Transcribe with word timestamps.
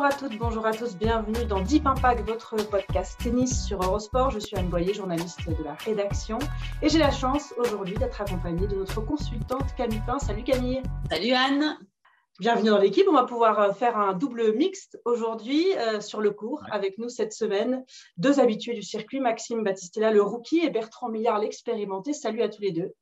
Bonjour 0.00 0.14
à 0.14 0.18
toutes, 0.18 0.38
bonjour 0.38 0.64
à 0.64 0.72
tous, 0.72 0.96
bienvenue 0.96 1.44
dans 1.44 1.60
Deep 1.60 1.86
Impact, 1.86 2.26
votre 2.26 2.56
podcast 2.70 3.20
tennis 3.22 3.66
sur 3.66 3.82
Eurosport. 3.82 4.30
Je 4.30 4.38
suis 4.38 4.56
Anne 4.56 4.70
Boyer, 4.70 4.94
journaliste 4.94 5.46
de 5.46 5.62
la 5.62 5.74
rédaction, 5.74 6.38
et 6.80 6.88
j'ai 6.88 6.96
la 6.96 7.10
chance 7.10 7.52
aujourd'hui 7.58 7.96
d'être 7.98 8.18
accompagnée 8.18 8.66
de 8.66 8.76
notre 8.76 9.02
consultante 9.02 9.74
Camille 9.76 10.00
Pin. 10.06 10.18
Salut 10.18 10.42
Camille. 10.42 10.80
Salut 11.10 11.32
Anne. 11.32 11.78
Bienvenue 12.38 12.70
dans 12.70 12.78
l'équipe. 12.78 13.04
On 13.10 13.12
va 13.12 13.24
pouvoir 13.24 13.60
euh, 13.60 13.72
faire 13.74 13.98
un 13.98 14.14
double 14.14 14.54
mixte 14.54 14.98
aujourd'hui 15.04 15.66
euh, 15.76 16.00
sur 16.00 16.22
le 16.22 16.30
cours. 16.30 16.64
Avec 16.70 16.96
nous 16.96 17.10
cette 17.10 17.34
semaine, 17.34 17.84
deux 18.16 18.40
habitués 18.40 18.72
du 18.72 18.82
circuit, 18.82 19.20
Maxime 19.20 19.62
Battistella, 19.62 20.12
le 20.12 20.22
rookie, 20.22 20.60
et 20.60 20.70
Bertrand 20.70 21.10
Millard, 21.10 21.40
l'expérimenté. 21.40 22.14
Salut 22.14 22.40
à 22.40 22.48
tous 22.48 22.62
les 22.62 22.72
deux. 22.72 22.94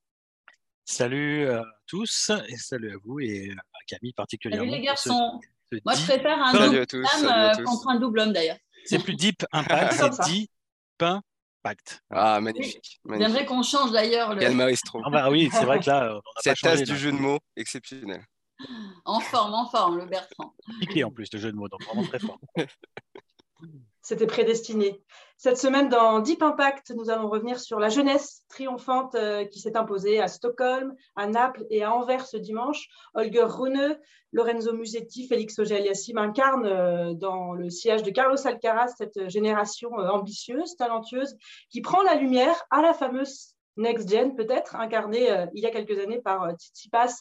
Salut 0.84 1.48
à 1.48 1.64
tous 1.86 2.32
et 2.48 2.56
salut 2.56 2.92
à 2.92 2.96
vous 3.04 3.20
et 3.20 3.52
à 3.52 3.78
Camille 3.86 4.14
particulièrement. 4.14 4.68
Salut 4.68 4.80
les 4.80 4.84
garçons. 4.84 5.38
Moi, 5.84 5.94
je 5.94 6.04
préfère 6.04 6.42
un 6.42 6.52
double 6.52 6.86
homme 6.92 7.26
euh, 7.26 7.64
contre 7.64 7.88
un 7.88 7.98
double 7.98 8.20
homme 8.20 8.32
d'ailleurs. 8.32 8.56
C'est 8.84 9.02
plus 9.02 9.14
deep 9.14 9.44
impact, 9.52 9.92
c'est 10.18 10.30
deep 10.30 10.50
impact. 11.00 12.02
Ah, 12.10 12.40
magnifique. 12.40 13.00
J'aimerais 13.06 13.44
qu'on 13.44 13.62
change 13.62 13.92
d'ailleurs 13.92 14.34
le. 14.34 14.50
Maestro. 14.50 15.02
Ah 15.04 15.10
bah 15.10 15.30
oui, 15.30 15.50
c'est 15.52 15.64
vrai 15.64 15.80
que 15.80 15.90
là. 15.90 16.14
On 16.14 16.40
Cette 16.40 16.58
tasse 16.60 16.82
du 16.82 16.96
jeu 16.96 17.12
de 17.12 17.18
mots 17.18 17.38
exceptionnel. 17.56 18.24
En 19.04 19.20
forme, 19.20 19.54
en 19.54 19.68
forme, 19.68 19.98
le 19.98 20.06
Bertrand. 20.06 20.54
Piqué 20.80 21.04
en 21.04 21.10
plus, 21.10 21.28
le 21.32 21.38
jeu 21.38 21.52
de 21.52 21.56
mots, 21.56 21.68
donc 21.68 21.82
vraiment 21.84 22.02
très 22.04 22.18
fort. 22.18 22.40
C'était 24.02 24.26
prédestiné. 24.26 25.00
Cette 25.40 25.56
semaine, 25.56 25.88
dans 25.88 26.18
Deep 26.18 26.42
Impact, 26.42 26.92
nous 26.96 27.10
allons 27.10 27.28
revenir 27.28 27.60
sur 27.60 27.78
la 27.78 27.90
jeunesse 27.90 28.42
triomphante 28.48 29.14
euh, 29.14 29.44
qui 29.44 29.60
s'est 29.60 29.76
imposée 29.76 30.20
à 30.20 30.26
Stockholm, 30.26 30.96
à 31.14 31.28
Naples 31.28 31.64
et 31.70 31.84
à 31.84 31.94
Anvers 31.94 32.26
ce 32.26 32.36
dimanche. 32.36 32.88
Holger 33.14 33.44
Rune, 33.44 33.96
Lorenzo 34.32 34.72
Musetti, 34.72 35.28
Félix 35.28 35.56
Auger-Aliassime 35.60 36.18
incarnent 36.18 36.66
euh, 36.66 37.14
dans 37.14 37.52
le 37.52 37.70
sillage 37.70 38.02
de 38.02 38.10
Carlos 38.10 38.48
Alcaraz 38.48 38.94
cette 38.98 39.28
génération 39.28 39.96
euh, 40.00 40.08
ambitieuse, 40.08 40.74
talentueuse, 40.74 41.36
qui 41.70 41.82
prend 41.82 42.02
la 42.02 42.16
lumière 42.16 42.60
à 42.72 42.82
la 42.82 42.92
fameuse 42.92 43.54
Next 43.78 44.10
Gen 44.10 44.34
peut-être, 44.34 44.76
incarnée 44.76 45.28
il 45.54 45.62
y 45.62 45.66
a 45.66 45.70
quelques 45.70 45.98
années 45.98 46.20
par 46.20 46.50
Tsitsipas, 46.56 47.14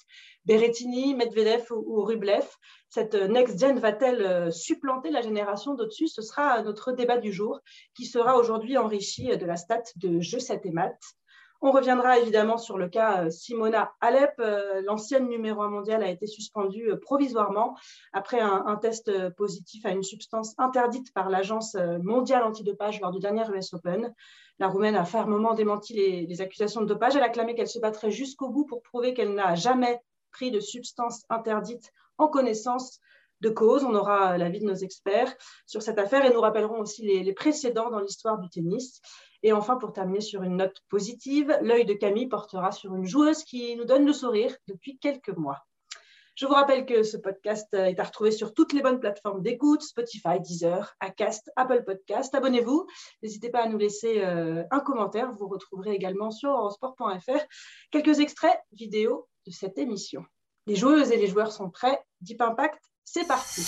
Berrettini, 0.46 1.16
Medvedev 1.16 1.66
ou, 1.72 2.04
Rublev. 2.04 2.46
Cette 2.90 3.16
Next 3.16 3.60
Gen 3.60 3.80
va-t-elle 3.80 4.52
supplanter 4.52 5.12
la 5.12 5.22
génération 5.22 5.76
d'au-dessus? 5.76 6.08
Ce 6.08 6.22
sera 6.22 6.62
notre 6.64 6.92
débat 6.92 7.18
du 7.18 7.32
jour 7.32 7.60
qui 7.96 8.06
sera 8.06 8.38
aujourd'hui 8.38 8.78
enrichi 8.78 9.28
de 9.38 9.46
la 9.46 9.56
stat 9.56 9.84
de 9.96 10.20
Jeux 10.20 10.40
7 10.40 10.66
et 10.66 10.72
maths. 10.72 11.16
On 11.62 11.72
reviendra 11.72 12.20
évidemment 12.20 12.58
sur 12.58 12.78
le 12.78 12.88
cas 12.88 13.30
Simona 13.32 13.92
Alep. 14.00 14.40
L'ancienne 14.84 15.28
numéro 15.28 15.62
1 15.64 15.70
mondiale 15.70 16.04
a 16.04 16.10
été 16.10 16.28
suspendue 16.28 16.92
provisoirement 17.02 17.76
après 18.14 18.40
un, 18.40 18.76
test 18.76 19.30
positif 19.36 19.86
à 19.86 19.92
une 19.92 20.04
substance 20.04 20.54
interdite 20.60 21.12
par 21.14 21.30
l'Agence 21.30 21.76
mondiale 22.04 22.44
antidopage 22.44 23.02
lors 23.02 23.12
du 23.12 23.20
dernier 23.20 23.44
US 23.50 23.73
Open. 23.73 24.14
La 24.60 24.67
Roumaine 24.67 24.96
a 24.96 25.06
fermement 25.06 25.54
démenti 25.54 25.94
les, 25.94 26.42
accusations 26.42 26.82
de 26.82 26.88
dopage. 26.88 27.16
Elle 27.16 27.23
a 27.23 27.30
clamé 27.30 27.56
qu'elle 27.56 27.67
se 27.67 27.80
battrait 27.80 28.12
jusqu'au 28.12 28.50
bout 28.50 28.66
pour 28.66 28.82
prouver 28.82 29.14
qu'elle 29.14 29.34
n'a 29.34 29.56
jamais 29.56 30.00
pris 30.32 30.52
de 30.52 30.60
substances 30.60 31.26
interdites 31.30 31.92
en 32.17 32.28
connaissance 32.28 33.00
de 33.42 33.49
cause. 33.49 33.83
On 33.83 33.95
aura 33.95 34.37
l'avis 34.37 34.59
de 34.59 34.65
nos 34.65 34.75
experts 34.75 35.33
sur 35.65 35.81
cette 35.81 35.99
affaire 35.99 36.25
et 36.25 36.33
nous 36.33 36.42
rappellerons 36.42 36.80
aussi 36.80 37.03
les, 37.03 37.33
précédents 37.33 37.89
dans 37.89 37.99
l'histoire 37.99 38.39
du 38.39 38.49
tennis. 38.49 39.02
Et 39.43 39.53
enfin, 39.53 39.77
pour 39.77 39.93
terminer 39.93 40.21
sur 40.21 40.43
une 40.43 40.58
note 40.58 40.77
positive, 40.89 41.58
l'œil 41.61 41.86
de 41.86 41.93
Camille 41.93 42.27
portera 42.27 42.71
sur 42.71 42.95
une 42.95 43.05
joueuse 43.05 43.43
qui 43.43 43.75
nous 43.75 43.86
donne 43.86 44.05
le 44.05 44.14
sourire 44.14 44.55
depuis 44.67 44.98
quelques 44.98 45.36
mois. 45.36 45.59
Je 46.37 46.45
vous 46.45 46.53
rappelle 46.53 46.86
que 46.86 47.02
ce 47.02 47.17
podcast 47.17 47.73
est 47.73 47.99
à 47.99 48.03
retrouver 48.03 48.30
sur 48.30 48.53
toutes 48.53 48.71
les 48.71 48.83
bonnes 48.83 48.99
plateformes 48.99 49.42
d'écoute, 49.42 49.81
Spotify, 49.81 50.39
Deezer, 50.39 50.95
Acast, 50.99 51.52
Apple 51.55 51.83
Podcast. 51.83 52.36
Abonnez-vous. 52.36 52.86
N'hésitez 53.23 53.49
pas 53.49 53.64
à 53.64 53.67
nous 53.67 53.80
laisser 53.80 54.21
euh, 54.23 54.64
un 54.69 54.80
commentaire. 54.80 55.31
Vous 55.31 55.48
retrouverez 55.48 55.93
également 55.93 56.30
sur 56.30 56.52
eurosport.fr 56.52 57.43
quelques 57.89 58.19
extraits 58.19 58.55
vidéo 58.71 59.27
de 59.48 59.52
cette 59.52 59.80
émission. 59.80 60.23
Les 60.67 60.75
joueuses 60.75 61.11
et 61.11 61.17
les 61.17 61.25
joueurs 61.25 61.52
sont 61.52 61.71
prêts. 61.71 61.99
Deep 62.21 62.39
Impact, 62.39 62.83
c'est 63.10 63.26
parti. 63.26 63.62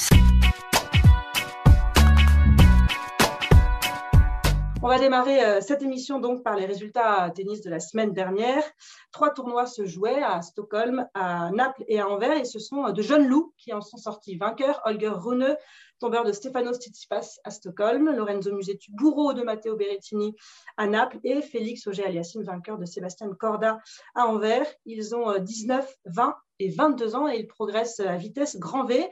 On 4.82 4.88
va 4.88 5.00
démarrer 5.00 5.44
euh, 5.44 5.62
cette 5.62 5.82
émission 5.82 6.20
donc 6.20 6.44
par 6.44 6.56
les 6.56 6.66
résultats 6.66 7.30
tennis 7.34 7.62
de 7.62 7.70
la 7.70 7.80
semaine 7.80 8.14
dernière. 8.14 8.64
Trois 9.12 9.30
tournois 9.34 9.66
se 9.66 9.86
jouaient 9.86 10.22
à 10.22 10.42
Stockholm, 10.42 11.08
à 11.14 11.52
Naples 11.52 11.84
et 11.88 12.00
à 12.00 12.08
Anvers 12.08 12.38
et 12.38 12.46
ce 12.46 12.60
sont 12.60 12.86
euh, 12.86 12.92
de 12.92 13.02
jeunes 13.02 13.28
loups 13.28 13.54
qui 13.58 13.74
en 13.74 13.82
sont 13.82 13.98
sortis 13.98 14.36
vainqueurs. 14.36 14.82
Holger 14.86 15.12
Rune, 15.14 15.56
tombeur 16.00 16.24
de 16.24 16.32
Stefano 16.32 16.74
Tsitsipas 16.74 17.40
à 17.44 17.52
Stockholm, 17.52 18.10
Lorenzo 18.16 18.52
Musetti, 18.54 18.92
bourreau 18.92 19.34
de 19.34 19.44
Matteo 19.44 19.76
Berrettini 19.76 20.36
à 20.78 20.88
Naples 20.88 21.20
et 21.24 21.42
Félix 21.42 21.86
Auger-Aliassime, 21.88 22.44
vainqueur 22.44 22.78
de 22.78 22.86
Sébastien 22.86 23.30
Corda 23.34 23.80
à 24.16 24.26
Anvers. 24.26 24.68
Ils 24.86 25.16
ont 25.16 25.38
19, 25.38 25.86
euh, 25.86 26.12
20 26.12 26.36
et 26.60 26.70
22 26.70 27.16
ans 27.16 27.28
et 27.28 27.38
ils 27.38 27.48
progressent 27.48 28.00
à 28.00 28.16
vitesse 28.18 28.58
grand 28.58 28.86
V. 28.86 29.10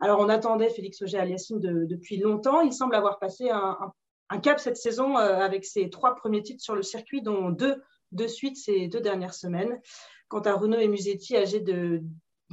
Alors, 0.00 0.20
on 0.20 0.28
attendait 0.28 0.70
Félix 0.70 1.00
Auger-Aliassime 1.02 1.60
depuis 1.60 2.18
longtemps. 2.18 2.60
Il 2.60 2.72
semble 2.72 2.94
avoir 2.96 3.18
passé 3.18 3.48
un 3.50 4.38
cap 4.40 4.58
cette 4.58 4.76
saison 4.76 5.16
euh, 5.16 5.38
avec 5.38 5.64
ses 5.64 5.88
trois 5.90 6.14
premiers 6.16 6.42
titres 6.42 6.62
sur 6.62 6.74
le 6.74 6.82
circuit, 6.82 7.22
dont 7.22 7.50
deux 7.50 7.82
de 8.12 8.26
suite 8.26 8.56
ces 8.56 8.88
deux 8.88 9.00
dernières 9.00 9.34
semaines. 9.34 9.80
Quant 10.28 10.40
à 10.40 10.54
Renaud 10.54 10.78
et 10.78 10.88
Musetti, 10.88 11.36
âgés 11.36 11.60
de 11.60 12.02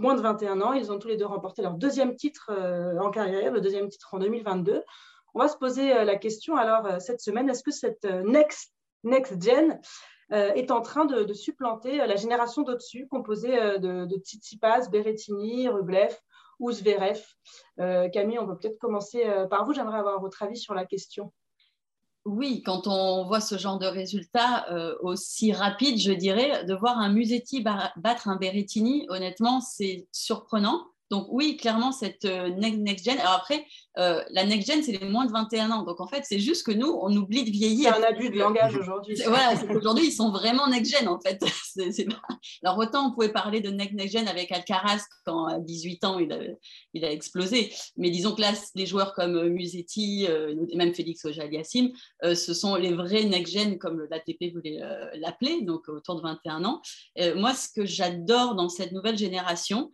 moins 0.02 0.16
de 0.16 0.22
21 0.22 0.62
ans, 0.62 0.74
ils 0.74 0.92
ont 0.92 1.00
tous 1.00 1.08
les 1.08 1.18
deux 1.18 1.26
remporté 1.26 1.62
leur 1.62 1.76
deuxième 1.76 2.16
titre 2.16 2.52
euh, 2.52 2.98
en 3.00 3.12
carrière, 3.12 3.52
le 3.52 3.62
deuxième 3.62 3.88
titre 3.88 4.14
en 4.14 4.20
2022. 4.20 4.84
On 5.34 5.40
va 5.40 5.48
se 5.48 5.58
poser 5.58 5.96
euh, 5.96 6.04
la 6.04 6.16
question 6.18 6.58
alors 6.58 7.00
cette 7.00 7.22
semaine, 7.22 7.50
est-ce 7.50 7.64
que 7.64 7.72
cette 7.72 8.04
next, 8.04 8.74
next 9.04 9.42
gen 9.42 9.80
est 10.34 10.72
en 10.72 10.80
train 10.80 11.04
de, 11.04 11.34
supplanter 11.34 11.98
la 11.98 12.16
génération 12.16 12.62
d'au-dessus, 12.62 13.06
composée 13.10 13.52
de, 13.80 14.06
de 14.06 14.16
Tsitsipas, 14.16 14.88
Berrettini, 14.90 15.68
Rublev 15.68 16.18
ou 16.60 16.72
Zverev? 16.72 17.22
Camille, 18.14 18.40
on 18.40 18.48
peut 18.48 18.58
peut-être 18.58 18.80
commencer 18.80 19.26
par 19.50 19.66
vous. 19.66 19.74
J'aimerais 19.74 20.00
avoir 20.00 20.22
votre 20.22 20.42
avis 20.42 20.56
sur 20.56 20.74
la 20.74 20.86
question 20.86 21.34
oui, 22.26 22.62
quand 22.64 22.88
on 22.88 23.26
voit 23.26 23.42
ce 23.42 23.58
genre 23.58 23.80
de 23.80 23.88
résultat 23.88 24.66
euh, 24.72 24.96
aussi 25.02 25.54
rapide, 25.54 25.98
je 25.98 26.12
dirais, 26.12 26.66
de 26.66 26.74
voir 26.76 27.00
un 27.00 27.10
Musetti 27.10 27.62
battre 27.62 28.28
un 28.28 28.36
Berrettini, 28.36 29.06
honnêtement, 29.10 29.60
c'est 29.60 30.08
surprenant. 30.12 30.86
Donc 31.10 31.28
oui, 31.30 31.58
clairement, 31.58 31.92
cette 31.92 32.26
euh, 32.26 32.50
next, 32.50 33.04
gen. 33.04 33.20
Alors 33.20 33.34
après, 33.34 33.66
euh, 33.98 34.22
la 34.30 34.46
next 34.46 34.72
gen, 34.72 34.82
c'est 34.82 34.94
les 34.94 35.10
moins 35.10 35.26
de 35.26 35.32
21 35.32 35.72
ans. 35.72 35.84
Donc 35.84 36.00
en 36.00 36.08
fait, 36.08 36.24
c'est 36.24 36.40
juste 36.40 36.66
que 36.66 36.72
nous, 36.72 36.98
on 37.02 37.14
oublie 37.16 37.44
de 37.44 37.50
vieillir. 37.50 37.94
C'est 37.94 38.02
un 38.02 38.08
abus 38.08 38.30
de 38.30 38.38
langage 38.38 38.76
aujourd'hui. 38.78 39.16
Voilà, 39.26 39.54
aujourd'hui, 39.76 40.08
ils 40.08 40.14
sont 40.14 40.32
vraiment 40.32 40.68
next 40.68 40.96
gen 40.96 41.08
en 41.08 41.20
fait. 41.20 41.44
Alors 42.64 42.78
autant 42.78 43.08
on 43.08 43.12
pouvait 43.12 43.32
parler 43.32 43.60
de 43.60 43.70
next, 43.70 43.94
next 43.94 44.18
gen 44.18 44.28
avec 44.28 44.52
Alcaraz 44.52 45.04
quand 45.26 45.46
à 45.46 45.60
18 45.60 46.04
ans, 46.06 46.20
il 46.20 46.32
a, 46.32 46.40
il 46.94 47.04
a 47.04 47.12
explosé. 47.12 47.74
Mais 47.98 48.10
disons 48.10 48.34
que 48.34 48.42
là, 48.42 48.54
les 48.76 48.86
joueurs 48.86 49.14
comme 49.14 49.50
Musetti, 49.50 50.26
et 50.26 50.76
même 50.76 50.94
Félix 50.94 51.26
Auger-Aliassime, 51.26 51.92
ce 52.24 52.54
sont 52.54 52.76
les 52.76 52.94
vrais 52.94 53.24
next 53.24 53.54
gen 53.54 53.78
comme 53.78 54.06
l'ATP 54.10 54.54
voulait 54.54 54.80
l'appeler, 55.16 55.62
donc 55.62 55.88
autour 55.90 56.16
de 56.16 56.22
21 56.22 56.64
ans. 56.64 56.82
moi, 57.36 57.54
ce 57.54 57.68
que 57.74 57.86
j'adore 57.86 58.56
dans 58.56 58.70
cette 58.70 58.92
nouvelle 58.92 59.18
génération, 59.18 59.92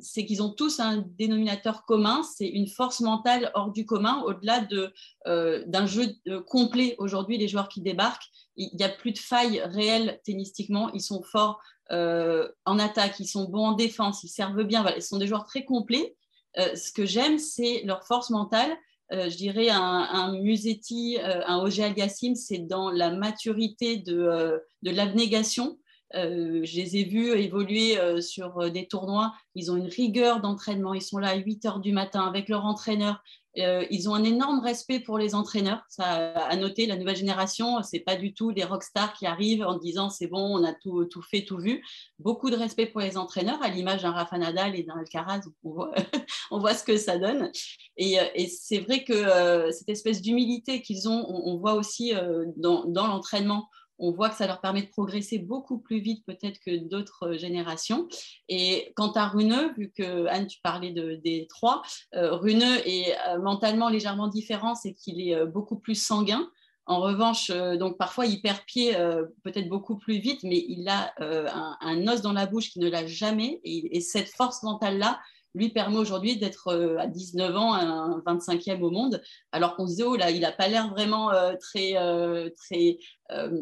c'est 0.00 0.24
qu'ils 0.24 0.42
ont 0.42 0.50
tous 0.50 0.80
un 0.80 1.04
dénominateur 1.18 1.84
commun, 1.84 2.22
c'est 2.22 2.48
une 2.48 2.68
force 2.68 3.00
mentale 3.08 3.50
hors 3.54 3.70
du 3.70 3.86
commun, 3.86 4.22
au-delà 4.26 4.60
de, 4.60 4.92
euh, 5.26 5.64
d'un 5.66 5.86
jeu 5.86 6.06
euh, 6.28 6.42
complet. 6.42 6.94
Aujourd'hui, 6.98 7.38
les 7.38 7.48
joueurs 7.48 7.68
qui 7.68 7.80
débarquent, 7.80 8.28
il 8.56 8.70
n'y 8.76 8.84
a 8.84 8.88
plus 8.88 9.12
de 9.12 9.18
failles 9.18 9.60
réelles 9.64 10.20
tennistiquement, 10.24 10.90
ils 10.92 11.00
sont 11.00 11.22
forts 11.22 11.60
euh, 11.90 12.48
en 12.64 12.78
attaque, 12.78 13.18
ils 13.20 13.26
sont 13.26 13.48
bons 13.48 13.66
en 13.66 13.72
défense, 13.72 14.22
ils 14.24 14.28
servent 14.28 14.64
bien, 14.64 14.82
voilà, 14.82 14.96
ils 14.96 15.02
sont 15.02 15.18
des 15.18 15.26
joueurs 15.26 15.44
très 15.44 15.64
complets. 15.64 16.16
ce 16.56 16.92
que 16.92 17.06
j'aime, 17.06 17.38
c'est 17.38 17.82
leur 17.84 18.04
force 18.04 18.30
mentale 18.30 18.76
je 19.10 19.36
dirais 19.38 19.70
un, 19.70 19.80
un 19.80 20.32
Musetti, 20.42 21.16
un 21.22 21.60
Ogé 21.60 21.82
Aliassim, 21.82 22.34
c'est 22.34 22.58
dans 22.58 22.90
la 22.90 23.10
maturité 23.10 23.96
de, 23.96 24.60
de 24.82 24.90
l'abnégation. 24.90 25.78
Je 26.14 26.76
les 26.76 26.96
ai 26.96 27.04
vus 27.04 27.32
évoluer 27.32 27.98
sur 28.20 28.70
des 28.70 28.86
tournois. 28.86 29.34
Ils 29.54 29.70
ont 29.70 29.76
une 29.76 29.88
rigueur 29.88 30.40
d'entraînement. 30.40 30.94
Ils 30.94 31.02
sont 31.02 31.18
là 31.18 31.28
à 31.28 31.36
8 31.36 31.66
heures 31.66 31.80
du 31.80 31.92
matin 31.92 32.26
avec 32.26 32.48
leur 32.48 32.64
entraîneur. 32.64 33.22
Euh, 33.58 33.84
ils 33.90 34.08
ont 34.08 34.14
un 34.14 34.24
énorme 34.24 34.60
respect 34.60 35.00
pour 35.00 35.18
les 35.18 35.34
entraîneurs. 35.34 35.82
Ça, 35.88 36.04
à 36.04 36.56
noter, 36.56 36.86
la 36.86 36.96
nouvelle 36.96 37.16
génération, 37.16 37.82
c'est 37.82 38.00
pas 38.00 38.16
du 38.16 38.32
tout 38.32 38.52
des 38.52 38.62
rockstars 38.62 39.14
qui 39.14 39.26
arrivent 39.26 39.62
en 39.62 39.76
disant 39.76 40.10
c'est 40.10 40.26
bon, 40.26 40.58
on 40.58 40.64
a 40.64 40.72
tout, 40.74 41.08
fait, 41.28 41.44
tout 41.44 41.58
vu. 41.58 41.84
Beaucoup 42.18 42.50
de 42.50 42.56
respect 42.56 42.86
pour 42.86 43.00
les 43.00 43.16
entraîneurs, 43.16 43.60
à 43.62 43.68
l'image 43.68 44.02
d'un 44.02 44.12
Rafa 44.12 44.38
Nadal 44.38 44.76
et 44.76 44.84
d'un 44.84 44.98
Alcaraz. 44.98 45.40
On 45.64 45.72
voit, 45.72 45.92
on 46.50 46.58
voit 46.60 46.74
ce 46.74 46.84
que 46.84 46.96
ça 46.96 47.18
donne. 47.18 47.50
Et, 47.96 48.20
euh, 48.20 48.24
c'est 48.48 48.78
vrai 48.78 49.02
que 49.02 49.12
euh, 49.12 49.72
cette 49.72 49.88
espèce 49.88 50.22
d'humilité 50.22 50.82
qu'ils 50.82 51.08
ont, 51.08 51.26
on, 51.28 51.58
voit 51.58 51.74
aussi 51.74 52.12
dans 52.56 52.84
l'entraînement 53.06 53.68
on 53.98 54.12
voit 54.12 54.30
que 54.30 54.36
ça 54.36 54.46
leur 54.46 54.60
permet 54.60 54.82
de 54.82 54.88
progresser 54.88 55.38
beaucoup 55.38 55.78
plus 55.78 56.00
vite 56.00 56.24
peut-être 56.24 56.60
que 56.60 56.76
d'autres 56.76 57.28
euh, 57.28 57.38
générations. 57.38 58.08
Et 58.48 58.92
quant 58.96 59.12
à 59.12 59.28
Runeux, 59.28 59.72
vu 59.76 59.90
que 59.90 60.26
Anne, 60.26 60.46
tu 60.46 60.60
parlais 60.62 60.92
de, 60.92 61.16
des 61.16 61.46
trois, 61.48 61.82
euh, 62.14 62.34
Runeux 62.34 62.86
est 62.86 63.16
euh, 63.28 63.38
mentalement 63.40 63.88
légèrement 63.88 64.28
différent, 64.28 64.74
c'est 64.74 64.94
qu'il 64.94 65.20
est 65.20 65.46
beaucoup 65.46 65.76
plus 65.76 65.94
sanguin. 65.94 66.48
En 66.86 67.00
revanche, 67.00 67.50
donc 67.50 67.98
parfois 67.98 68.24
il 68.24 68.40
perd 68.40 68.60
pied 68.66 68.96
peut-être 69.44 69.68
beaucoup 69.68 69.98
plus 69.98 70.20
vite, 70.20 70.42
mais 70.42 70.64
il 70.68 70.88
a 70.88 71.12
un, 71.18 72.08
os 72.08 72.22
dans 72.22 72.32
la 72.32 72.46
bouche 72.46 72.70
qui 72.70 72.78
ne 72.78 72.88
l'a 72.88 73.06
jamais. 73.06 73.60
et 73.62 74.00
cette 74.00 74.30
force 74.30 74.62
mentale-là, 74.62 75.20
lui 75.54 75.70
permet 75.70 75.96
aujourd'hui 75.96 76.36
d'être 76.36 76.68
euh, 76.68 76.98
à 76.98 77.06
19 77.06 77.56
ans 77.56 77.74
un 77.74 78.20
25e 78.20 78.80
au 78.82 78.90
monde, 78.90 79.22
alors 79.52 79.76
qu'on 79.76 79.86
se 79.86 79.96
dit, 79.96 80.02
oh 80.02 80.16
là, 80.16 80.30
il 80.30 80.40
n'a 80.40 80.52
pas 80.52 80.68
l'air 80.68 80.88
vraiment 80.90 81.30
euh, 81.32 81.54
très, 81.56 81.96
euh, 81.96 82.50
très 82.56 82.98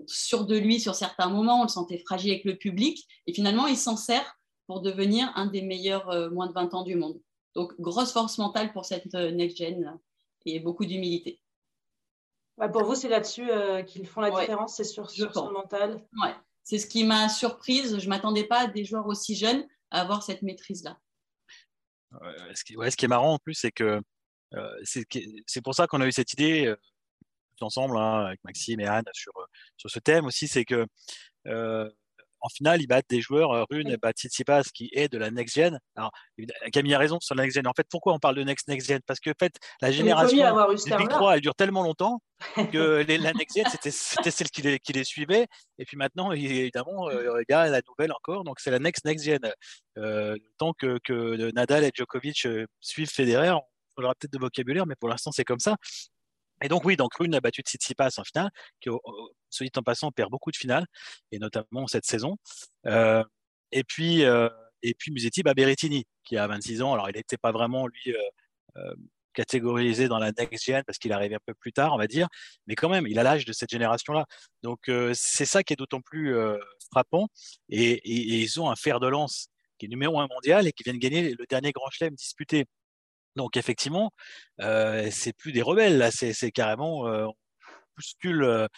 sûr 0.07 0.47
de 0.47 0.57
lui 0.57 0.81
sur 0.81 0.95
certains 0.95 1.29
moments, 1.29 1.61
on 1.61 1.65
le 1.65 1.69
sentait 1.69 1.99
fragile 1.99 2.31
avec 2.33 2.45
le 2.45 2.57
public, 2.57 3.07
et 3.27 3.33
finalement, 3.33 3.67
il 3.67 3.77
s'en 3.77 3.97
sert 3.97 4.39
pour 4.67 4.81
devenir 4.81 5.31
un 5.37 5.47
des 5.47 5.63
meilleurs 5.63 6.31
moins 6.33 6.49
de 6.49 6.53
20 6.53 6.75
ans 6.75 6.83
du 6.83 6.97
monde. 6.97 7.21
Donc, 7.55 7.73
grosse 7.81 8.13
force 8.13 8.39
mentale 8.39 8.73
pour 8.73 8.85
cette 8.85 9.15
next-gen 9.15 9.99
et 10.45 10.61
beaucoup 10.61 10.85
d'humilité. 10.85 11.41
pour 12.73 12.85
vous, 12.85 12.95
c'est 12.95 13.09
là-dessus 13.09 13.49
qu'ils 13.87 14.07
font 14.07 14.21
la 14.21 14.31
différence, 14.31 14.77
c'est 14.77 14.85
sur, 14.85 15.09
sur 15.09 15.33
son 15.33 15.53
mental? 15.53 16.05
Ouais, 16.21 16.35
c'est 16.65 16.79
ce 16.79 16.87
qui 16.87 17.05
m'a 17.05 17.29
surprise. 17.29 17.99
Je 17.99 18.05
ne 18.05 18.11
m'attendais 18.11 18.45
pas 18.45 18.63
à 18.63 18.67
des 18.67 18.85
joueurs 18.85 19.07
aussi 19.07 19.37
jeunes 19.37 19.65
à 19.91 20.01
avoir 20.01 20.23
cette 20.25 20.43
maîtrise-là 20.43 20.99
ce, 22.55 22.65
qui, 22.65 22.75
ce 22.75 22.97
qui 22.97 23.05
est 23.05 23.09
marrant 23.09 23.35
en 23.35 23.39
plus, 23.39 23.55
c'est 23.55 23.73
que 23.73 24.01
euh, 24.55 24.81
c'est 25.47 25.63
pour 25.63 25.75
ça 25.75 25.87
qu'on 25.87 26.01
a 26.01 26.07
eu 26.07 26.13
cette 26.13 26.33
idée 26.33 26.67
euh, 26.67 26.77
ensemble 27.61 27.97
hein, 27.99 28.27
avec 28.27 28.43
Maxime 28.45 28.81
et 28.81 28.87
Anne 28.87 29.05
sur, 29.13 29.33
sur 29.77 29.91
ce 29.91 29.99
thème 29.99 30.27
aussi, 30.27 30.49
c'est 30.49 30.65
que 30.65 30.87
euh, 31.47 31.91
en 32.47 32.49
finale, 32.49 32.81
ils 32.81 32.87
battent 32.87 33.11
des 33.11 33.21
joueurs, 33.21 33.51
euh, 33.51 33.65
Rune 33.69 33.89
et 33.89 33.97
battent 33.97 34.19
Tsitsipas, 34.19 34.63
qui 34.73 34.89
est 34.93 35.09
de 35.09 35.19
la 35.19 35.31
next 35.33 35.57
gen. 35.57 35.79
Alors, 35.97 36.13
Camille 36.73 36.95
a 36.95 36.99
raison 36.99 37.19
sur 37.21 37.35
la 37.35 37.43
next 37.43 37.57
gen. 37.57 37.67
En 37.67 37.73
fait, 37.77 37.87
pourquoi 37.91 38.15
on 38.15 38.21
parle 38.21 38.37
de 38.37 38.45
next 38.45 38.69
next 38.69 38.87
gen? 38.87 39.01
Parce 39.05 39.19
que, 39.19 39.31
en 39.31 39.39
fait, 39.39 39.53
la 39.83 39.91
génération 39.91 40.37
du 40.37 40.97
Big 40.97 41.09
3, 41.09 41.35
elle 41.35 41.41
dure 41.41 41.57
tellement 41.57 41.83
longtemps 41.83 42.21
que 42.73 43.05
les, 43.07 43.19
la 43.19 43.33
next 43.33 43.57
gen, 43.57 43.67
c'était 43.91 44.31
celle 44.31 44.49
qui 44.51 44.63
les, 44.63 44.79
qui 44.79 44.93
les, 44.93 45.05
suivait. 45.05 45.49
Et 45.79 45.85
puis 45.85 45.97
maintenant, 45.97 46.31
évidemment, 46.33 47.09
euh, 47.09 47.43
il 47.49 47.53
y 47.53 47.55
a 47.55 47.69
la 47.69 47.81
nouvelle 47.89 48.13
encore. 48.13 48.45
Donc, 48.45 48.61
c'est 48.61 48.71
la 48.71 48.79
next 48.79 49.05
next 49.05 49.25
gen. 49.25 49.41
Euh, 49.99 50.37
tant 50.59 50.73
que, 50.73 50.99
que, 51.03 51.51
Nadal 51.53 51.83
et 51.83 51.91
Djokovic 51.93 52.47
suivent 52.81 53.11
Federer, 53.11 53.55
on 53.97 54.05
aura 54.05 54.15
peut-être 54.15 54.33
de 54.33 54.39
vocabulaire, 54.39 54.87
mais 54.87 54.95
pour 54.95 55.09
l'instant, 55.09 55.33
c'est 55.33 55.45
comme 55.45 55.59
ça. 55.59 55.77
Et 56.63 56.69
donc 56.69 56.85
oui, 56.85 56.97
donc 56.97 57.15
Rune 57.15 57.35
a 57.35 57.41
battu 57.41 57.63
Tsitsipas 57.63 58.19
en 58.19 58.25
finale, 58.25 58.51
qui, 58.81 58.89
ce 59.51 59.65
dit 59.65 59.71
en 59.77 59.83
passant, 59.83 60.11
perd 60.11 60.31
beaucoup 60.31 60.51
de 60.51 60.57
finales, 60.57 60.87
et 61.33 61.39
notamment 61.39 61.87
cette 61.87 62.07
saison. 62.07 62.37
Euh, 62.87 63.23
et 63.73 63.85
puis, 63.85 64.25
euh, 64.25 64.49
et 64.83 64.95
puis 64.95 65.13
Musetti 65.13 65.43
bat 65.43 65.55
Berrettini, 65.55 66.05
qui 66.25 66.37
a 66.37 66.47
26 66.47 66.83
ans. 66.83 66.95
Alors 66.95 67.11
il 67.11 67.17
n'était 67.17 67.37
pas 67.37 67.53
vraiment 67.53 67.87
lui 67.87 68.15
euh, 68.77 68.95
catégorisé 69.35 70.09
dans 70.09 70.19
la 70.19 70.33
next 70.33 70.65
gen 70.65 70.83
parce 70.87 70.99
qu'il 70.99 71.13
arrivait 71.13 71.35
un 71.37 71.41
peu 71.45 71.55
plus 71.55 71.73
tard, 71.73 71.93
on 71.95 71.99
va 71.99 72.07
dire, 72.07 72.29
mais 72.67 72.75
quand 72.75 72.89
même, 72.89 73.07
il 73.07 73.19
a 73.19 73.23
l'âge 73.23 73.45
de 73.45 73.53
cette 73.53 73.71
génération-là. 73.71 74.25
Donc 74.63 74.91
c'est 75.15 75.45
ça 75.45 75.63
qui 75.63 75.75
est 75.75 75.77
d'autant 75.77 76.01
plus 76.01 76.35
frappant. 76.91 77.29
Et, 77.69 77.93
et, 77.93 78.43
ils 78.43 78.61
ont 78.61 78.71
un 78.71 78.77
fer 78.77 79.01
de 79.01 79.09
lance 79.09 79.49
qui 79.79 79.87
est 79.87 79.89
numéro 79.89 80.21
un 80.21 80.29
mondial 80.29 80.67
et 80.67 80.73
qui 80.73 80.85
vient 80.85 80.95
de 80.95 80.99
gagner 80.99 81.35
le 81.35 81.47
dernier 81.49 81.73
Grand 81.73 81.91
Chelem 81.91 82.15
disputé. 82.15 82.65
Donc 83.37 83.57
effectivement, 83.57 84.11
euh, 84.61 85.09
c'est 85.13 85.35
plus 85.35 85.53
des 85.53 85.63
rebelles 85.63 85.99
là, 85.99 86.11
c'est 86.11 86.51
carrément 86.51 87.07
euh, 87.07 87.27
on 87.27 87.35
bouscule 87.97 88.43
euh, 88.45 88.69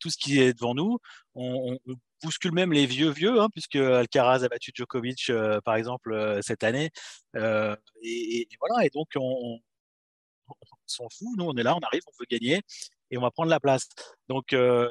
tout 0.00 0.10
ce 0.10 0.18
qui 0.18 0.40
est 0.40 0.54
devant 0.54 0.74
nous. 0.74 0.98
On, 1.34 1.78
on, 1.86 1.94
bouscule 2.22 2.52
même 2.52 2.72
les 2.72 2.86
vieux 2.86 3.10
vieux, 3.10 3.40
hein, 3.40 3.48
puisque 3.52 3.76
Alcaraz 3.76 4.42
a 4.42 4.48
battu 4.48 4.72
Djokovic 4.74 5.30
par 5.64 5.76
exemple 5.76 6.40
cette 6.42 6.64
année. 6.64 6.90
Et, 7.36 8.48
voilà, 8.58 8.84
et 8.84 8.90
donc 8.90 9.06
on, 9.14 9.60
s'en 10.86 11.08
fout. 11.10 11.28
Nous, 11.36 11.44
on 11.44 11.54
est 11.56 11.62
là, 11.62 11.76
on 11.76 11.80
arrive, 11.80 12.00
on 12.08 12.12
veut 12.18 12.26
gagner 12.28 12.62
et 13.12 13.18
on 13.18 13.20
va 13.20 13.30
prendre 13.30 13.50
la 13.50 13.60
place. 13.60 13.88
Donc 14.28 14.46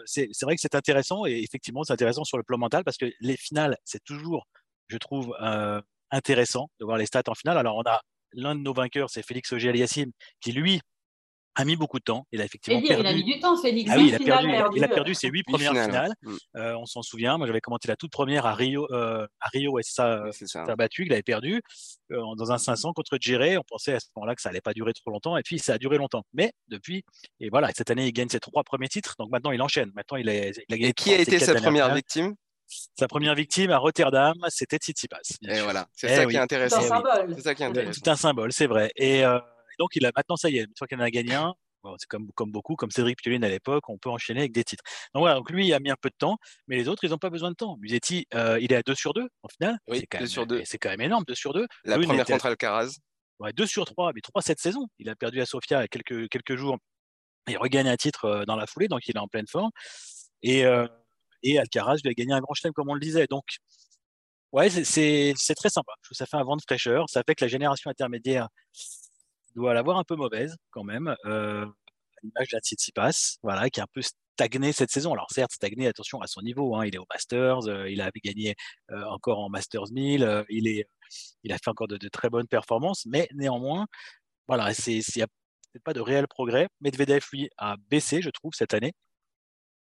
c'est 0.06 0.30
vrai 0.44 0.56
que 0.56 0.62
c'est 0.62 0.76
intéressant 0.76 1.26
et 1.26 1.42
effectivement 1.44 1.84
c'est 1.84 1.92
intéressant 1.94 2.24
sur 2.24 2.38
le 2.38 2.44
plan 2.44 2.58
mental 2.58 2.86
parce 2.86 2.98
que 2.98 3.12
les 3.20 3.36
finales 3.36 3.78
c'est 3.84 4.04
toujours, 4.06 4.48
je 4.88 4.98
trouve, 4.98 5.36
intéressant 6.12 6.70
de 6.80 6.86
voir 6.86 6.98
les 6.98 7.08
stats 7.08 7.24
en 7.28 7.36
finale. 7.36 7.58
Alors 7.58 7.76
on 7.76 7.90
a 7.90 8.02
l'un 8.38 8.56
de 8.56 8.62
nos 8.62 8.74
vainqueurs, 8.74 9.10
c'est 9.10 9.26
Félix 9.26 9.52
auger 9.52 9.70
aliassime 9.70 10.12
qui 10.40 10.54
lui 10.54 10.80
a 11.56 11.66
mis 11.66 11.76
beaucoup 11.76 11.98
de 11.98 12.04
temps. 12.04 12.28
Il 12.32 12.40
a 12.40 12.46
effectivement 12.46 12.80
perdu. 12.82 13.04
Il 13.04 13.08
a 13.08 13.14
mis 13.14 13.24
du 13.24 13.40
temps, 13.40 13.58
Félix. 13.58 13.90
Ah 13.92 13.98
oui, 13.98 14.10
il, 14.10 14.16
a 14.16 14.20
perdu, 14.20 14.48
il, 14.76 14.84
a 14.84 14.88
perdu, 14.88 15.16
ses 15.16 15.28
huit 15.28 15.44
premières 15.44 15.72
finales. 15.72 16.14
Euh, 16.56 16.76
on 16.76 16.86
s'en 16.86 17.02
souvient. 17.02 17.38
Moi, 17.40 17.48
j'avais 17.48 17.62
commenté 17.62 17.88
la 17.88 17.96
toute 17.96 18.12
première 18.12 18.46
à 18.46 18.54
Rio. 18.54 18.88
Euh, 18.92 19.26
à 19.40 19.50
Rio, 19.50 19.72
ouais, 19.72 19.82
ça, 19.84 20.26
ça. 20.32 20.64
a 20.64 20.76
battu. 20.76 21.06
Il 21.08 21.14
avait 21.14 21.24
perdu 21.24 21.62
euh, 22.12 22.22
dans 22.38 22.52
un 22.52 22.60
500 22.60 22.94
contre 22.94 23.18
Djéré. 23.20 23.58
On 23.58 23.64
pensait 23.68 23.94
à 23.94 24.00
ce 24.00 24.06
moment-là 24.16 24.36
que 24.36 24.42
ça 24.42 24.50
allait 24.50 24.62
pas 24.62 24.74
durer 24.74 24.94
trop 24.94 25.10
longtemps. 25.10 25.36
Et 25.36 25.42
puis, 25.42 25.58
ça 25.58 25.74
a 25.74 25.78
duré 25.80 25.98
longtemps. 25.98 26.24
Mais 26.32 26.54
depuis, 26.68 27.04
et 27.40 27.50
voilà, 27.50 27.72
cette 27.76 27.90
année, 27.90 28.06
il 28.06 28.14
gagne 28.14 28.30
ses 28.30 28.40
trois 28.40 28.64
premiers 28.64 28.90
titres. 28.90 29.16
Donc 29.18 29.32
maintenant, 29.32 29.52
il 29.52 29.62
enchaîne. 29.64 29.92
Maintenant, 29.96 30.18
il, 30.18 30.30
a, 30.30 30.50
il 30.50 30.50
a 30.50 30.78
gagné. 30.78 30.90
Et 30.90 30.94
qui 30.94 31.12
a 31.12 31.20
été 31.20 31.40
sa 31.40 31.56
première 31.56 31.94
victime? 31.94 32.36
Sa 32.68 33.08
première 33.08 33.36
victime 33.36 33.72
à 33.72 33.78
Rotterdam, 33.78 34.36
c'était 34.50 34.78
Tsitsipas. 34.78 35.22
Et 35.48 35.62
voilà, 35.62 35.88
c'est 35.94 36.16
ça, 36.16 36.26
qui 36.26 36.36
est 36.36 36.40
intéressant. 36.40 36.82
C'est 36.82 36.92
un 36.92 36.96
symbole. 36.96 37.36
C'est 37.36 37.42
ça 37.42 37.56
qui 37.56 37.64
est 37.64 37.66
intéressant. 37.66 38.02
C'est 38.04 38.10
un 38.10 38.16
symbole, 38.16 38.54
c'est 38.54 38.68
vrai. 38.68 38.92
Et 38.96 39.26
euh, 39.26 39.40
donc, 39.80 39.96
il 39.96 40.06
a 40.06 40.12
maintenant, 40.16 40.36
ça 40.36 40.50
y 40.50 40.58
est, 40.58 40.64
une 40.64 40.74
fois 40.78 40.88
qu'il 40.88 40.98
en 40.98 41.02
a 41.02 41.10
gagné 41.10 41.36
un, 41.36 41.54
c'est 41.98 42.08
comme, 42.08 42.32
comme 42.34 42.52
beaucoup, 42.52 42.76
comme 42.76 42.92
Cédric 42.92 43.18
Pioline 43.18 43.44
à 43.44 43.50
l'époque, 43.50 43.88
on 43.90 43.98
peut 43.98 44.10
enchaîner 44.10 44.42
avec 44.42 44.52
des 44.52 44.64
titres. 44.64 44.84
Donc 45.14 45.22
voilà, 45.22 45.36
donc 45.36 45.50
lui, 45.50 45.68
il 45.68 45.74
a 45.74 45.80
mis 45.80 45.90
un 45.90 45.96
peu 46.00 46.10
de 46.10 46.16
temps, 46.18 46.38
mais 46.68 46.76
les 46.76 46.88
autres, 46.88 47.04
ils 47.04 47.12
n'ont 47.12 47.18
pas 47.18 47.30
besoin 47.30 47.50
de 47.52 47.56
temps. 47.56 47.78
Musetti, 47.80 48.26
euh, 48.34 48.60
il 48.60 48.74
est 48.74 48.76
à 48.76 48.82
2 48.82 48.96
sur 48.96 49.14
2 49.14 49.28
en 49.44 49.48
finale. 49.48 49.78
Oui, 49.88 50.04
2 50.20 50.26
sur 50.26 50.46
2. 50.46 50.64
C'est 50.66 50.78
quand 50.78 50.90
même 50.90 51.02
énorme, 51.02 51.24
2 51.26 51.36
sur 51.36 51.54
2. 51.54 51.66
La 51.86 51.98
première 51.98 52.26
contre 52.26 52.46
Alcaraz. 52.46 52.98
Ouais, 53.40 53.54
2 53.54 53.66
sur 53.66 53.86
3, 53.86 54.12
mais 54.14 54.22
3 54.22 54.42
cette 54.42 54.60
saison. 54.60 54.88
Il 55.00 55.10
a 55.10 55.16
perdu 55.16 55.40
à 55.42 55.46
Sofia 55.46 55.80
il 55.80 55.82
y 55.82 55.86
a 55.86 55.88
quelques, 55.88 56.28
quelques 56.30 56.56
jours. 56.56 56.78
Il 57.48 57.58
regagne 57.58 57.88
un 57.88 57.96
titre 57.96 58.26
euh, 58.26 58.46
dans 58.46 58.56
la 58.56 58.66
foulée, 58.66 58.88
donc 58.88 59.08
il 59.08 59.16
est 59.16 59.20
en 59.20 59.28
pleine 59.28 59.48
forme. 59.48 59.70
Et, 60.42 60.66
et 61.44 61.60
Alcaraz 61.60 61.98
lui 62.04 62.10
a 62.10 62.14
gagné 62.14 62.34
un 62.34 62.40
grand 62.40 62.54
chelem, 62.54 62.74
comme 62.74 62.90
on 62.90 62.94
le 62.94 63.00
disait. 63.00 63.28
Donc, 63.30 63.46
ouais, 64.52 64.70
c'est 64.70 65.56
très 65.56 65.70
sympa. 65.70 65.94
Je 66.02 66.08
trouve 66.08 66.10
que 66.12 66.16
ça 66.18 66.26
fait 66.26 66.38
un 66.38 66.44
vent 66.44 66.58
de 66.58 66.62
fraîcheur. 66.62 67.10
Ça 67.10 67.24
fait 67.28 67.36
que 67.36 67.46
la 67.46 67.50
génération 67.50 67.90
intermédiaire 67.90 68.48
doit 69.56 69.74
l'avoir 69.74 69.98
un 69.98 70.04
peu 70.04 70.16
mauvaise, 70.16 70.56
quand 70.72 70.84
même. 70.84 71.16
Euh, 71.26 71.66
l'image 72.24 72.50
de 72.50 72.60
Tsitsipas, 72.60 73.38
voilà, 73.44 73.70
qui 73.70 73.80
est 73.80 73.84
un 73.84 73.88
peu 73.94 74.02
stagné 74.38 74.72
cette 74.72 74.92
saison. 74.92 75.14
Alors 75.14 75.28
certes, 75.32 75.52
stagné, 75.52 75.88
attention 75.88 76.22
à 76.22 76.28
son 76.28 76.42
niveau. 76.42 76.76
Hein. 76.76 76.86
il 76.86 76.96
est 76.96 77.00
au 77.00 77.06
Masters, 77.12 77.68
euh, 77.68 77.90
il 77.90 78.02
a 78.02 78.12
gagné 78.24 78.56
euh, 78.92 79.04
encore 79.06 79.40
en 79.40 79.50
Masters 79.50 79.92
1000, 79.92 80.24
euh, 80.24 80.44
il, 80.50 80.84
a 81.52 81.58
fait 81.58 81.70
encore 81.70 81.88
de, 81.88 81.98
très 82.10 82.30
bonnes 82.30 82.48
performances, 82.48 83.06
mais 83.06 83.28
néanmoins, 83.34 83.88
voilà, 84.48 84.72
il 84.88 85.04
n'y 85.16 85.22
a 85.24 85.28
pas 85.84 85.94
de 85.94 86.02
réel 86.02 86.28
progrès. 86.28 86.68
Medvedev, 86.82 87.26
lui, 87.34 87.50
a 87.58 87.76
baissé, 87.90 88.22
je 88.22 88.30
trouve, 88.30 88.54
cette 88.54 88.74
année. 88.74 88.94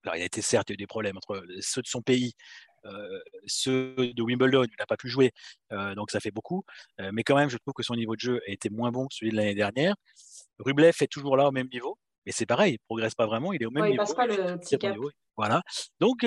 Alors, 0.05 0.15
il 0.17 0.21
a 0.21 0.25
été 0.25 0.41
certes, 0.41 0.69
il 0.69 0.73
y 0.73 0.73
a 0.73 0.75
eu 0.75 0.77
des 0.77 0.87
problèmes 0.87 1.17
entre 1.17 1.43
ceux 1.61 1.81
de 1.81 1.87
son 1.87 2.01
pays, 2.01 2.33
euh, 2.85 3.19
ceux 3.47 3.95
de 3.97 4.21
Wimbledon, 4.21 4.63
il 4.63 4.75
n'a 4.77 4.85
pas 4.85 4.97
pu 4.97 5.09
jouer, 5.09 5.31
euh, 5.71 5.95
donc 5.95 6.11
ça 6.11 6.19
fait 6.19 6.31
beaucoup. 6.31 6.63
Euh, 7.01 7.09
mais 7.11 7.23
quand 7.23 7.35
même, 7.35 7.49
je 7.49 7.57
trouve 7.57 7.73
que 7.73 7.81
son 7.81 7.95
niveau 7.95 8.15
de 8.15 8.19
jeu 8.19 8.39
a 8.47 8.51
été 8.51 8.69
moins 8.69 8.91
bon 8.91 9.07
que 9.07 9.15
celui 9.15 9.31
de 9.31 9.35
l'année 9.35 9.55
dernière. 9.55 9.95
Rublev 10.59 10.95
est 11.01 11.11
toujours 11.11 11.37
là 11.37 11.47
au 11.47 11.51
même 11.51 11.67
niveau, 11.73 11.97
mais 12.25 12.31
c'est 12.31 12.45
pareil, 12.45 12.73
il 12.73 12.75
ne 12.75 12.85
progresse 12.87 13.15
pas 13.15 13.25
vraiment, 13.25 13.51
il 13.51 13.63
est 13.63 13.65
au 13.65 13.71
même 13.71 13.83
ouais, 13.83 13.91
niveau. 13.91 14.03
Il 14.03 14.05
passe 14.05 14.15
pas 14.15 14.27
le 14.27 14.59
petit 14.59 14.77
cap. 14.77 14.95
Voilà. 15.35 15.63
Donc, 15.99 16.23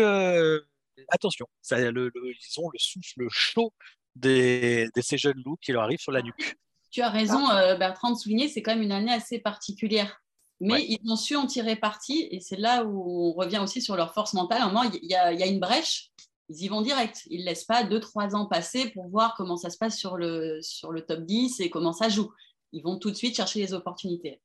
attention, 1.08 1.46
ça, 1.62 1.78
le, 1.78 2.10
le, 2.12 2.12
ils 2.14 2.60
ont 2.60 2.68
le 2.70 2.78
souffle 2.78 3.26
chaud 3.30 3.72
des, 4.16 4.88
de 4.94 5.00
ces 5.00 5.18
jeunes 5.18 5.40
loups 5.44 5.58
qui 5.62 5.70
leur 5.70 5.84
arrivent 5.84 6.00
sur 6.00 6.12
la 6.12 6.22
nuque. 6.22 6.56
Tu 6.90 7.02
as 7.02 7.10
raison, 7.10 7.46
Bertrand, 7.78 8.10
de 8.10 8.18
souligner, 8.18 8.48
c'est 8.48 8.62
quand 8.62 8.74
même 8.74 8.82
une 8.82 8.92
année 8.92 9.12
assez 9.12 9.38
particulière. 9.38 10.20
Mais 10.60 10.84
ils 10.88 10.98
ont 11.10 11.16
su 11.16 11.36
en 11.36 11.46
tirer 11.46 11.76
parti 11.76 12.26
et 12.30 12.40
c'est 12.40 12.56
là 12.56 12.84
où 12.84 13.30
on 13.30 13.32
revient 13.32 13.58
aussi 13.58 13.80
sur 13.80 13.96
leur 13.96 14.12
force 14.12 14.34
mentale. 14.34 14.62
À 14.62 14.64
un 14.64 14.68
moment, 14.68 14.82
il 14.82 15.08
y, 15.08 15.14
a, 15.14 15.46
une 15.46 15.60
brèche, 15.60 16.10
ils 16.48 16.64
y 16.64 16.68
vont 16.68 16.82
direct. 16.82 17.22
Ils 17.30 17.40
ne 17.40 17.44
laissent 17.44 17.64
pas 17.64 17.84
2-3 17.84 18.34
ans 18.34 18.46
passer 18.46 18.90
pour 18.90 19.08
voir 19.08 19.34
comment 19.36 19.56
ça 19.56 19.70
se 19.70 19.78
passe 19.78 19.96
sur 19.96 20.16
le, 20.16 20.58
sur 20.60 20.90
le 20.90 21.02
top 21.02 21.20
10 21.20 21.60
et 21.60 21.70
comment 21.70 21.92
ça 21.92 22.08
joue. 22.08 22.32
Ils 22.72 22.82
vont 22.82 22.98
tout 22.98 23.10
de 23.10 23.16
suite 23.16 23.36
chercher 23.36 23.60
les 23.60 23.72
opportunités. 23.72 24.40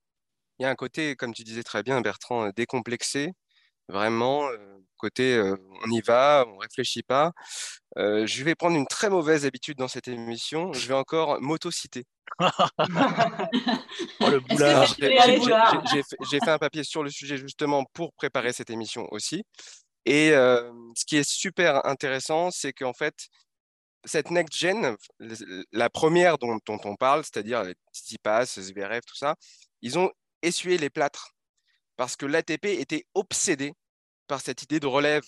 il 0.59 0.63
y 0.63 0.65
a 0.65 0.69
un 0.69 0.75
côté, 0.75 1.15
comme 1.15 1.33
tu 1.33 1.43
disais 1.43 1.63
très 1.63 1.81
bien, 1.81 1.99
Bertrand, 2.01 2.49
décomplexé. 2.55 3.33
Vraiment, 3.89 4.47
côté 4.97 5.41
on 5.85 5.91
y 5.91 6.01
va, 6.01 6.45
on 6.47 6.57
réfléchit 6.57 7.03
pas. 7.03 7.31
je 7.97 8.43
vais 8.43 8.55
prendre 8.55 8.77
une 8.77 8.87
très 8.87 9.09
mauvaise 9.09 9.45
habitude 9.45 9.77
dans 9.77 9.87
cette 9.87 10.07
émission. 10.07 10.73
Je 10.73 10.87
vais 10.87 10.93
encore 10.93 11.41
m'auto-citer. 11.41 12.05
oh, 12.39 12.47
le 14.21 14.41
J'ai 16.31 16.39
fait 16.39 16.49
un 16.49 16.57
papier 16.57 16.83
sur 16.83 17.03
le 17.03 17.09
sujet 17.09 17.37
justement 17.37 17.83
pour 17.93 18.13
préparer 18.13 18.53
cette 18.53 18.69
émission 18.69 19.07
aussi. 19.11 19.43
Et 20.05 20.31
ce 20.31 21.05
qui 21.05 21.17
est 21.17 21.29
super 21.29 21.85
intéressant, 21.85 22.51
c'est 22.51 22.73
qu'en 22.73 22.93
fait, 22.93 23.27
cette 24.05 24.31
next 24.31 24.57
gen, 24.57 24.95
la 25.71 25.89
première 25.89 26.37
dont, 26.37 26.59
on 26.67 26.95
parle, 26.95 27.23
c'est-à-dire 27.23 27.63
Tsitsipas, 27.93 28.45
Zverev, 28.45 29.01
tout 29.05 29.15
ça, 29.15 29.35
ils 29.81 29.97
ont 29.97 30.11
essuyé 30.41 30.77
les 30.77 30.89
plâtres 30.89 31.32
parce 31.95 32.15
que 32.15 32.25
l'ATP 32.25 32.65
était 32.65 33.05
obsédé 33.13 33.73
par 34.27 34.41
cette 34.41 34.63
idée 34.63 34.79
de 34.79 34.87
relève 34.87 35.23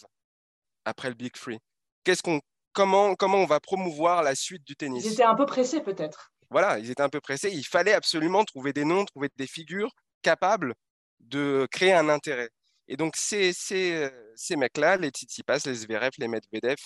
après 0.86 1.10
le 1.10 1.16
Big 1.16 1.36
Free. 1.36 1.60
Qu'est-ce 2.04 2.22
qu'on, 2.22 2.42
comment, 2.74 3.16
comment 3.16 3.38
on 3.38 3.46
va 3.46 3.60
promouvoir 3.60 4.24
la 4.24 4.36
suite 4.36 4.64
du 4.66 4.76
tennis? 4.76 5.04
Ils 5.06 5.14
étaient 5.14 5.24
un 5.24 5.36
peu 5.36 5.46
pressés 5.46 5.82
peut-être. 5.82 6.32
Voilà, 6.50 6.80
ils 6.80 6.92
étaient 6.92 7.02
un 7.02 7.10
peu 7.10 7.22
pressés. 7.22 7.52
Il 7.52 7.66
fallait 7.66 7.94
absolument 7.94 8.44
trouver 8.44 8.72
des 8.74 8.86
noms, 8.86 9.06
trouver 9.06 9.30
des 9.36 9.48
figures 9.48 9.92
capables 10.22 10.76
de 11.20 11.68
créer 11.72 11.94
un 11.94 12.10
intérêt. 12.10 12.50
Et 12.88 12.98
donc, 12.98 13.16
ces, 13.16 13.52
ces, 13.52 14.10
ces 14.36 14.56
mecs-là, 14.56 14.98
les 14.98 15.10
Tsitsipas, 15.10 15.60
les 15.66 15.74
Zverev, 15.74 16.12
les 16.20 16.28
Medvedev, 16.28 16.78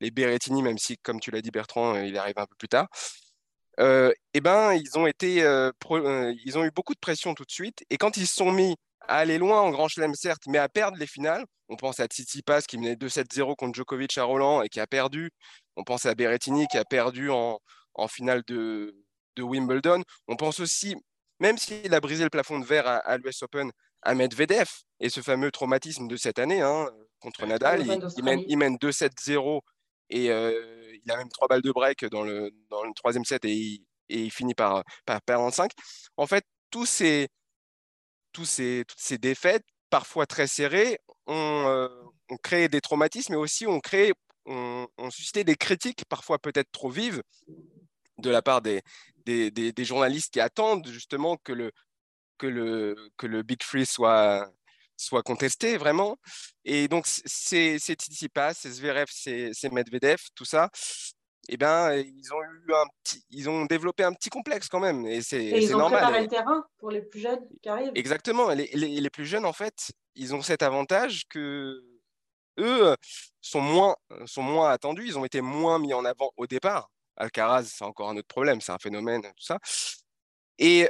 les 0.00 0.10
Berrettini, 0.10 0.62
même 0.62 0.76
si, 0.76 0.98
comme 0.98 1.18
tu 1.18 1.30
l'as 1.30 1.40
dit, 1.40 1.50
Bertrand, 1.50 1.96
il 1.96 2.16
arrive 2.18 2.38
un 2.38 2.46
peu 2.46 2.56
plus 2.58 2.68
tard, 2.68 2.88
euh, 3.78 4.12
eh 4.34 4.40
ben, 4.40 4.74
ils 4.74 4.98
ont, 4.98 5.06
été, 5.06 5.42
euh, 5.42 5.70
euh, 5.90 6.34
ils 6.44 6.58
ont 6.58 6.64
eu 6.64 6.70
beaucoup 6.70 6.94
de 6.94 6.98
pression 6.98 7.34
tout 7.34 7.44
de 7.44 7.50
suite. 7.50 7.84
Et 7.88 7.96
quand 7.96 8.16
ils 8.16 8.26
se 8.26 8.34
sont 8.34 8.52
mis 8.52 8.76
à 9.10 9.16
aller 9.16 9.38
loin 9.38 9.60
en 9.60 9.70
Grand 9.70 9.88
Chelem, 9.88 10.14
certes, 10.14 10.44
mais 10.46 10.58
à 10.58 10.68
perdre 10.68 10.96
les 10.96 11.06
finales, 11.06 11.44
on 11.68 11.74
pense 11.74 11.98
à 11.98 12.06
Tsitsipas 12.06 12.62
qui 12.62 12.78
menait 12.78 12.94
2-7-0 12.94 13.56
contre 13.56 13.74
Djokovic 13.74 14.16
à 14.18 14.22
Roland 14.22 14.62
et 14.62 14.68
qui 14.68 14.78
a 14.78 14.86
perdu. 14.86 15.32
On 15.76 15.82
pense 15.82 16.06
à 16.06 16.14
Berrettini 16.14 16.68
qui 16.68 16.78
a 16.78 16.84
perdu 16.84 17.28
en, 17.28 17.58
en 17.94 18.06
finale 18.06 18.44
de, 18.46 18.94
de, 19.34 19.42
Wimbledon. 19.42 20.04
On 20.28 20.36
pense 20.36 20.60
aussi, 20.60 20.94
même 21.40 21.58
s'il 21.58 21.92
a 21.92 22.00
brisé 22.00 22.22
le 22.22 22.30
plafond 22.30 22.60
de 22.60 22.64
verre 22.64 22.86
à, 22.86 23.18
l'US 23.18 23.42
Open, 23.42 23.72
à 24.02 24.14
Medvedev 24.14 24.68
et 25.00 25.08
ce 25.08 25.20
fameux 25.22 25.50
traumatisme 25.50 26.06
de 26.06 26.16
cette 26.16 26.38
année 26.38 26.60
hein, 26.60 26.88
contre 27.18 27.46
Nadal. 27.46 27.84
Il, 28.16 28.22
mène, 28.22 28.44
il 28.46 28.58
mène 28.58 28.76
2-7-0 28.76 29.60
et 30.10 30.26
il 30.26 31.10
a 31.10 31.16
même 31.16 31.30
trois 31.30 31.48
balles 31.48 31.62
de 31.62 31.72
break 31.72 32.04
dans 32.06 32.22
le, 32.22 32.52
dans 32.70 32.84
le 32.84 32.92
troisième 32.94 33.24
set 33.24 33.44
et 33.44 33.52
il, 33.52 33.84
et 34.08 34.22
il 34.22 34.30
finit 34.30 34.54
par, 34.54 34.84
par 35.04 35.20
perdre 35.22 35.44
en 35.44 35.50
5. 35.50 35.72
En 36.16 36.28
fait, 36.28 36.44
tous 36.70 36.86
ces, 36.86 37.28
toutes 38.32 38.46
ces 38.46 39.18
défaites, 39.18 39.64
parfois 39.90 40.26
très 40.26 40.46
serrées, 40.46 40.98
ont, 41.26 41.88
ont 42.28 42.36
créé 42.36 42.68
des 42.68 42.80
traumatismes, 42.80 43.32
mais 43.34 43.38
aussi 43.38 43.66
ont 43.66 43.80
suscité 45.10 45.44
des 45.44 45.56
critiques, 45.56 46.04
parfois 46.08 46.38
peut-être 46.38 46.70
trop 46.72 46.90
vives, 46.90 47.22
de 48.18 48.30
la 48.30 48.42
part 48.42 48.62
des, 48.62 48.82
journalistes 49.78 50.32
qui 50.32 50.40
attendent 50.40 50.86
justement 50.88 51.36
que 51.38 51.52
le, 52.42 53.42
Big 53.42 53.62
Free 53.62 53.86
soit, 53.86 54.50
soit 54.96 55.22
contesté 55.22 55.76
vraiment. 55.76 56.18
Et 56.64 56.88
donc, 56.88 57.06
c'est 57.06 57.78
Tsitsipas, 57.78 58.54
c'est 58.54 58.70
Zverev, 58.70 59.06
c'est 59.10 59.72
Medvedev, 59.72 60.18
tout 60.34 60.44
ça. 60.44 60.70
Eh 61.48 61.56
ben, 61.56 61.94
ils 61.94 62.32
ont 62.32 62.42
eu 62.42 62.72
un 62.72 62.86
petit, 63.02 63.24
ils 63.30 63.48
ont 63.48 63.64
développé 63.64 64.04
un 64.04 64.12
petit 64.12 64.28
complexe 64.28 64.68
quand 64.68 64.78
même, 64.78 65.06
et 65.06 65.22
c'est 65.22 65.38
normal. 65.40 65.62
Ils 65.62 65.74
ont 65.74 65.88
préparé 65.88 66.22
le 66.22 66.28
terrain 66.28 66.64
pour 66.78 66.90
les 66.90 67.02
plus 67.02 67.20
jeunes 67.20 67.40
qui 67.62 67.68
arrivent. 67.68 67.92
Exactement. 67.94 68.50
Les, 68.50 68.70
les, 68.74 69.00
les, 69.00 69.10
plus 69.10 69.26
jeunes, 69.26 69.44
en 69.44 69.52
fait, 69.52 69.90
ils 70.14 70.34
ont 70.34 70.42
cet 70.42 70.62
avantage 70.62 71.24
que 71.28 71.82
eux 72.58 72.94
sont 73.40 73.60
moins, 73.60 73.96
sont 74.26 74.42
moins 74.42 74.70
attendus. 74.70 75.06
Ils 75.06 75.18
ont 75.18 75.24
été 75.24 75.40
moins 75.40 75.78
mis 75.78 75.94
en 75.94 76.04
avant 76.04 76.30
au 76.36 76.46
départ. 76.46 76.90
Alcaraz, 77.16 77.64
c'est 77.64 77.84
encore 77.84 78.10
un 78.10 78.16
autre 78.16 78.28
problème, 78.28 78.60
c'est 78.60 78.72
un 78.72 78.78
phénomène, 78.78 79.22
tout 79.22 79.44
ça. 79.44 79.58
Et 80.58 80.88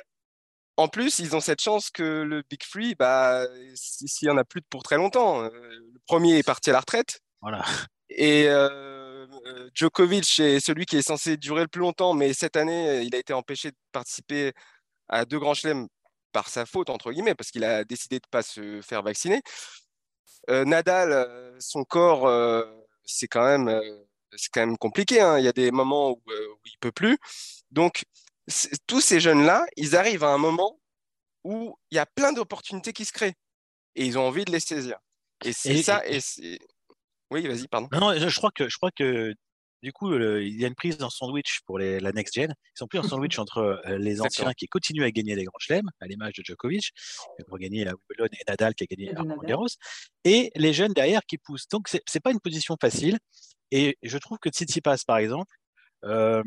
en 0.76 0.88
plus, 0.88 1.19
ils 1.19 1.37
ont 1.37 1.40
cette 1.40 1.61
chance 1.61 1.90
que 1.90 2.23
le 2.23 2.42
Big 2.49 2.62
Free, 2.64 2.95
bah, 2.95 3.47
s'il 3.75 4.28
n'y 4.28 4.35
en 4.35 4.38
a 4.38 4.45
plus 4.45 4.62
pour 4.62 4.83
très 4.83 4.97
longtemps, 4.97 5.42
euh, 5.42 5.50
le 5.52 6.00
premier 6.07 6.38
est 6.38 6.42
parti 6.42 6.71
à 6.71 6.73
la 6.73 6.80
retraite. 6.80 7.21
Voilà. 7.40 7.64
Et 8.09 8.49
euh, 8.49 8.89
Djokovic 9.75 10.38
est 10.40 10.61
celui 10.61 10.87
qui 10.87 10.97
est 10.97 11.02
censé 11.02 11.37
durer 11.37 11.62
le 11.62 11.68
plus 11.68 11.80
longtemps, 11.80 12.14
mais 12.14 12.32
cette 12.32 12.56
année, 12.56 13.02
il 13.02 13.14
a 13.14 13.18
été 13.18 13.32
empêché 13.32 13.70
de 13.70 13.76
participer 13.92 14.52
à 15.09 15.25
deux 15.25 15.38
grands 15.38 15.54
chelems 15.54 15.88
par 16.32 16.49
sa 16.49 16.66
faute, 16.66 16.90
entre 16.90 17.12
guillemets, 17.12 17.35
parce 17.35 17.50
qu'il 17.50 17.64
a 17.64 17.85
décidé 17.85 18.16
de 18.16 18.26
ne 18.26 18.30
pas 18.30 18.42
se 18.42 18.80
faire 18.82 19.02
vacciner. 19.02 19.42
Nadal, 20.49 21.56
son 21.59 21.85
corps, 21.85 22.30
c'est 23.04 23.28
quand 23.28 23.44
même 23.44 23.80
c'est 24.37 24.49
quand 24.52 24.61
même 24.61 24.78
compliqué. 24.78 25.20
Hein. 25.20 25.38
Il 25.38 25.44
y 25.44 25.49
a 25.49 25.52
des 25.52 25.70
moments 25.70 26.11
où, 26.11 26.23
où 26.26 26.59
il 26.64 26.78
peut 26.80 26.92
plus. 26.92 27.18
Donc, 27.70 28.04
tous 28.87 29.00
ces 29.00 29.20
jeunes-là, 29.20 29.66
ils 29.76 29.97
arrivent 29.97 30.25
à 30.25 30.30
un 30.30 30.38
moment 30.38 30.80
où 31.44 31.76
il 31.90 31.97
y 31.97 31.99
a 31.99 32.06
plein 32.06 32.32
d'opportunités 32.32 32.92
qui 32.92 33.04
se 33.04 33.12
créent 33.12 33.35
et 33.94 34.04
ils 34.04 34.18
ont 34.18 34.26
envie 34.26 34.44
de 34.44 34.52
les 34.52 34.61
saisir. 34.61 34.99
Et 35.44 35.52
c'est 35.52 35.82
ça. 35.82 36.02
Et, 36.06 36.20
oui, 37.31 37.47
vas-y, 37.47 37.69
pardon. 37.69 37.89
Non, 37.93 38.13
je 38.15 38.37
crois 38.37 38.51
que, 38.51 38.69
je 38.69 38.77
crois 38.77 38.91
que 38.91 39.35
du 39.83 39.93
coup, 39.93 40.15
il 40.15 40.61
y 40.61 40.65
a 40.65 40.69
une 40.69 40.75
prise 40.75 40.99
dans 40.99 41.09
sandwich 41.09 41.61
pour 41.65 41.79
les, 41.79 42.01
la 42.01 42.13
next 42.13 42.35
gen. 42.35 42.51
Ils 42.51 42.79
sont 42.79 42.87
plus 42.87 42.99
en 42.99 43.03
sandwich 43.03 43.39
entre 43.39 43.59
euh, 43.59 43.99
les 43.99 44.21
anciens 44.21 44.53
qui 44.53 44.67
continuent 44.67 45.05
à 45.05 45.11
gagner 45.11 45.35
les 45.35 45.45
grands 45.45 45.59
chelems, 45.59 45.89
à 46.01 46.07
l'image 46.07 46.35
de 46.35 46.43
Djokovic, 46.45 46.93
qui 46.93 47.45
a 47.51 47.59
gagné 47.59 47.85
la 47.85 47.93
Wimbledon, 47.93 48.37
et 48.39 48.45
Nadal 48.47 48.75
qui 48.75 48.85
a 48.85 48.87
gagné 48.87 49.13
Roland 49.15 49.39
Garros, 49.43 49.69
et 50.25 50.51
les 50.55 50.73
jeunes 50.75 50.93
derrière 50.93 51.23
qui 51.27 51.39
poussent. 51.39 51.69
Donc, 51.69 51.89
c'est 51.89 52.21
pas 52.21 52.31
une 52.31 52.41
position 52.41 52.77
facile. 52.81 53.19
Et 53.71 53.97
je 54.03 54.19
trouve 54.19 54.39
que 54.39 54.51
Tsitsipas, 54.51 55.05
par 55.07 55.19
exemple, 55.19 55.55
euh, 56.05 56.43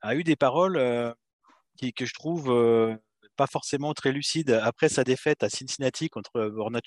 a 0.00 0.14
eu 0.14 0.24
des 0.24 0.36
paroles 0.36 0.76
euh, 0.76 1.12
que 1.96 2.06
je 2.06 2.14
trouve 2.14 2.98
pas 3.36 3.46
forcément 3.46 3.92
très 3.94 4.12
lucide 4.12 4.50
après 4.62 4.88
sa 4.88 5.02
défaite 5.02 5.42
à 5.42 5.48
Cincinnati 5.48 6.08
contre 6.08 6.48
Borna 6.48 6.80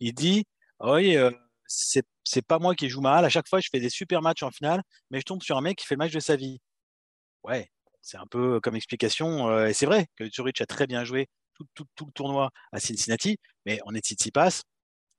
Il 0.00 0.14
dit 0.14 0.44
Oui, 0.80 1.16
c'est 2.24 2.46
pas 2.46 2.58
moi 2.58 2.74
qui 2.74 2.88
joue 2.88 3.00
mal. 3.00 3.24
À 3.24 3.28
chaque 3.28 3.48
fois, 3.48 3.60
je 3.60 3.68
fais 3.70 3.80
des 3.80 3.90
super 3.90 4.22
matchs 4.22 4.42
en 4.42 4.50
finale, 4.50 4.82
mais 5.10 5.20
je 5.20 5.24
tombe 5.24 5.42
sur 5.42 5.56
un 5.56 5.60
mec 5.60 5.78
qui 5.78 5.86
fait 5.86 5.94
le 5.94 5.98
match 5.98 6.12
de 6.12 6.20
sa 6.20 6.36
vie. 6.36 6.60
Ouais, 7.42 7.70
c'est 8.02 8.16
un 8.16 8.26
peu 8.26 8.60
comme 8.60 8.76
explication. 8.76 9.48
Euh, 9.48 9.66
et 9.66 9.74
c'est 9.74 9.86
vrai 9.86 10.06
que 10.16 10.28
Zurich 10.30 10.60
a 10.60 10.66
très 10.66 10.86
bien 10.86 11.04
joué 11.04 11.28
tout, 11.54 11.84
tout, 11.94 12.06
le 12.06 12.12
tournoi 12.12 12.50
à 12.72 12.80
Cincinnati, 12.80 13.38
mais 13.64 13.80
on 13.86 13.94
est 13.94 14.30
passe 14.32 14.62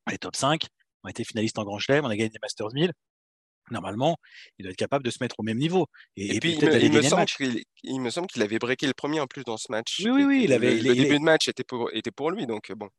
on 0.07 0.11
est 0.11 0.17
top 0.17 0.35
5, 0.35 0.65
on 1.03 1.07
a 1.07 1.11
été 1.11 1.23
finaliste 1.23 1.57
en 1.57 1.63
Grand 1.63 1.79
Chelem, 1.79 2.05
on 2.05 2.09
a 2.09 2.15
gagné 2.15 2.29
des 2.29 2.39
Masters 2.41 2.73
1000 2.73 2.91
normalement, 3.71 4.17
il 4.57 4.63
doit 4.63 4.71
être 4.71 4.77
capable 4.77 5.03
de 5.03 5.09
se 5.09 5.17
mettre 5.21 5.39
au 5.39 5.43
même 5.43 5.57
niveau. 5.57 5.87
Et, 6.15 6.39
puis, 6.39 6.53
il, 6.53 6.91
me, 6.91 7.01
semble 7.01 7.25
il 7.83 7.99
me 7.99 8.09
semble 8.09 8.27
qu'il 8.27 8.41
avait 8.41 8.59
breaké 8.59 8.87
le 8.87 8.93
premier 8.93 9.19
en 9.19 9.27
plus 9.27 9.43
dans 9.43 9.57
ce 9.57 9.71
match. 9.71 10.01
Oui, 10.03 10.11
oui, 10.11 10.23
oui. 10.23 10.41
Il 10.43 10.53
avait, 10.53 10.75
le, 10.75 10.93
début 10.93 11.17
de 11.17 11.23
match 11.23 11.47
était 11.47 11.63
pour, 11.63 11.89
était 11.93 12.11
pour 12.11 12.31
lui, 12.31 12.45
donc 12.45 12.71
bon. 12.73 12.89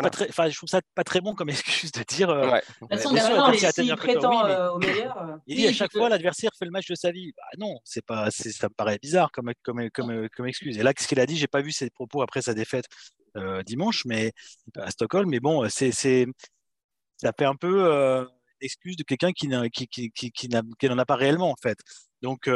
Pas 0.00 0.10
très, 0.10 0.50
je 0.50 0.56
trouve 0.56 0.68
ça 0.68 0.80
pas 0.94 1.04
très 1.04 1.20
bon 1.20 1.34
comme 1.34 1.48
excuse 1.82 1.92
de 1.92 2.02
dire. 2.02 2.30
Euh, 2.30 2.50
ouais. 2.50 2.62
De 2.82 2.96
toute 2.96 3.18
façon, 3.60 3.82
il 3.82 3.96
prétend 3.96 4.44
euh, 4.44 4.70
au 4.70 4.78
meilleur. 4.78 5.16
Euh, 5.22 5.36
il 5.46 5.56
dit 5.56 5.66
à 5.66 5.72
chaque 5.72 5.92
fois 5.92 6.08
l'adversaire 6.08 6.50
fait 6.58 6.64
le 6.64 6.70
match 6.70 6.88
de 6.88 6.94
sa 6.94 7.10
vie. 7.10 7.32
Bah, 7.36 7.44
non, 7.58 7.78
c'est 7.84 8.04
pas, 8.04 8.30
ça 8.30 8.68
me 8.68 8.74
paraît 8.74 8.98
bizarre 9.00 9.30
comme, 9.30 9.52
comme, 9.62 9.88
comme, 9.90 10.28
comme 10.30 10.46
excuse. 10.46 10.78
Et 10.78 10.82
là, 10.82 10.92
ce 10.98 11.06
qu'il 11.06 11.20
a 11.20 11.26
dit, 11.26 11.36
j'ai 11.36 11.46
pas 11.46 11.60
vu 11.60 11.72
ses 11.72 11.90
propos 11.90 12.22
après 12.22 12.42
sa 12.42 12.54
défaite 12.54 12.86
dimanche, 13.66 14.04
mais 14.04 14.32
à 14.76 14.90
Stockholm. 14.90 15.28
Mais 15.30 15.40
bon, 15.40 15.68
c'est, 15.68 15.92
ça 15.92 17.32
fait 17.38 17.44
un 17.44 17.54
peu 17.54 18.26
excuse 18.60 18.96
de 18.96 19.04
quelqu'un 19.04 19.32
qui, 19.32 19.48
qui, 19.72 19.88
qui, 19.88 20.10
qui, 20.10 20.30
qui 20.32 20.48
n'en 20.88 20.98
a 20.98 21.06
pas 21.06 21.16
réellement, 21.16 21.50
en 21.50 21.56
fait. 21.62 21.78
Donc, 22.22 22.48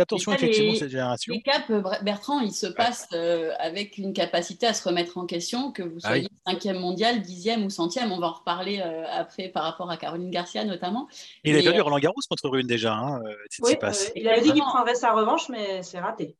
euh, 0.00 0.02
attention, 0.02 0.32
effectivement, 0.32 0.74
cette 0.74 0.90
génération. 0.90 1.32
Les 1.32 1.42
caps, 1.42 1.70
euh, 1.70 1.82
Bertrand, 2.02 2.40
il 2.40 2.52
se 2.52 2.66
passe 2.66 3.08
euh, 3.12 3.52
avec 3.58 3.98
une 3.98 4.12
capacité 4.12 4.66
à 4.66 4.74
se 4.74 4.86
remettre 4.86 5.18
en 5.18 5.26
question, 5.26 5.72
que 5.72 5.82
vous 5.82 5.98
ah 6.02 6.08
soyez 6.08 6.28
cinquième 6.46 6.78
mondial, 6.78 7.22
dixième 7.22 7.64
ou 7.64 7.70
centième. 7.70 8.12
On 8.12 8.18
va 8.18 8.28
en 8.28 8.32
reparler 8.32 8.80
après 8.80 9.48
par 9.48 9.64
rapport 9.64 9.90
à 9.90 9.96
Caroline 9.96 10.30
Garcia, 10.30 10.64
notamment. 10.64 11.08
Il 11.44 11.56
a 11.56 11.62
perdu 11.62 11.80
Roland 11.80 11.98
Garros 11.98 12.20
contre 12.28 12.48
Rune 12.48 12.66
déjà. 12.66 12.94
Hein, 12.94 13.20
oui, 13.62 13.76
il 14.16 14.28
avait 14.28 14.40
dit 14.40 14.52
qu'il 14.52 14.62
prendrait 14.62 14.94
sa 14.94 15.12
revanche, 15.12 15.48
mais 15.48 15.82
c'est 15.82 16.00
raté. 16.00 16.36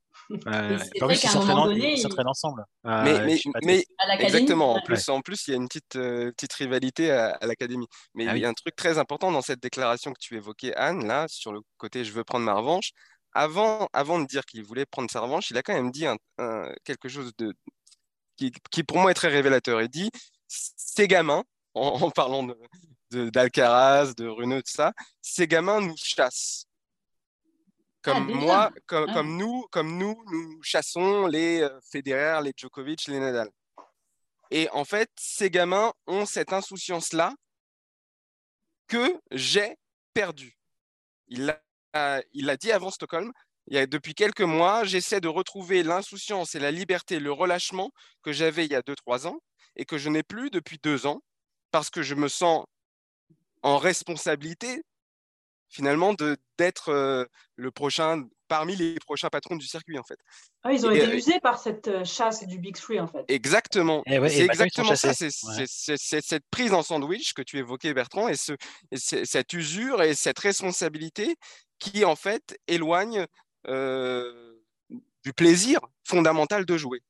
Euh, 0.46 0.78
ils 0.94 1.16
s'entraînent 1.16 2.28
ensemble. 2.28 2.64
mais, 2.84 3.40
mais, 3.64 3.84
exactement. 4.18 4.74
En 4.74 4.80
plus, 4.80 5.08
en 5.08 5.20
plus, 5.20 5.48
il 5.48 5.50
y 5.52 5.54
a 5.54 5.56
une 5.56 5.68
petite, 5.68 5.96
euh, 5.96 6.30
petite 6.32 6.52
rivalité 6.52 7.10
à, 7.10 7.38
l'académie. 7.42 7.88
Mais 8.14 8.26
ah 8.28 8.36
il 8.36 8.42
y 8.42 8.44
a 8.44 8.48
un 8.48 8.54
truc 8.54 8.76
très 8.76 8.98
important 8.98 9.32
dans 9.32 9.42
cette 9.42 9.60
déclaration 9.60 10.12
que 10.12 10.20
tu 10.20 10.36
évoquais, 10.36 10.74
Anne, 10.74 11.06
là, 11.06 11.26
sur 11.28 11.52
le 11.52 11.60
côté 11.78 12.04
je 12.04 12.12
veux 12.12 12.24
prendre 12.24 12.44
ma 12.44 12.54
revanche. 12.54 12.92
Avant, 13.32 13.88
avant 13.92 14.18
de 14.18 14.26
dire 14.26 14.44
qu'il 14.44 14.64
voulait 14.64 14.86
prendre 14.86 15.10
sa 15.10 15.20
revanche, 15.20 15.50
il 15.50 15.58
a 15.58 15.62
quand 15.62 15.74
même 15.74 15.90
dit 15.90 16.06
quelque 16.84 17.08
chose 17.08 17.32
de, 17.38 17.54
qui, 18.36 18.52
qui, 18.70 18.82
pour 18.82 18.98
moi 18.98 19.10
est 19.10 19.14
très 19.14 19.28
révélateur. 19.28 19.80
Il 19.82 19.88
dit 19.88 20.10
ces 20.48 21.06
gamins, 21.06 21.44
en, 21.74 22.10
parlant 22.10 22.46
d'Alcaraz, 23.10 24.14
de, 24.14 24.24
de 24.24 24.28
Runeux, 24.28 24.62
tout 24.62 24.72
ça, 24.72 24.92
ces 25.20 25.46
gamins 25.46 25.80
nous 25.80 25.96
chassent. 25.96 26.66
Comme 28.02 28.26
déjà? 28.26 28.38
moi, 28.38 28.70
comme, 28.86 29.06
Ah. 29.08 29.14
comme 29.14 29.36
nous, 29.36 29.66
comme 29.70 29.98
nous, 29.98 30.24
nous 30.32 30.62
chassons 30.62 31.26
les 31.26 31.60
euh, 31.60 31.78
Federer, 31.92 32.42
les 32.42 32.52
Djokovic, 32.56 33.06
les 33.08 33.20
Nadal. 33.20 33.50
Et 34.50 34.68
en 34.70 34.84
fait, 34.84 35.10
ces 35.16 35.50
gamins 35.50 35.92
ont 36.06 36.26
cette 36.26 36.52
insouciance-là 36.52 37.34
que 38.88 39.20
j'ai 39.30 39.76
perdue. 40.12 40.58
Il 41.28 41.44
l'a 41.46 41.62
il 41.94 42.46
l'a 42.46 42.56
dit 42.56 42.72
avant 42.72 42.90
Stockholm. 42.90 43.32
Il 43.66 43.74
y 43.74 43.78
a, 43.78 43.86
depuis 43.86 44.14
quelques 44.14 44.40
mois, 44.40 44.84
j'essaie 44.84 45.20
de 45.20 45.28
retrouver 45.28 45.82
l'insouciance 45.82 46.54
et 46.54 46.58
la 46.58 46.70
liberté, 46.70 47.20
le 47.20 47.30
relâchement 47.32 47.90
que 48.22 48.32
j'avais 48.32 48.64
il 48.64 48.72
y 48.72 48.74
a 48.74 48.82
2-3 48.82 49.26
ans 49.28 49.38
et 49.76 49.84
que 49.84 49.98
je 49.98 50.08
n'ai 50.08 50.22
plus 50.22 50.50
depuis 50.50 50.78
deux 50.82 51.06
ans 51.06 51.20
parce 51.70 51.90
que 51.90 52.02
je 52.02 52.14
me 52.16 52.26
sens 52.28 52.64
en 53.62 53.76
responsabilité 53.78 54.82
finalement 55.68 56.14
de 56.14 56.36
d'être 56.58 56.88
euh, 56.88 57.24
le 57.54 57.70
prochain 57.70 58.24
parmi 58.48 58.74
les 58.74 58.96
prochains 58.98 59.28
patrons 59.28 59.54
du 59.54 59.66
circuit 59.66 59.98
en 59.98 60.02
fait. 60.02 60.18
Ah, 60.64 60.72
ils 60.72 60.84
ont 60.84 60.90
Et, 60.90 60.96
été 60.96 61.06
euh, 61.06 61.14
usés 61.14 61.38
par 61.40 61.60
cette 61.60 61.86
euh, 61.86 62.04
chasse 62.04 62.44
du 62.44 62.58
Big 62.58 62.74
Three, 62.74 62.98
en 62.98 63.06
fait. 63.06 63.24
Exactement. 63.28 64.02
Eh 64.06 64.18
ouais, 64.18 64.28
c'est 64.30 64.46
exactement 64.46 64.96
ça. 64.96 65.14
C'est 65.14 65.28
Ouais. 65.44 65.66
cette 65.96 66.44
prise 66.50 66.72
en 66.72 66.82
sandwich 66.82 67.34
que 67.34 67.42
tu 67.42 67.58
évoquais, 67.58 67.94
Bertrand, 67.94 68.26
et, 68.28 68.34
ce, 68.36 68.52
et 68.90 68.96
c'est- 68.96 69.24
cette 69.24 69.52
usure 69.52 70.02
et 70.02 70.14
cette 70.14 70.40
responsabilité 70.40 71.36
qui, 71.80 72.04
en 72.04 72.16
fait, 72.16 72.58
éloigne 72.68 73.26
euh, 73.66 74.54
du 75.24 75.32
plaisir 75.32 75.80
fondamental 76.04 76.64
de 76.64 76.76
jouer. 76.76 77.00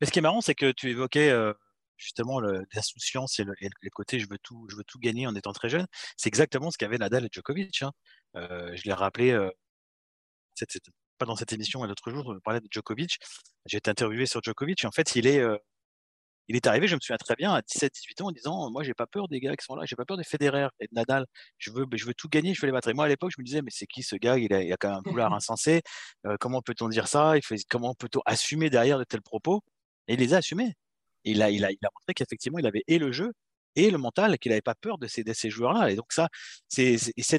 Mais 0.00 0.06
ce 0.06 0.12
qui 0.12 0.18
est 0.20 0.22
marrant, 0.22 0.40
c'est 0.40 0.54
que 0.54 0.72
tu 0.72 0.90
évoquais 0.90 1.30
euh, 1.30 1.52
justement 1.96 2.40
l'insouciance 2.40 3.38
et 3.40 3.44
et 3.60 3.68
le 3.82 3.90
côté 3.90 4.18
je 4.20 4.26
veux 4.30 4.38
tout, 4.42 4.66
je 4.70 4.76
veux 4.76 4.84
tout 4.84 4.98
gagner 4.98 5.26
en 5.26 5.34
étant 5.34 5.52
très 5.52 5.68
jeune. 5.68 5.86
C'est 6.16 6.28
exactement 6.28 6.70
ce 6.70 6.78
qu'avaient 6.78 6.98
Nadal 6.98 7.24
et 7.24 7.28
Djokovic. 7.32 7.82
hein. 7.82 7.92
Euh, 8.36 8.74
je 8.76 8.82
l'ai 8.84 8.92
rappelé, 8.92 9.32
euh, 9.32 9.50
pas 11.18 11.26
dans 11.26 11.36
cette 11.36 11.52
émission, 11.52 11.80
mais 11.82 11.88
l'autre 11.88 12.10
jour, 12.10 12.26
on 12.26 12.40
parlait 12.40 12.60
de 12.60 12.68
Djokovic. 12.70 13.18
J'ai 13.66 13.78
été 13.78 13.90
interviewé 13.90 14.26
sur 14.26 14.42
Djokovic 14.42 14.84
et 14.84 14.86
en 14.86 14.92
fait, 14.92 15.16
il 15.16 15.26
est, 15.26 15.42
il 16.50 16.56
est 16.56 16.66
arrivé, 16.66 16.88
je 16.88 16.96
me 16.96 17.00
souviens 17.00 17.16
très 17.16 17.36
bien, 17.36 17.52
à 17.52 17.60
17-18 17.62 18.22
ans, 18.22 18.26
en 18.26 18.32
disant 18.32 18.70
Moi, 18.72 18.82
j'ai 18.82 18.92
pas 18.92 19.06
peur 19.06 19.28
des 19.28 19.38
gars 19.38 19.54
qui 19.54 19.64
sont 19.64 19.76
là, 19.76 19.84
j'ai 19.86 19.94
pas 19.94 20.04
peur 20.04 20.16
des 20.16 20.24
Federer 20.24 20.66
et 20.80 20.86
de 20.86 20.94
Nadal. 20.94 21.26
Je 21.58 21.70
veux, 21.70 21.86
je 21.92 22.04
veux 22.04 22.14
tout 22.14 22.28
gagner, 22.28 22.54
je 22.54 22.60
veux 22.60 22.66
les 22.66 22.72
battre. 22.72 22.88
Et 22.88 22.92
moi, 22.92 23.04
à 23.04 23.08
l'époque, 23.08 23.30
je 23.36 23.40
me 23.40 23.44
disais 23.44 23.62
Mais 23.62 23.70
c'est 23.72 23.86
qui 23.86 24.02
ce 24.02 24.16
gars? 24.16 24.36
Il 24.36 24.52
a, 24.52 24.60
il 24.62 24.72
a 24.72 24.76
quand 24.76 24.88
même 24.88 24.98
un 24.98 25.02
boulard 25.12 25.32
insensé. 25.32 25.82
Euh, 26.26 26.36
comment 26.40 26.60
peut-on 26.60 26.88
dire 26.88 27.06
ça? 27.06 27.36
Il 27.36 27.44
fait, 27.44 27.56
Comment 27.70 27.94
peut-on 27.94 28.20
assumer 28.26 28.68
derrière 28.68 28.98
de 28.98 29.04
tels 29.04 29.22
propos? 29.22 29.62
Et 30.08 30.14
il 30.14 30.20
les 30.20 30.34
a 30.34 30.38
assumés. 30.38 30.74
Et 31.24 31.32
il, 31.32 31.42
a, 31.42 31.50
il, 31.50 31.64
a, 31.64 31.70
il 31.70 31.78
a 31.84 31.88
montré 31.94 32.14
qu'effectivement, 32.14 32.58
il 32.58 32.66
avait 32.66 32.82
et 32.88 32.98
le 32.98 33.12
jeu 33.12 33.32
et 33.76 33.90
le 33.90 33.98
mental, 33.98 34.38
qu'il 34.38 34.50
n'avait 34.50 34.62
pas 34.62 34.74
peur 34.74 34.98
de 34.98 35.06
ces, 35.06 35.22
de 35.22 35.32
ces 35.32 35.50
joueurs-là. 35.50 35.90
Et 35.90 35.96
donc, 35.96 36.12
ça, 36.12 36.28
c'est 36.68 36.96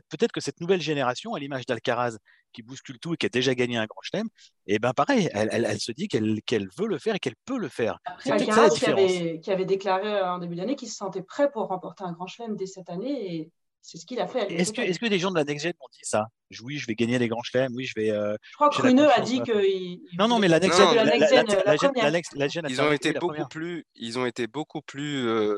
peut-être 0.09 0.31
que 0.31 0.41
cette 0.41 0.61
nouvelle 0.61 0.81
génération, 0.81 1.33
à 1.33 1.39
l'image 1.39 1.65
d'Alcaraz, 1.65 2.17
qui 2.51 2.63
bouscule 2.63 2.99
tout 2.99 3.13
et 3.13 3.17
qui 3.17 3.25
a 3.25 3.29
déjà 3.29 3.55
gagné 3.55 3.77
un 3.77 3.85
grand 3.85 4.01
chelem, 4.01 4.27
et 4.67 4.79
ben 4.79 4.93
pareil, 4.93 5.29
elle, 5.33 5.49
elle, 5.51 5.65
elle 5.65 5.79
se 5.79 5.91
dit 5.91 6.07
qu'elle 6.07 6.39
veut 6.77 6.87
le 6.87 6.99
faire 6.99 7.15
et 7.15 7.19
qu'elle 7.19 7.35
peut 7.45 7.57
le 7.57 7.69
faire. 7.69 7.97
Après, 8.05 8.31
Alcaraz 8.31 8.69
qui 8.71 8.85
avait, 8.85 9.39
qui 9.41 9.51
avait 9.51 9.65
déclaré 9.65 10.07
euh, 10.13 10.33
en 10.33 10.39
début 10.39 10.55
d'année 10.55 10.75
qu'il 10.75 10.89
se 10.89 10.95
sentait 10.95 11.23
prêt 11.23 11.49
pour 11.51 11.67
remporter 11.67 12.03
un 12.03 12.11
grand 12.11 12.27
chelem 12.27 12.55
dès 12.55 12.65
cette 12.65 12.89
année 12.89 13.35
et 13.35 13.51
c'est 13.81 13.97
ce 13.97 14.05
qu'il 14.05 14.19
a 14.19 14.27
fait. 14.27 14.41
à 14.41 14.47
Est-ce 14.49 14.73
que, 14.73 14.81
est-ce 14.81 14.99
que 14.99 15.07
des 15.07 15.17
gens 15.17 15.31
de 15.31 15.37
la 15.37 15.43
Next 15.43 15.63
Gen 15.63 15.73
m'ont 15.79 15.87
dit 15.91 15.99
ça? 16.03 16.27
Oui, 16.63 16.77
je 16.77 16.85
vais 16.85 16.95
gagner 16.95 17.17
les 17.17 17.27
grands 17.27 17.41
chelems, 17.43 17.73
oui, 17.73 17.85
je 17.85 17.93
vais. 17.99 18.11
euh, 18.11 18.35
Je 18.51 18.55
crois 18.55 18.69
que 18.69 18.81
Runeux 18.81 19.09
a 19.09 19.21
dit 19.21 19.41
qu'il. 19.41 20.01
Non, 20.19 20.27
non, 20.27 20.37
mais 20.39 20.47
la 20.47 20.59
Next 20.59 20.77
Non, 20.79 20.87
Gen, 20.91 20.95
la 20.97 21.03
la, 21.05 21.17
Next 21.17 21.31
la, 21.33 21.37
Gen, 21.37 21.47
la, 21.47 21.55
la 21.55 21.63
la, 21.65 21.77
Gen- 21.77 21.89
première. 21.89 22.03
la 22.03 22.11
Next, 22.11 22.33
la 22.35 22.47
Gen 22.47 22.65
a 22.65 22.69
Ils 22.69 22.81
ont 22.81 22.91
été 22.91 23.13
beaucoup 23.13 23.27
première. 23.27 23.49
plus, 23.49 23.85
ils 23.95 24.19
ont 24.19 24.25
été 24.25 24.47
beaucoup 24.47 24.81
plus 24.81 25.25
euh, 25.27 25.55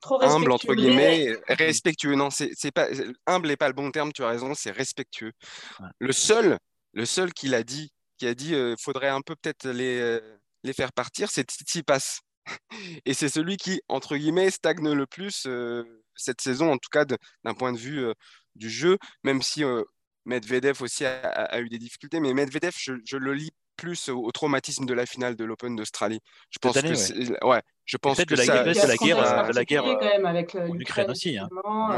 Trop 0.00 0.22
humbles 0.22 0.52
entre 0.52 0.68
respectueux. 0.68 0.74
guillemets, 0.74 1.36
respectueux. 1.48 2.14
Non, 2.14 2.30
c'est 2.30 2.50
c'est 2.54 2.70
pas 2.70 2.88
humble 3.26 3.48
n'est 3.48 3.56
pas 3.56 3.68
le 3.68 3.74
bon 3.74 3.90
terme. 3.90 4.12
Tu 4.12 4.22
as 4.22 4.28
raison, 4.28 4.54
c'est 4.54 4.70
respectueux. 4.70 5.32
Ouais. 5.80 5.88
Le 5.98 6.12
seul, 6.12 6.58
le 6.92 7.04
seul 7.06 7.32
qui 7.32 7.48
l'a 7.48 7.62
dit, 7.64 7.90
qui 8.16 8.26
a 8.26 8.34
dit, 8.34 8.54
euh, 8.54 8.74
faudrait 8.80 9.08
un 9.08 9.20
peu 9.20 9.34
peut-être 9.36 9.68
les 9.68 9.98
euh, 10.00 10.20
les 10.64 10.72
faire 10.72 10.92
partir, 10.92 11.30
c'est 11.30 11.50
Tsitsipas. 11.50 12.20
Et 13.04 13.14
c'est 13.14 13.28
celui 13.28 13.56
qui, 13.56 13.80
entre 13.88 14.16
guillemets, 14.16 14.50
stagne 14.50 14.92
le 14.92 15.06
plus 15.06 15.44
euh, 15.46 15.84
cette 16.14 16.40
saison, 16.40 16.70
en 16.72 16.78
tout 16.78 16.88
cas 16.90 17.04
de- 17.04 17.18
d'un 17.44 17.54
point 17.54 17.72
de 17.72 17.78
vue 17.78 18.00
euh, 18.04 18.12
du 18.54 18.70
jeu, 18.70 18.98
même 19.22 19.42
si 19.42 19.62
euh, 19.64 19.82
Medvedev 20.24 20.80
aussi 20.82 21.04
a, 21.04 21.20
a- 21.20 21.44
a 21.44 21.60
eu 21.60 21.68
des 21.68 21.78
difficultés. 21.78 22.20
Mais 22.20 22.34
Medvedev, 22.34 22.72
je, 22.78 22.94
je 23.04 23.16
le 23.16 23.34
lis 23.34 23.50
plus 23.78 24.10
au, 24.10 24.22
au 24.22 24.30
traumatisme 24.32 24.84
de 24.84 24.92
la 24.92 25.06
finale 25.06 25.36
de 25.36 25.44
l'Open 25.44 25.74
d'Australie. 25.76 26.20
Je 26.50 26.58
pense 26.58 26.76
année, 26.76 26.90
que 26.92 27.46
ouais. 27.46 27.62
je 27.86 27.96
pense 27.96 28.18
que 28.18 28.24
de 28.24 28.36
la 28.36 28.44
ça, 28.44 28.52
guerre- 28.52 28.64
la 28.66 28.72
contexte 28.96 29.32
euh, 29.32 29.48
de 29.48 29.54
la 29.54 29.64
guerre, 29.64 29.84
quand 29.84 30.00
même 30.04 30.26
avec 30.26 30.54
euh, 30.54 30.58
en 30.58 30.64
Ukraine 30.64 30.78
l'Ukraine 30.78 31.10
aussi, 31.10 31.38
hein. 31.38 31.48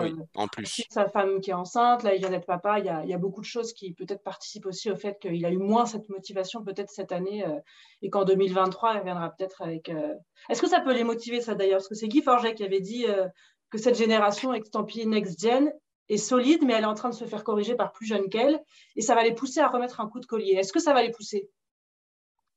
oui, 0.02 0.12
euh, 0.16 0.24
en 0.36 0.46
plus. 0.46 0.82
sa 0.90 1.08
femme 1.08 1.40
qui 1.40 1.50
est 1.50 1.54
enceinte, 1.54 2.04
là 2.04 2.14
il 2.14 2.20
vient 2.20 2.30
d'être 2.30 2.46
papa, 2.46 2.78
il 2.78 2.84
y, 2.84 2.88
a, 2.88 3.02
il 3.02 3.10
y 3.10 3.14
a 3.14 3.18
beaucoup 3.18 3.40
de 3.40 3.46
choses 3.46 3.72
qui 3.72 3.92
peut-être 3.94 4.22
participent 4.22 4.66
aussi 4.66 4.90
au 4.90 4.96
fait 4.96 5.18
qu'il 5.20 5.44
a 5.44 5.50
eu 5.50 5.56
moins 5.58 5.86
cette 5.86 6.08
motivation 6.10 6.62
peut-être 6.62 6.90
cette 6.90 7.10
année 7.10 7.44
euh, 7.44 7.58
et 8.02 8.10
qu'en 8.10 8.24
2023 8.24 8.92
il 8.94 8.98
reviendra 9.00 9.30
peut-être 9.30 9.62
avec... 9.62 9.88
euh, 9.88 10.14
Est-ce 10.50 10.60
que 10.60 10.68
ça 10.68 10.80
peut 10.80 10.92
les 10.94 11.04
motiver 11.04 11.40
ça 11.40 11.54
d'ailleurs? 11.54 11.78
Parce 11.78 11.88
que 11.88 11.94
c'est 11.96 12.08
Guy 12.08 12.22
Forget 12.22 12.54
qui 12.54 12.62
avait 12.62 12.80
dit 12.80 13.06
euh, 13.06 13.26
que 13.70 13.78
cette 13.78 13.96
génération 13.96 14.52
estampillée 14.52 15.06
Next 15.06 15.40
Gen 15.40 15.72
est 16.08 16.16
solide 16.16 16.62
mais 16.64 16.72
elle 16.74 16.82
est 16.82 16.86
en 16.86 16.94
train 16.94 17.10
de 17.10 17.14
se 17.14 17.24
faire 17.24 17.44
corriger 17.44 17.76
par 17.76 17.92
plus 17.92 18.04
jeunes 18.06 18.28
qu'elle 18.28 18.60
et 18.96 19.00
ça 19.00 19.14
va 19.14 19.22
les 19.22 19.32
pousser 19.32 19.60
à 19.60 19.68
remettre 19.68 20.00
un 20.00 20.08
coup 20.08 20.18
de 20.20 20.26
collier. 20.26 20.54
Est-ce 20.54 20.72
que 20.72 20.80
ça 20.80 20.92
va 20.92 21.02
les 21.02 21.12
pousser? 21.12 21.48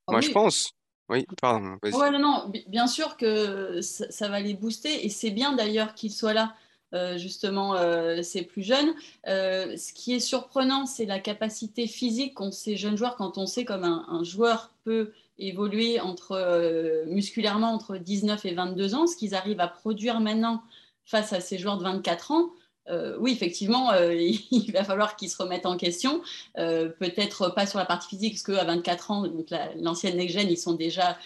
Moi, 0.09 0.19
oui. 0.19 0.25
je 0.27 0.31
pense. 0.31 0.71
Oui, 1.09 1.25
pardon. 1.41 1.77
Ouais, 1.83 2.11
non, 2.11 2.19
non, 2.19 2.47
bi- 2.49 2.63
bien 2.67 2.87
sûr 2.87 3.17
que 3.17 3.81
ça, 3.81 4.09
ça 4.09 4.29
va 4.29 4.39
les 4.39 4.53
booster 4.53 5.05
et 5.05 5.09
c'est 5.09 5.31
bien 5.31 5.53
d'ailleurs 5.53 5.93
qu'ils 5.95 6.11
soient 6.13 6.33
là, 6.33 6.55
euh, 6.93 7.17
justement, 7.17 7.75
euh, 7.75 8.21
ces 8.21 8.43
plus 8.43 8.63
jeunes. 8.63 8.93
Euh, 9.27 9.75
ce 9.77 9.91
qui 9.93 10.13
est 10.13 10.19
surprenant, 10.19 10.85
c'est 10.85 11.05
la 11.05 11.19
capacité 11.19 11.87
physique 11.87 12.35
qu'ont 12.35 12.51
ces 12.51 12.77
jeunes 12.77 12.97
joueurs 12.97 13.15
quand 13.15 13.37
on 13.37 13.45
sait 13.45 13.65
comme 13.65 13.83
un, 13.83 14.05
un 14.07 14.23
joueur 14.23 14.71
peut 14.85 15.11
évoluer 15.39 15.99
entre, 15.99 17.03
musculairement 17.07 17.73
entre 17.73 17.97
19 17.97 18.45
et 18.45 18.53
22 18.53 18.95
ans, 18.95 19.07
ce 19.07 19.15
qu'ils 19.17 19.35
arrivent 19.35 19.59
à 19.59 19.67
produire 19.67 20.19
maintenant 20.19 20.61
face 21.05 21.33
à 21.33 21.41
ces 21.41 21.57
joueurs 21.57 21.77
de 21.77 21.83
24 21.83 22.31
ans. 22.31 22.49
Euh, 22.89 23.15
oui, 23.19 23.31
effectivement, 23.31 23.91
euh, 23.93 24.13
il 24.51 24.71
va 24.73 24.83
falloir 24.83 25.15
qu'ils 25.15 25.29
se 25.29 25.37
remettent 25.41 25.65
en 25.65 25.77
question. 25.77 26.21
Euh, 26.57 26.89
Peut-être 26.89 27.49
pas 27.53 27.65
sur 27.65 27.79
la 27.79 27.85
partie 27.85 28.09
physique, 28.09 28.33
parce 28.33 28.43
qu'à 28.43 28.63
24 28.65 29.11
ans, 29.11 29.27
donc 29.27 29.49
la- 29.49 29.73
l'ancienne 29.75 30.17
next-gen, 30.17 30.49
ils 30.49 30.57
sont 30.57 30.73
déjà 30.73 31.17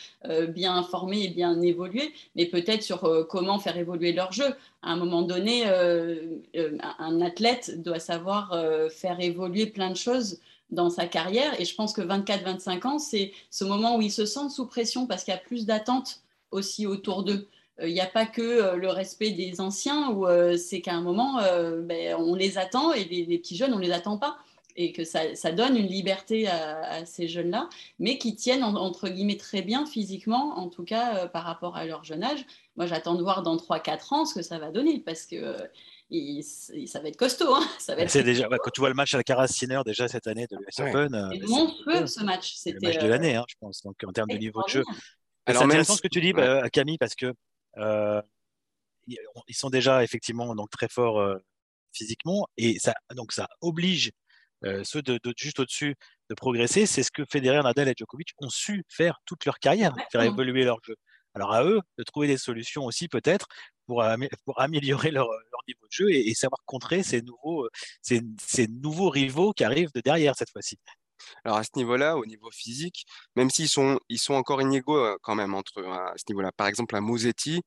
bien 0.49 0.83
formés 0.83 1.23
et 1.23 1.29
bien 1.29 1.59
évolués, 1.61 2.13
mais 2.35 2.45
peut-être 2.45 2.83
sur 2.83 3.27
comment 3.29 3.59
faire 3.59 3.77
évoluer 3.77 4.11
leur 4.13 4.31
jeu. 4.33 4.45
À 4.81 4.91
un 4.91 4.95
moment 4.97 5.21
donné, 5.21 5.63
un 6.99 7.21
athlète 7.21 7.81
doit 7.81 7.99
savoir 7.99 8.55
faire 8.91 9.19
évoluer 9.19 9.67
plein 9.67 9.89
de 9.89 9.95
choses 9.95 10.39
dans 10.69 10.89
sa 10.89 11.05
carrière. 11.07 11.59
Et 11.59 11.65
je 11.65 11.75
pense 11.75 11.93
que 11.93 12.01
24-25 12.01 12.85
ans, 12.85 12.99
c'est 12.99 13.31
ce 13.49 13.63
moment 13.63 13.95
où 13.97 14.01
ils 14.01 14.11
se 14.11 14.25
sentent 14.25 14.51
sous 14.51 14.65
pression 14.65 15.07
parce 15.07 15.23
qu'il 15.23 15.33
y 15.33 15.37
a 15.37 15.39
plus 15.39 15.65
d'attentes 15.65 16.21
aussi 16.51 16.85
autour 16.87 17.23
d'eux. 17.23 17.47
Il 17.83 17.93
n'y 17.93 18.01
a 18.01 18.07
pas 18.07 18.25
que 18.25 18.41
euh, 18.41 18.75
le 18.75 18.89
respect 18.89 19.31
des 19.31 19.61
anciens, 19.61 20.09
où 20.11 20.25
euh, 20.27 20.57
c'est 20.57 20.81
qu'à 20.81 20.93
un 20.95 21.01
moment, 21.01 21.39
euh, 21.39 21.81
ben, 21.81 22.15
on 22.17 22.33
les 22.35 22.57
attend 22.57 22.91
et 22.93 23.03
les, 23.05 23.25
les 23.25 23.37
petits 23.37 23.55
jeunes, 23.57 23.73
on 23.73 23.77
ne 23.77 23.83
les 23.83 23.91
attend 23.91 24.17
pas. 24.17 24.37
Et 24.79 24.91
que 24.93 25.03
ça, 25.03 25.33
ça 25.35 25.51
donne 25.51 25.75
une 25.75 25.87
liberté 25.87 26.47
à, 26.47 26.81
à 26.87 27.05
ces 27.05 27.27
jeunes-là, 27.27 27.67
mais 27.97 28.19
qui 28.19 28.35
tiennent 28.35 28.63
en- 28.63 28.75
entre 28.75 29.09
guillemets 29.09 29.37
très 29.37 29.63
bien 29.63 29.87
physiquement, 29.87 30.57
en 30.59 30.69
tout 30.69 30.83
cas 30.83 31.23
euh, 31.25 31.27
par 31.27 31.43
rapport 31.45 31.75
à 31.77 31.85
leur 31.85 32.03
jeune 32.03 32.23
âge. 32.23 32.45
Moi, 32.75 32.85
j'attends 32.85 33.15
de 33.15 33.23
voir 33.23 33.41
dans 33.41 33.57
3-4 33.57 34.13
ans 34.13 34.25
ce 34.25 34.35
que 34.35 34.43
ça 34.43 34.59
va 34.59 34.69
donner, 34.71 34.99
parce 34.99 35.25
que 35.25 35.35
euh, 35.35 35.57
il- 36.11 36.43
ça 36.43 36.99
va 36.99 37.07
être 37.09 37.17
costaud. 37.17 37.55
hein. 37.55 37.67
Ça 37.79 37.95
va 37.95 38.03
être 38.03 38.17
déjà, 38.19 38.47
quand 38.49 38.69
tu 38.71 38.79
vois 38.81 38.89
le 38.89 38.95
match 38.95 39.13
Alcaraz 39.15 39.47
Sinner 39.47 39.81
déjà 39.85 40.07
cette 40.07 40.27
année 40.27 40.45
de 40.47 40.55
l'US 40.57 40.79
Ouais. 40.79 40.89
Open, 40.91 41.15
euh, 41.15 41.29
c'est 41.31 41.39
c'est 41.39 41.47
monstrueux 41.47 42.05
ce 42.07 42.23
match. 42.23 42.53
c'est 42.55 42.71
le 42.71 42.75
C'était 42.79 42.87
match 42.87 42.99
de 42.99 43.05
euh, 43.05 43.09
l'année, 43.09 43.35
hein, 43.35 43.45
je 43.47 43.55
pense, 43.59 43.81
donc 43.83 43.95
en 44.05 44.11
termes 44.11 44.29
de 44.29 44.37
niveau 44.37 44.61
de 44.63 44.69
jeu. 44.69 44.83
Alors, 45.47 45.61
c'est 45.61 45.65
intéressant 45.65 45.93
si- 45.93 45.97
ce 45.97 46.01
que 46.03 46.07
tu 46.07 46.21
dis, 46.21 46.27
ouais. 46.27 46.33
bah, 46.33 46.69
Camille, 46.69 46.97
parce 46.99 47.15
que 47.15 47.25
euh, 47.25 47.33
ils 49.07 49.17
ils 49.47 49.55
sont 49.55 49.69
déjà 49.69 50.03
effectivement 50.03 50.53
donc 50.55 50.69
très 50.69 50.89
forts 50.89 51.19
euh, 51.19 51.37
physiquement 51.93 52.47
et 52.57 52.79
ça 52.79 52.93
donc 53.15 53.31
ça 53.31 53.47
oblige 53.61 54.11
euh, 54.65 54.83
ceux 54.83 55.01
de, 55.01 55.19
de 55.23 55.33
juste 55.37 55.59
au-dessus 55.59 55.95
de 56.29 56.35
progresser. 56.35 56.85
C'est 56.87 57.03
ce 57.03 57.11
que 57.11 57.23
Federer, 57.25 57.61
Nadal 57.63 57.87
et 57.89 57.93
Djokovic 57.97 58.29
ont 58.39 58.49
su 58.49 58.83
faire 58.89 59.19
toute 59.25 59.45
leur 59.45 59.59
carrière, 59.59 59.95
faire 60.11 60.21
évoluer 60.27 60.63
leur 60.65 60.79
jeu. 60.83 60.95
Alors 61.35 61.53
à 61.53 61.63
eux 61.63 61.79
de 61.99 62.03
trouver 62.03 62.27
des 62.27 62.37
solutions 62.37 62.85
aussi 62.85 63.07
peut-être 63.07 63.47
pour, 63.85 64.01
amé- 64.01 64.29
pour 64.43 64.59
améliorer 64.59 65.11
leur, 65.11 65.27
leur 65.29 65.61
niveau 65.67 65.85
de 65.85 65.91
jeu 65.91 66.09
et, 66.11 66.27
et 66.29 66.33
savoir 66.33 66.59
contrer 66.65 67.03
ces 67.03 67.21
nouveaux, 67.21 67.65
euh, 67.65 67.69
ces, 68.01 68.21
ces 68.41 68.67
nouveaux 68.67 69.09
rivaux 69.09 69.53
qui 69.53 69.63
arrivent 69.63 69.91
de 69.93 70.01
derrière 70.01 70.35
cette 70.35 70.49
fois-ci. 70.49 70.77
Alors 71.43 71.57
à 71.57 71.63
ce 71.63 71.71
niveau-là, 71.75 72.17
au 72.17 72.25
niveau 72.25 72.51
physique, 72.51 73.05
même 73.35 73.49
s'ils 73.49 73.69
sont, 73.69 73.99
ils 74.09 74.19
sont 74.19 74.33
encore 74.33 74.61
inégaux 74.61 74.97
euh, 74.97 75.17
quand 75.21 75.35
même 75.35 75.53
entre 75.53 75.81
eux, 75.81 75.87
à 75.87 76.13
ce 76.17 76.23
niveau-là. 76.29 76.51
Par 76.51 76.67
exemple, 76.67 76.95
un 76.95 77.01
Musetti, 77.01 77.61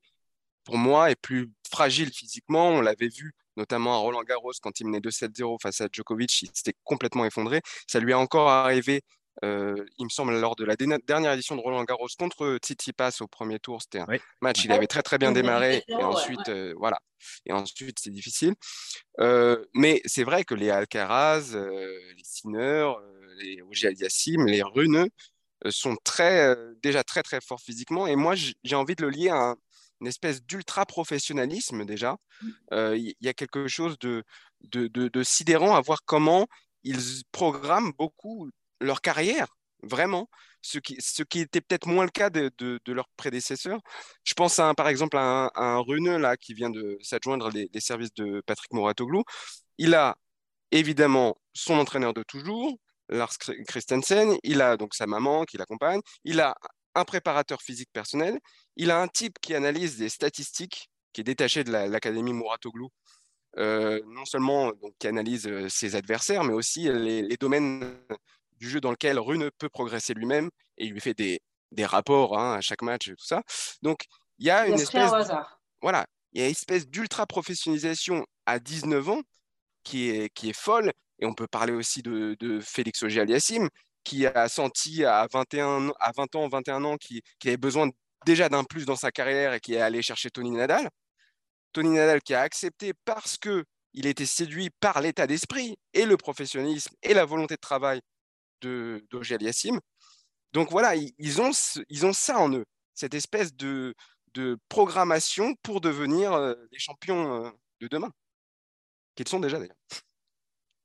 pour 0.65 0.79
moi, 0.79 1.11
est 1.11 1.17
plus 1.17 1.51
fragile 1.71 2.11
physiquement. 2.13 2.69
On 2.69 2.81
l'avait 2.81 3.09
vu 3.09 3.35
notamment 3.57 3.95
à 3.95 3.99
Roland 3.99 4.23
Garros 4.23 4.53
quand 4.63 4.81
il 4.81 4.87
menait 4.87 5.01
2-7-0 5.01 5.61
face 5.61 5.81
à 5.81 5.89
Djokovic, 5.93 6.43
il 6.43 6.51
s'était 6.55 6.75
complètement 6.85 7.25
effondré. 7.25 7.61
Ça 7.87 8.01
lui 8.01 8.13
est 8.13 8.15
encore 8.15 8.49
arrivé 8.49 9.03
il 9.43 10.05
me 10.05 10.09
semble, 10.09 10.39
lors 10.39 10.57
de 10.57 10.65
la 10.65 10.77
dernière 10.77 11.33
édition 11.33 11.57
de 11.57 11.61
Roland 11.61 11.85
Garros 11.85 12.09
contre 12.19 12.59
Tsitsipas 12.59 13.19
au 13.21 13.27
premier 13.27 13.59
tour. 13.59 13.81
C'était 13.83 14.01
un 14.01 14.07
match, 14.41 14.65
il 14.65 14.73
avait 14.73 14.87
très 14.87 15.03
très 15.03 15.19
bien 15.19 15.33
démarré. 15.33 15.85
Et 15.89 15.95
ensuite, 15.95 16.51
voilà. 16.77 17.01
Et 17.47 17.53
ensuite, 17.53 17.99
c'est 18.01 18.11
difficile. 18.11 18.55
mais 19.75 20.01
c'est 20.05 20.25
vrai 20.25 20.45
que 20.45 20.55
les 20.55 20.71
Alcaraz, 20.71 21.55
les 21.55 22.25
Sinner, 22.25 22.91
les 23.39 23.63
Ogier 23.63 23.89
Aliassim, 23.89 24.47
les 24.47 24.63
Runeux 24.63 25.09
sont 25.69 25.97
très, 26.05 26.57
déjà 26.83 27.05
très 27.05 27.23
très 27.23 27.41
forts 27.41 27.61
physiquement. 27.61 28.07
Et 28.07 28.17
moi, 28.17 28.35
j'ai 28.35 28.77
envie 28.77 28.95
de 28.95 29.03
le 29.03 29.11
lier 29.11 29.31
à 29.31 29.55
une 30.01 30.07
espèce 30.07 30.43
d'ultra 30.43 30.87
professionnalisme 30.87 31.85
déjà. 31.85 32.17
Mmh. 32.43 32.51
Il 32.97 33.15
y, 33.21 33.29
a 33.29 33.35
quelque 33.35 33.69
chose 33.69 33.99
de, 33.99 34.25
de, 34.63 34.89
de 34.89 35.23
sidérant 35.23 35.75
à 35.77 35.81
voir 35.81 36.01
comment 36.05 36.47
ils 36.85 37.23
programment 37.33 37.93
beaucoup 37.99 38.51
leur 38.81 39.01
carrière, 39.01 39.49
vraiment, 39.83 40.29
ce 40.63 40.79
qui, 40.79 40.97
ce 41.01 41.23
qui 41.23 41.41
était 41.41 41.61
peut-être 41.61 41.87
moins 41.87 42.05
le 42.05 42.11
cas 42.11 42.31
de, 42.31 42.51
de, 42.59 42.93
leurs 42.93 43.09
prédécesseurs. 43.17 43.81
Je 44.25 44.35
pense 44.35 44.59
à, 44.59 44.75
par 44.75 44.89
exemple 44.89 45.17
à 45.17 45.51
un, 45.55 45.83
un 45.87 46.19
là, 46.19 46.37
qui 46.37 46.55
vient 46.55 46.71
de 46.71 46.99
s'adjoindre 47.03 47.51
les, 47.51 47.69
services 47.81 48.15
de 48.15 48.43
Patrick 48.47 48.73
Moratoglou. 48.73 49.25
Il 49.79 49.95
a 49.95 50.17
évidemment 50.71 51.37
son 51.55 51.75
entraîneur 51.75 52.15
de 52.15 52.23
toujours, 52.23 52.79
Lars 53.09 53.37
Christensen, 53.67 54.37
il 54.45 54.61
a 54.63 54.77
donc 54.77 54.95
sa 54.95 55.07
maman 55.07 55.45
qui 55.45 55.57
l'accompagne, 55.57 56.01
il 56.25 56.41
a 56.41 56.55
un 56.95 57.05
préparateur 57.05 57.61
physique 57.63 57.91
personnel, 57.93 58.39
il 58.77 58.91
a 58.91 59.01
un 59.01 59.09
type 59.09 59.39
qui 59.41 59.55
analyse 59.55 59.97
des 59.97 60.09
statistiques, 60.09 60.91
qui 61.13 61.23
est 61.23 61.25
détaché 61.25 61.65
de 61.65 61.73
l'Académie 61.73 62.33
Moratoglou, 62.33 62.89
euh, 63.59 64.01
non 64.07 64.25
seulement 64.25 64.71
donc, 64.73 64.95
qui 65.01 65.09
analyse 65.09 65.49
euh, 65.49 65.69
ses 65.69 65.97
adversaires, 65.97 66.45
mais 66.45 66.53
aussi 66.53 66.83
les, 66.85 67.23
les 67.23 67.37
domaines 67.37 67.99
du 68.61 68.69
jeu 68.69 68.81
dans 68.81 68.91
lequel 68.91 69.19
Rune 69.19 69.51
peut 69.59 69.69
progresser 69.69 70.15
lui-même 70.15 70.51
et 70.77 70.87
il 70.87 70.93
lui 70.93 71.01
fait 71.01 71.15
des, 71.15 71.41
des 71.73 71.87
rapports 71.87 72.39
hein, 72.39 72.55
à 72.55 72.61
chaque 72.61 72.83
match 72.83 73.09
et 73.09 73.13
tout 73.17 73.25
ça. 73.25 73.43
Donc, 73.83 74.05
il 74.39 74.47
y 74.47 74.51
a 74.51 74.67
une 74.67 74.75
espèce, 74.75 75.11
voilà, 75.81 76.07
il 76.33 76.41
y 76.41 76.45
a 76.45 76.47
une 76.47 76.53
espèce 76.53 76.87
d'ultra 76.87 77.27
professionnalisation 77.27 78.25
à 78.47 78.59
19 78.59 79.09
ans 79.09 79.23
qui 79.83 80.11
est, 80.11 80.29
qui 80.35 80.51
est 80.51 80.57
folle. 80.57 80.93
Et 81.19 81.27
on 81.27 81.35
peut 81.35 81.47
parler 81.47 81.73
aussi 81.73 82.03
de, 82.03 82.37
de 82.41 82.61
Félix 82.61 83.03
Auger-Aliassime, 83.03 83.69
qui 84.05 84.27
a 84.27 84.49
senti 84.49 85.05
à 85.05 85.27
21, 85.31 85.93
à 86.01 86.13
20 86.17 86.35
ans, 86.37 86.49
21 86.49 86.85
ans, 86.85 86.97
qui, 86.97 87.23
qui 87.39 87.49
avait 87.49 87.59
besoin 87.59 87.91
déjà 88.25 88.49
d'un 88.49 88.65
plus 88.65 88.87
dans 88.87 88.97
sa 88.97 89.11
carrière 89.11 89.53
et 89.53 89.61
qui 89.61 89.75
est 89.75 89.81
allé 89.81 90.03
chercher 90.03 90.31
Tony 90.31 90.51
Nadal. 90.51 90.89
Tony 91.73 91.91
Nadal 91.91 92.23
qui 92.23 92.35
a 92.35 92.41
accepté 92.41 92.93
parce 93.05 93.37
que 93.37 93.65
il 93.93 94.07
était 94.07 94.27
séduit 94.27 94.71
par 94.81 95.01
l'état 95.01 95.27
d'esprit 95.27 95.77
et 95.95 96.07
le 96.07 96.17
professionnalisme 96.17 96.95
et 97.03 97.13
la 97.13 97.25
volonté 97.25 97.55
de 97.57 97.61
travail 97.61 98.01
d'Ogé 98.61 99.35
Aliassim. 99.35 99.79
Donc 100.53 100.71
voilà, 100.71 100.95
ils 100.97 101.41
ont, 101.41 101.51
ils 101.89 102.07
ont 102.07 102.13
ça 102.13 102.39
en 102.39 102.53
eux, 102.53 102.65
cette 102.95 103.15
espèce 103.15 103.55
de, 103.55 103.95
de 104.35 104.59
programmation 104.69 105.55
pour 105.63 105.81
devenir 105.81 106.33
euh, 106.33 106.55
les 106.73 106.79
champions 106.79 107.45
euh, 107.45 107.51
de 107.81 107.89
demain, 107.89 108.11
qu'ils 109.15 109.29
sont 109.29 109.41
déjà 109.41 109.59
d'ailleurs. 109.59 109.77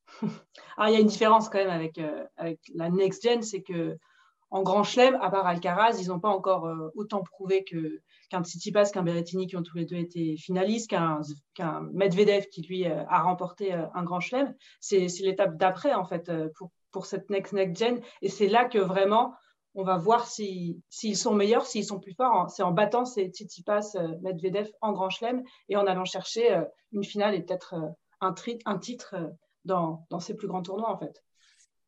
Alors, 0.78 0.90
il 0.90 0.94
y 0.94 0.98
a 0.98 1.00
une 1.00 1.08
différence 1.08 1.50
quand 1.50 1.58
même 1.58 1.70
avec, 1.70 1.98
euh, 1.98 2.26
avec 2.38 2.60
la 2.74 2.90
next 2.90 3.24
gen, 3.24 3.42
c'est 3.42 3.62
que 3.62 3.98
en 4.52 4.62
Grand 4.62 4.84
Chelem, 4.84 5.16
à 5.22 5.30
part 5.32 5.48
Alcaraz, 5.48 6.00
ils 6.00 6.08
n'ont 6.08 6.20
pas 6.20 6.30
encore 6.30 6.72
autant 6.96 7.24
prouvé 7.24 7.66
que, 7.66 8.00
qu'un 8.30 8.44
Tsitsipas, 8.44 8.92
qu'un 8.92 9.02
Berrettini, 9.02 9.48
qui 9.48 9.58
ont 9.58 9.64
tous 9.64 9.76
les 9.76 9.86
deux 9.86 9.98
été 9.98 10.38
finalistes, 10.38 10.90
qu'un, 10.90 11.20
Medvedev 11.92 12.46
qui 12.46 12.62
lui 12.62 12.86
a 12.86 13.22
remporté 13.24 13.74
un 13.74 14.04
Grand 14.04 14.22
Chelem. 14.22 14.56
C'est 14.80 15.08
l'étape 15.20 15.58
d'après 15.58 15.94
en 15.94 16.06
fait 16.06 16.32
pour, 16.56 16.72
pour 16.96 17.06
cette 17.06 17.30
next 17.30 17.52
next 17.52 17.78
gen. 17.78 18.00
Et 18.22 18.30
c'est 18.30 18.48
là 18.48 18.64
que 18.64 18.78
vraiment 18.78 19.36
on 19.74 19.84
va 19.84 19.98
voir 19.98 20.26
s'ils 20.28 20.80
sont 21.18 21.36
meilleurs, 21.36 21.66
s'ils 21.66 21.84
sont 21.84 22.00
plus 22.00 22.14
forts. 22.14 22.50
C'est 22.50 22.64
en 22.64 22.72
battant 22.72 23.04
ces 23.04 23.26
Tsitsipas, 23.26 23.96
euh, 23.96 24.16
Medvedev 24.22 24.70
en 24.80 24.94
Grand 24.94 25.10
Chelem 25.10 25.44
et 25.68 25.76
en 25.76 25.86
allant 25.86 26.06
chercher 26.06 26.54
euh, 26.54 26.62
une 26.94 27.04
finale 27.04 27.36
et 27.36 27.42
peut-être 27.42 27.74
euh, 27.74 27.90
un, 28.22 28.34
un, 28.66 28.78
titre 28.78 29.16
dans, 29.66 30.08
dans, 30.10 30.22
ces 30.22 30.36
plus 30.36 30.48
grands 30.48 30.62
tournois 30.62 30.90
en 30.90 30.98
fait. 30.98 31.22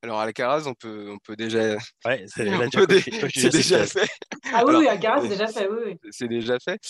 Alors 0.02 0.20
Alcaraz, 0.20 0.67
on 0.67 0.74
peut, 0.74 1.10
on 1.10 1.17
peut 1.20 1.38
déjà. 1.38 1.78
Ouais, 2.04 2.26
c'est 2.28 2.43
déjà 3.50 3.86
fait. 3.86 4.10
Ah 4.54 4.65
oui, 4.65 4.76
oui 4.76 4.88
Alcaraz, 4.89 5.22
c'est 5.22 5.30
déjà 5.30 5.48
fait. 5.48 5.70
Oui, 5.70 5.98
C'est 6.12 6.28
déjà 6.28 6.58
fait. 6.60 6.82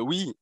oui, 0.00 0.32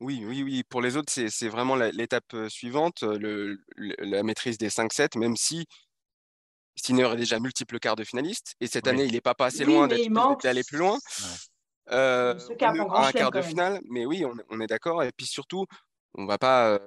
oui, 0.00 0.24
oui, 0.26 0.42
oui. 0.44 0.62
Pour 0.66 0.80
les 0.80 0.96
autres, 0.96 1.12
c'est 1.12 1.48
vraiment 1.48 1.76
l'étape 1.76 2.34
suivante, 2.48 3.02
le, 3.02 3.58
la 3.76 4.22
maîtrise 4.22 4.56
des 4.56 4.70
5-7, 4.70 5.18
même 5.18 5.36
si 5.36 5.66
Sinner 6.82 7.10
est 7.12 7.16
déjà 7.16 7.38
multiple 7.38 7.78
quart 7.78 7.96
de 7.96 8.04
finaliste. 8.04 8.54
Et 8.60 8.66
cette 8.66 8.86
année, 8.86 9.04
il 9.04 9.12
n'est 9.12 9.20
pas 9.20 9.34
passé 9.34 9.64
loin 9.64 9.88
d'aller 9.88 10.64
plus 10.64 10.78
loin. 10.78 10.98
Euh, 11.90 12.38
un 12.60 13.12
quart 13.12 13.30
de 13.30 13.42
finale. 13.42 13.80
Mais 13.88 14.06
oui, 14.06 14.24
on, 14.50 14.60
est 14.60 14.66
d'accord. 14.66 15.02
Et 15.02 15.10
puis 15.16 15.26
surtout, 15.26 15.66
on 16.14 16.22
ne 16.22 16.28
va 16.28 16.38
pas 16.38 16.70
euh, 16.70 16.78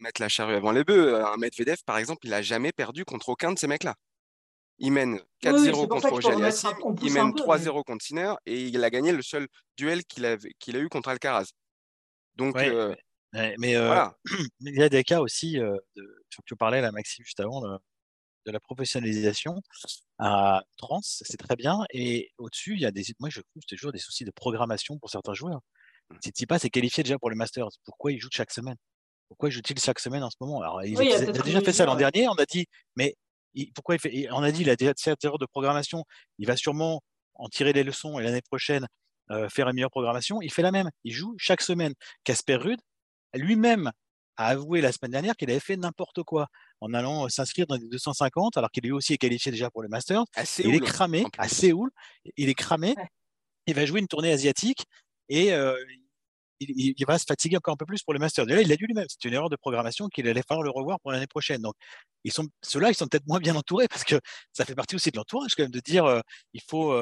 mettre 0.00 0.20
la 0.20 0.28
charrue 0.28 0.54
avant 0.54 0.72
les 0.72 0.84
bœufs. 0.84 1.24
Un 1.24 1.36
Medvedev, 1.36 1.78
par 1.86 1.98
exemple, 1.98 2.26
il 2.26 2.30
n'a 2.30 2.42
jamais 2.42 2.72
perdu 2.72 3.04
contre 3.04 3.28
aucun 3.28 3.52
de 3.52 3.58
ces 3.58 3.66
mecs-là. 3.66 3.94
Il 4.78 4.92
mène 4.92 5.20
4-0 5.42 5.86
contre 5.86 6.08
Roger 6.08 6.30
il 7.02 7.12
mène 7.12 7.30
3-0 7.30 7.84
contre 7.84 8.04
Sinner 8.04 8.34
et 8.46 8.62
il 8.62 8.82
a 8.82 8.90
gagné 8.90 9.12
le 9.12 9.22
seul 9.22 9.46
duel 9.76 10.04
qu'il 10.04 10.26
a, 10.26 10.36
qu'il 10.58 10.76
a 10.76 10.80
eu 10.80 10.88
contre 10.88 11.10
Alcaraz. 11.10 11.50
Donc, 12.34 12.56
euh, 12.56 12.94
mais 13.32 13.76
voilà. 13.76 14.16
il 14.60 14.74
y 14.74 14.82
a 14.82 14.88
des 14.88 15.04
cas 15.04 15.20
aussi, 15.20 15.54
de, 15.54 16.24
tu 16.46 16.56
parlais 16.56 16.80
là, 16.80 16.90
Maxime, 16.90 17.24
juste 17.24 17.38
avant, 17.38 17.62
de 18.46 18.52
la 18.52 18.60
professionnalisation 18.60 19.60
à 20.18 20.62
trans, 20.76 21.00
c'est 21.02 21.36
très 21.36 21.56
bien. 21.56 21.80
Et 21.92 22.30
au-dessus, 22.38 22.74
il 22.74 22.80
y 22.80 22.86
a 22.86 22.90
des, 22.90 23.04
moi 23.18 23.30
je 23.30 23.40
trouve 23.40 23.62
toujours 23.68 23.92
des 23.92 23.98
soucis 23.98 24.24
de 24.24 24.30
programmation 24.30 24.98
pour 24.98 25.10
certains 25.10 25.34
joueurs. 25.34 25.60
Tsitsipas 26.20 26.58
est 26.62 26.70
qualifié 26.70 27.02
déjà 27.02 27.18
pour 27.18 27.30
le 27.30 27.36
Masters. 27.36 27.68
Pourquoi 27.84 28.12
il 28.12 28.18
joue 28.18 28.28
chaque 28.30 28.50
semaine? 28.50 28.76
Pourquoi 29.28 29.48
joue-t-il 29.48 29.78
chaque 29.78 29.98
semaine 29.98 30.22
en 30.22 30.30
ce 30.30 30.36
moment? 30.40 30.60
Alors, 30.60 30.82
il, 30.84 31.00
a, 31.00 31.32
déjà 31.32 31.60
fait 31.62 31.72
ça 31.72 31.86
l'an 31.86 31.96
dernier. 31.96 32.28
On 32.28 32.34
a 32.34 32.44
dit, 32.44 32.66
mais 32.96 33.16
pourquoi 33.74 33.94
il 33.94 33.98
fait 33.98 34.28
On 34.30 34.42
a 34.42 34.52
dit, 34.52 34.60
il 34.60 34.70
a 34.70 34.76
déjà 34.76 34.92
cette 34.96 35.24
erreur 35.24 35.38
de 35.38 35.46
programmation. 35.46 36.04
Il 36.38 36.46
va 36.46 36.56
sûrement 36.56 37.00
en 37.34 37.48
tirer 37.48 37.72
les 37.72 37.82
leçons 37.82 38.18
et 38.18 38.22
l'année 38.22 38.42
prochaine 38.42 38.86
euh, 39.30 39.48
faire 39.48 39.68
une 39.68 39.74
meilleure 39.74 39.90
programmation. 39.90 40.42
Il 40.42 40.52
fait 40.52 40.62
la 40.62 40.70
même. 40.70 40.90
Il 41.04 41.12
joue 41.12 41.34
chaque 41.38 41.62
semaine. 41.62 41.94
Casper 42.24 42.56
Rude, 42.56 42.80
lui-même, 43.34 43.90
a 44.36 44.46
avoué 44.46 44.80
la 44.80 44.92
semaine 44.92 45.10
dernière 45.10 45.36
qu'il 45.36 45.50
avait 45.50 45.60
fait 45.60 45.76
n'importe 45.76 46.22
quoi 46.22 46.48
en 46.80 46.94
allant 46.94 47.28
s'inscrire 47.28 47.66
dans 47.66 47.76
les 47.76 47.86
250, 47.86 48.56
alors 48.56 48.70
qu'il 48.70 48.84
lui 48.84 48.92
aussi 48.92 49.14
est 49.14 49.18
qualifié 49.18 49.52
déjà 49.52 49.70
pour 49.70 49.82
le 49.82 49.88
Masters. 49.88 50.24
il 50.58 50.74
est 50.74 50.80
cramé 50.80 51.24
à 51.38 51.48
Séoul. 51.48 51.90
Il 52.36 52.48
est 52.48 52.54
cramé. 52.54 52.94
Il 53.66 53.74
va 53.74 53.86
jouer 53.86 54.00
une 54.00 54.08
tournée 54.08 54.32
asiatique 54.32 54.84
et 55.28 55.52
il, 56.60 57.04
va 57.06 57.18
se 57.18 57.24
fatiguer 57.24 57.56
encore 57.56 57.74
un 57.74 57.76
peu 57.76 57.86
plus 57.86 58.02
pour 58.02 58.12
le 58.12 58.18
Masters. 58.18 58.46
là, 58.46 58.60
il 58.60 58.68
l'a 58.68 58.76
dit 58.76 58.84
lui-même. 58.84 59.06
C'est 59.08 59.24
une 59.28 59.34
erreur 59.34 59.50
de 59.50 59.56
programmation 59.56 60.08
qu'il 60.08 60.26
allait 60.28 60.42
falloir 60.46 60.64
le 60.64 60.70
revoir 60.70 60.98
pour 61.00 61.12
l'année 61.12 61.26
prochaine. 61.26 61.62
Donc, 61.62 61.74
ils 62.24 62.32
sont, 62.32 62.48
ceux-là, 62.62 62.90
ils 62.90 62.94
sont 62.94 63.06
peut-être 63.06 63.26
moins 63.26 63.40
bien 63.40 63.54
entourés 63.54 63.88
parce 63.88 64.04
que 64.04 64.16
ça 64.52 64.64
fait 64.64 64.74
partie 64.74 64.96
aussi 64.96 65.10
de 65.10 65.16
l'entourage 65.16 65.54
quand 65.56 65.62
même 65.62 65.70
de 65.70 65.80
dire 65.80 66.22
il 66.52 66.62
faut, 66.68 67.00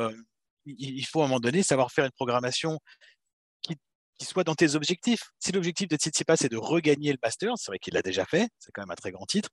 il 0.66 1.06
faut 1.06 1.22
à 1.22 1.24
un 1.24 1.28
moment 1.28 1.40
donné 1.40 1.62
savoir 1.62 1.90
faire 1.90 2.04
une 2.04 2.12
programmation 2.12 2.78
soit 4.24 4.44
dans 4.44 4.54
tes 4.54 4.74
objectifs. 4.74 5.30
Si 5.38 5.52
l'objectif 5.52 5.88
de 5.88 5.96
Tsitsipas 5.96 6.36
c'est 6.36 6.50
de 6.50 6.56
regagner 6.56 7.12
le 7.12 7.18
Master, 7.22 7.54
c'est 7.56 7.70
vrai 7.70 7.78
qu'il 7.78 7.94
l'a 7.94 8.02
déjà 8.02 8.24
fait, 8.24 8.48
c'est 8.58 8.72
quand 8.72 8.82
même 8.82 8.90
un 8.90 8.96
très 8.96 9.10
grand 9.12 9.26
titre, 9.26 9.50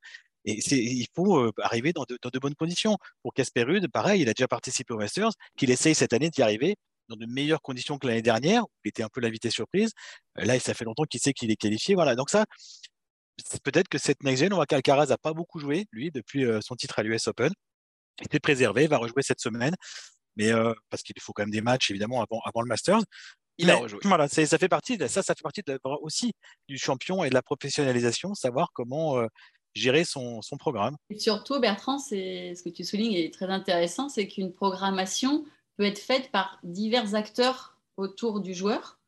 et 0.47 0.59
il 0.73 1.07
faut 1.13 1.39
euh, 1.39 1.51
arriver 1.61 1.91
dans 1.91 2.05
de, 2.07 2.39
bonnes 2.39 2.55
conditions. 2.55 2.97
Pour 3.21 3.33
Casper 3.33 3.63
Ruud, 3.63 3.87
pareil, 3.91 4.21
il 4.21 4.29
a 4.29 4.33
déjà 4.33 4.47
participé 4.47 4.93
au 4.93 4.97
Masters, 4.97 5.31
qu'il 5.57 5.69
essaye 5.71 5.93
cette 5.93 6.13
année 6.13 6.29
d'y 6.29 6.41
arriver 6.41 6.77
dans 7.09 7.17
de 7.17 7.25
meilleures 7.25 7.61
conditions 7.61 7.97
que 7.97 8.07
l'année 8.07 8.21
dernière, 8.21 8.63
où 8.63 8.69
il 8.85 8.89
était 8.89 9.03
un 9.03 9.09
peu 9.09 9.19
l'invité 9.19 9.49
surprise. 9.49 9.91
Euh, 10.39 10.45
là, 10.45 10.57
ça 10.59 10.73
fait 10.73 10.85
longtemps 10.85 11.03
qu'il 11.03 11.19
sait 11.19 11.33
qu'il 11.33 11.51
est 11.51 11.57
qualifié. 11.57 11.95
Voilà, 11.95 12.15
donc 12.15 12.29
ça, 12.29 12.45
peut-être 13.63 13.89
que 13.89 13.97
cette 13.97 14.23
next 14.23 14.41
gen, 14.41 14.53
on 14.53 14.57
voit 14.57 14.65
qu'Alcaraz 14.65 15.07
n'a 15.07 15.17
pas 15.17 15.33
beaucoup 15.33 15.59
joué, 15.59 15.85
lui, 15.91 16.11
depuis 16.11 16.45
euh, 16.45 16.61
son 16.61 16.75
titre 16.75 16.99
à 16.99 17.03
l'US 17.03 17.27
Open. 17.27 17.51
Il 18.21 18.25
était 18.25 18.39
préservé, 18.39 18.87
va 18.87 18.97
rejouer 18.97 19.23
cette 19.23 19.41
semaine 19.41 19.75
mais 20.39 20.51
parce 20.91 21.01
qu'il 21.01 21.15
faut 21.19 21.33
quand 21.33 21.41
même 21.41 21.49
des 21.49 21.61
matchs 21.61 21.89
évidemment 21.89 22.21
avant 22.21 22.61
le 22.61 22.67
Masters 22.67 23.01
il 23.57 23.71
a 23.71 23.77
rejoué. 23.77 23.99
Voilà, 24.03 24.27
ça 24.27 24.57
fait 24.57 24.69
partie 24.69 24.97
de, 24.97 25.07
ça, 25.07 25.23
ça 25.23 25.33
fait 25.35 25.43
partie 25.43 25.63
aussi 26.01 26.33
du 26.67 26.77
champion 26.77 27.23
et 27.23 27.29
de 27.29 27.33
la 27.33 27.41
professionnalisation, 27.41 28.33
savoir 28.33 28.71
comment 28.73 29.17
euh, 29.17 29.27
gérer 29.73 30.03
son, 30.03 30.41
son, 30.41 30.57
programme. 30.57 30.95
Et 31.09 31.19
surtout, 31.19 31.59
Bertrand, 31.59 31.99
c'est 31.99 32.53
ce 32.55 32.63
que 32.63 32.69
tu 32.69 32.83
soulignes 32.83 33.13
est 33.13 33.33
très 33.33 33.47
intéressant, 33.47 34.09
c'est 34.09 34.27
qu'une 34.27 34.53
programmation 34.53 35.45
peut 35.77 35.85
être 35.85 35.99
faite 35.99 36.31
par 36.31 36.59
divers 36.63 37.15
acteurs 37.15 37.77
autour 37.97 38.41
du 38.41 38.53
joueur. 38.53 38.99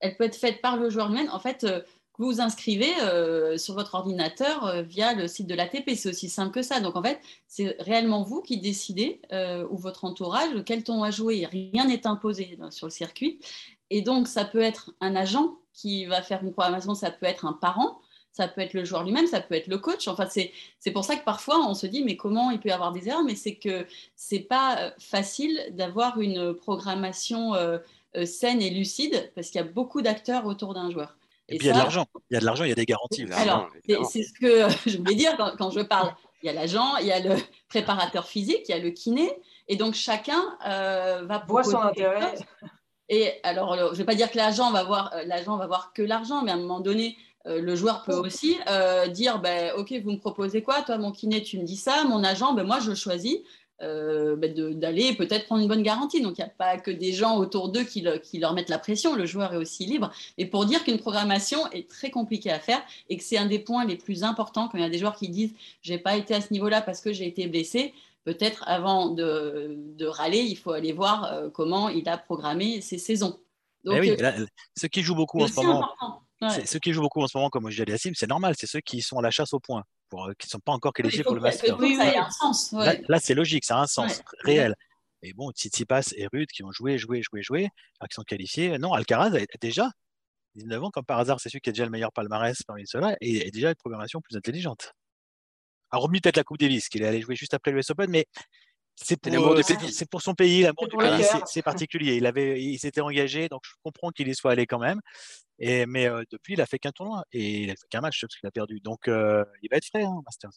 Elle 0.00 0.16
peut 0.16 0.24
être 0.24 0.36
faite 0.36 0.60
par 0.60 0.76
le 0.76 0.90
joueur 0.90 1.08
lui-même. 1.08 1.30
En 1.30 1.40
fait, 1.40 1.64
euh, 1.64 1.80
vous 2.18 2.26
vous 2.26 2.40
inscrivez 2.40 2.92
euh, 3.02 3.56
sur 3.58 3.74
votre 3.74 3.94
ordinateur 3.94 4.82
via 4.82 5.14
le 5.14 5.28
site 5.28 5.46
de 5.46 5.54
l'ATP. 5.54 5.90
C'est 5.94 6.08
aussi 6.08 6.28
simple 6.28 6.52
que 6.52 6.62
ça. 6.62 6.80
Donc, 6.80 6.96
en 6.96 7.02
fait, 7.02 7.20
c'est 7.46 7.76
réellement 7.78 8.24
vous 8.24 8.42
qui 8.42 8.58
décidez, 8.58 9.20
ou 9.70 9.76
votre 9.76 10.04
entourage, 10.04 10.50
quel 10.66 10.82
ton 10.82 11.04
à 11.04 11.12
jouer. 11.12 11.46
Rien 11.46 11.84
n'est 11.86 12.08
imposé 12.08 12.58
sur 12.70 12.88
le 12.88 12.90
circuit. 12.90 13.38
Et 13.90 14.02
donc, 14.02 14.28
ça 14.28 14.44
peut 14.44 14.60
être 14.60 14.92
un 15.00 15.16
agent 15.16 15.56
qui 15.72 16.06
va 16.06 16.22
faire 16.22 16.42
une 16.42 16.52
programmation, 16.52 16.94
ça 16.94 17.10
peut 17.10 17.26
être 17.26 17.46
un 17.46 17.52
parent, 17.52 18.00
ça 18.32 18.48
peut 18.48 18.60
être 18.60 18.74
le 18.74 18.84
joueur 18.84 19.04
lui-même, 19.04 19.26
ça 19.26 19.40
peut 19.40 19.54
être 19.54 19.68
le 19.68 19.78
coach. 19.78 20.08
Enfin, 20.08 20.26
c'est 20.28 20.90
pour 20.92 21.04
ça 21.04 21.16
que 21.16 21.24
parfois 21.24 21.58
on 21.66 21.74
se 21.74 21.86
dit, 21.86 22.04
mais 22.04 22.16
comment 22.16 22.50
il 22.50 22.60
peut 22.60 22.68
y 22.68 22.72
avoir 22.72 22.92
des 22.92 23.08
erreurs? 23.08 23.24
Mais 23.24 23.34
c'est 23.34 23.56
que 23.56 23.86
c'est 24.14 24.40
pas 24.40 24.92
facile 24.98 25.60
d'avoir 25.72 26.20
une 26.20 26.54
programmation 26.54 27.54
saine 28.24 28.62
et 28.62 28.70
lucide 28.70 29.32
parce 29.34 29.48
qu'il 29.48 29.60
y 29.60 29.64
a 29.64 29.66
beaucoup 29.66 30.02
d'acteurs 30.02 30.46
autour 30.46 30.74
d'un 30.74 30.90
joueur. 30.90 31.16
Et, 31.48 31.56
puis 31.56 31.68
il 31.68 31.70
y 31.70 31.70
a 31.70 31.74
de 31.74 31.78
l'argent, 31.78 32.06
il 32.30 32.34
y 32.34 32.36
a 32.36 32.40
de 32.40 32.44
l'argent, 32.44 32.64
il 32.64 32.68
y 32.68 32.72
a 32.72 32.76
des 32.76 32.84
garanties. 32.84 33.26
Alors, 33.32 33.68
c'est 34.10 34.22
ce 34.22 34.32
que 34.32 34.68
je 34.90 34.98
voulais 34.98 35.14
dire 35.14 35.36
quand, 35.56 35.70
je 35.70 35.80
parle. 35.80 36.14
Il 36.42 36.46
y 36.46 36.48
a 36.50 36.52
l'agent, 36.52 36.96
il 36.98 37.06
y 37.06 37.12
a 37.12 37.18
le 37.18 37.34
préparateur 37.68 38.28
physique, 38.28 38.68
il 38.68 38.70
y 38.70 38.74
a 38.74 38.78
le 38.78 38.90
kiné, 38.90 39.28
et 39.66 39.74
donc 39.74 39.94
chacun 39.94 40.56
euh, 40.68 41.24
va 41.24 41.44
voir 41.48 41.64
son 41.64 41.78
intérêt. 41.78 42.34
Et 43.08 43.32
alors, 43.42 43.76
je 43.76 43.84
ne 43.84 43.94
vais 43.94 44.04
pas 44.04 44.14
dire 44.14 44.30
que 44.30 44.36
l'agent 44.36 44.70
va 44.70 44.84
voir, 44.84 45.12
euh, 45.14 45.24
l'agent 45.24 45.56
va 45.56 45.66
voir 45.66 45.92
que 45.94 46.02
l'argent, 46.02 46.42
mais 46.42 46.50
à 46.50 46.54
un 46.54 46.58
moment 46.58 46.80
donné, 46.80 47.16
euh, 47.46 47.60
le 47.60 47.74
joueur 47.76 48.02
peut 48.02 48.14
aussi 48.14 48.56
dire, 49.12 49.38
ben, 49.40 49.72
ok, 49.76 49.92
vous 50.02 50.12
me 50.12 50.18
proposez 50.18 50.62
quoi? 50.62 50.82
Toi, 50.82 50.98
mon 50.98 51.12
kiné, 51.12 51.42
tu 51.42 51.58
me 51.58 51.64
dis 51.64 51.76
ça. 51.76 52.04
Mon 52.04 52.22
agent, 52.24 52.52
ben, 52.52 52.64
moi, 52.64 52.80
je 52.80 52.94
choisis. 52.94 53.38
Euh, 53.80 54.34
bah, 54.34 54.48
d'aller 54.48 55.14
peut-être 55.14 55.44
prendre 55.44 55.62
une 55.62 55.68
bonne 55.68 55.84
garantie. 55.84 56.20
Donc 56.20 56.36
il 56.36 56.40
n'y 56.40 56.46
a 56.46 56.50
pas 56.50 56.78
que 56.78 56.90
des 56.90 57.12
gens 57.12 57.36
autour 57.38 57.68
d'eux 57.68 57.84
qui, 57.84 58.02
leur 58.02 58.52
mettent 58.52 58.70
la 58.70 58.78
pression, 58.78 59.14
le 59.14 59.24
joueur 59.24 59.54
est 59.54 59.56
aussi 59.56 59.86
libre. 59.86 60.10
Et 60.36 60.46
pour 60.46 60.64
dire 60.66 60.82
qu'une 60.82 60.98
programmation 60.98 61.60
est 61.70 61.88
très 61.88 62.10
compliquée 62.10 62.50
à 62.50 62.58
faire 62.58 62.82
et 63.08 63.16
que 63.16 63.22
c'est 63.22 63.38
un 63.38 63.46
des 63.46 63.60
points 63.60 63.84
les 63.84 63.94
plus 63.94 64.24
importants 64.24 64.68
quand 64.68 64.78
il 64.78 64.82
y 64.82 64.86
a 64.86 64.90
des 64.90 64.98
joueurs 64.98 65.14
qui 65.14 65.28
disent 65.28 65.54
j'ai 65.82 65.98
pas 65.98 66.16
été 66.16 66.34
à 66.34 66.40
ce 66.40 66.52
niveau-là 66.52 66.80
parce 66.80 67.00
que 67.00 67.12
j'ai 67.12 67.28
été 67.28 67.46
blessé, 67.46 67.94
peut-être 68.24 68.64
avant 68.66 69.10
de, 69.10 70.06
râler, 70.06 70.40
il 70.40 70.56
faut 70.56 70.72
aller 70.72 70.92
voir 70.92 71.24
euh, 71.24 71.50
comment 71.50 71.88
il 71.88 72.08
a 72.08 72.18
programmé 72.18 72.80
ses 72.80 72.98
saisons. 72.98 73.40
Donc, 73.84 74.00
oui, 74.00 74.16
euh, 74.20 74.46
ceux 74.76 74.88
qui 74.88 75.02
jouent 75.02 75.14
beaucoup 75.14 75.40
en 75.40 75.48
ce 75.48 75.54
moment, 75.54 75.88
ceux 76.64 76.78
qui 76.78 76.92
jouent 76.92 77.02
beaucoup 77.02 77.22
en 77.22 77.28
ce 77.28 77.36
moment, 77.36 77.48
comme 77.48 77.70
je 77.70 77.84
disais 77.84 78.12
c'est 78.14 78.26
normal, 78.26 78.54
c'est 78.58 78.66
ceux 78.66 78.80
qui 78.80 79.00
sont 79.00 79.18
à 79.18 79.22
la 79.22 79.30
chasse 79.30 79.52
au 79.52 79.60
point 79.60 79.84
pour, 80.08 80.26
euh, 80.26 80.32
qui 80.38 80.46
ne 80.46 80.50
sont 80.50 80.60
pas 80.60 80.72
encore 80.72 80.92
qualifiés 80.92 81.22
pour 81.22 81.34
le 81.34 81.40
master. 81.40 81.78
Oui, 81.78 81.96
ça 81.96 82.04
a 82.04 82.26
un 82.26 82.30
sens. 82.30 82.72
Là, 82.72 83.20
c'est 83.20 83.34
logique, 83.34 83.64
ça 83.64 83.78
a 83.78 83.82
un 83.82 83.86
sens 83.86 84.22
réel. 84.44 84.74
Et 85.22 85.32
bon, 85.32 85.50
Tsitsipas 85.50 86.12
et 86.16 86.28
Rude 86.32 86.48
qui 86.50 86.62
ont 86.62 86.70
joué, 86.70 86.96
joué, 86.96 87.22
joué, 87.22 87.42
joué, 87.42 87.68
qui 88.08 88.14
sont 88.14 88.22
qualifiés. 88.22 88.78
Non, 88.78 88.92
Alcaraz 88.92 89.34
a 89.34 89.40
déjà 89.60 89.90
19 90.54 90.84
ans, 90.84 90.90
comme 90.90 91.04
par 91.04 91.18
hasard, 91.18 91.40
c'est 91.40 91.48
celui 91.48 91.60
qui 91.60 91.70
a 91.70 91.72
déjà 91.72 91.84
le 91.84 91.90
meilleur 91.90 92.12
palmarès 92.12 92.62
parmi 92.66 92.86
ceux-là, 92.86 93.16
et, 93.20 93.46
et 93.46 93.50
déjà 93.50 93.70
une 93.70 93.76
programmation 93.76 94.20
plus 94.20 94.36
intelligente. 94.36 94.92
Alors, 95.90 96.04
remis 96.04 96.20
peut-être 96.20 96.36
la 96.36 96.44
Coupe 96.44 96.58
Davis, 96.58 96.88
qu'il 96.88 97.02
est 97.02 97.06
allé 97.06 97.20
jouer 97.20 97.36
juste 97.36 97.54
après 97.54 97.70
l'US 97.70 97.90
Open, 97.90 98.10
mais 98.10 98.26
c'est 99.00 99.20
pour, 99.20 99.56
c'est 99.90 100.10
pour 100.10 100.22
son 100.22 100.34
pays, 100.34 100.62
l'amour 100.62 100.88
du 100.88 100.96
pays, 100.96 101.24
c'est 101.46 101.62
particulier. 101.62 102.16
Il, 102.16 102.26
avait, 102.26 102.60
il 102.60 102.78
s'était 102.78 103.00
engagé, 103.00 103.48
donc 103.48 103.60
je 103.64 103.72
comprends 103.82 104.10
qu'il 104.10 104.28
y 104.28 104.34
soit 104.34 104.52
allé 104.52 104.66
quand 104.66 104.80
même. 104.80 105.00
Et, 105.60 105.86
mais 105.86 106.08
euh, 106.08 106.24
depuis, 106.32 106.54
il 106.54 106.60
a 106.60 106.66
fait 106.66 106.78
qu'un 106.78 106.90
tournoi 106.90 107.24
et 107.32 107.62
il 107.62 107.70
a 107.70 107.74
fait 107.74 107.86
qu'un 107.90 108.00
match 108.00 108.20
parce 108.20 108.36
qu'il 108.36 108.46
a 108.46 108.50
perdu. 108.50 108.80
Donc, 108.80 109.06
euh, 109.08 109.44
il 109.62 109.68
va 109.70 109.76
être 109.76 109.86
frais, 109.86 110.04
hein, 110.04 110.20
Masters. 110.24 110.50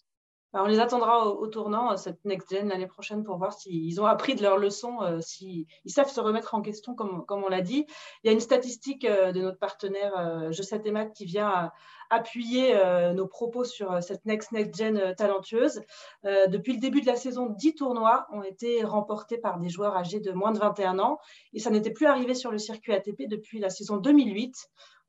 On 0.54 0.66
les 0.66 0.80
attendra 0.80 1.28
au, 1.28 1.48
tournant, 1.48 1.96
cette 1.98 2.24
next 2.26 2.50
gen 2.50 2.68
l'année 2.70 2.88
prochaine, 2.88 3.24
pour 3.24 3.38
voir 3.38 3.54
s'ils 3.54 4.02
ont 4.02 4.06
appris 4.06 4.36
de 4.36 4.42
leurs 4.42 4.58
leçons, 4.58 5.00
s'ils 5.22 5.66
savent 5.86 6.10
se 6.10 6.20
remettre 6.20 6.56
en 6.56 6.62
question, 6.62 6.94
comme, 6.94 7.26
on 7.30 7.50
l'a 7.50 7.62
dit. 7.62 7.86
Il 8.24 8.28
y 8.28 8.30
a 8.30 8.34
une 8.34 8.40
statistique 8.40 9.06
de 9.06 9.40
notre 9.40 9.60
partenaire 9.60 10.52
Je 10.52 10.62
7 10.62 10.86
et 10.86 11.12
qui 11.16 11.26
vient 11.26 11.72
appuyer 12.12 12.76
euh, 12.76 13.14
nos 13.14 13.26
propos 13.26 13.64
sur 13.64 13.92
euh, 13.92 14.02
cette 14.02 14.26
next 14.26 14.52
next 14.52 14.76
gen 14.76 14.98
euh, 14.98 15.14
talentueuse. 15.16 15.82
depuis 16.24 16.74
le 16.74 16.80
début 16.80 17.02
de 17.02 17.08
la 17.08 17.16
saison, 17.16 17.48
10 17.50 17.76
tournois 17.76 18.28
ont 18.32 18.44
été 18.44 18.84
remportés 18.84 19.38
par 19.38 19.60
des 19.60 19.70
joueurs 19.70 19.96
âgés 19.96 20.20
de 20.20 20.32
moins 20.32 20.52
de 20.52 20.60
21 20.60 21.00
ans 21.00 21.18
et 21.54 21.60
ça 21.60 21.70
n'était 21.70 21.92
plus 21.92 22.06
arrivé 22.06 22.36
sur 22.36 22.52
le 22.52 22.58
circuit 22.58 22.94
ATP 22.94 23.28
depuis 23.28 23.60
la 23.60 23.70
saison 23.70 23.98
2008 23.98 24.54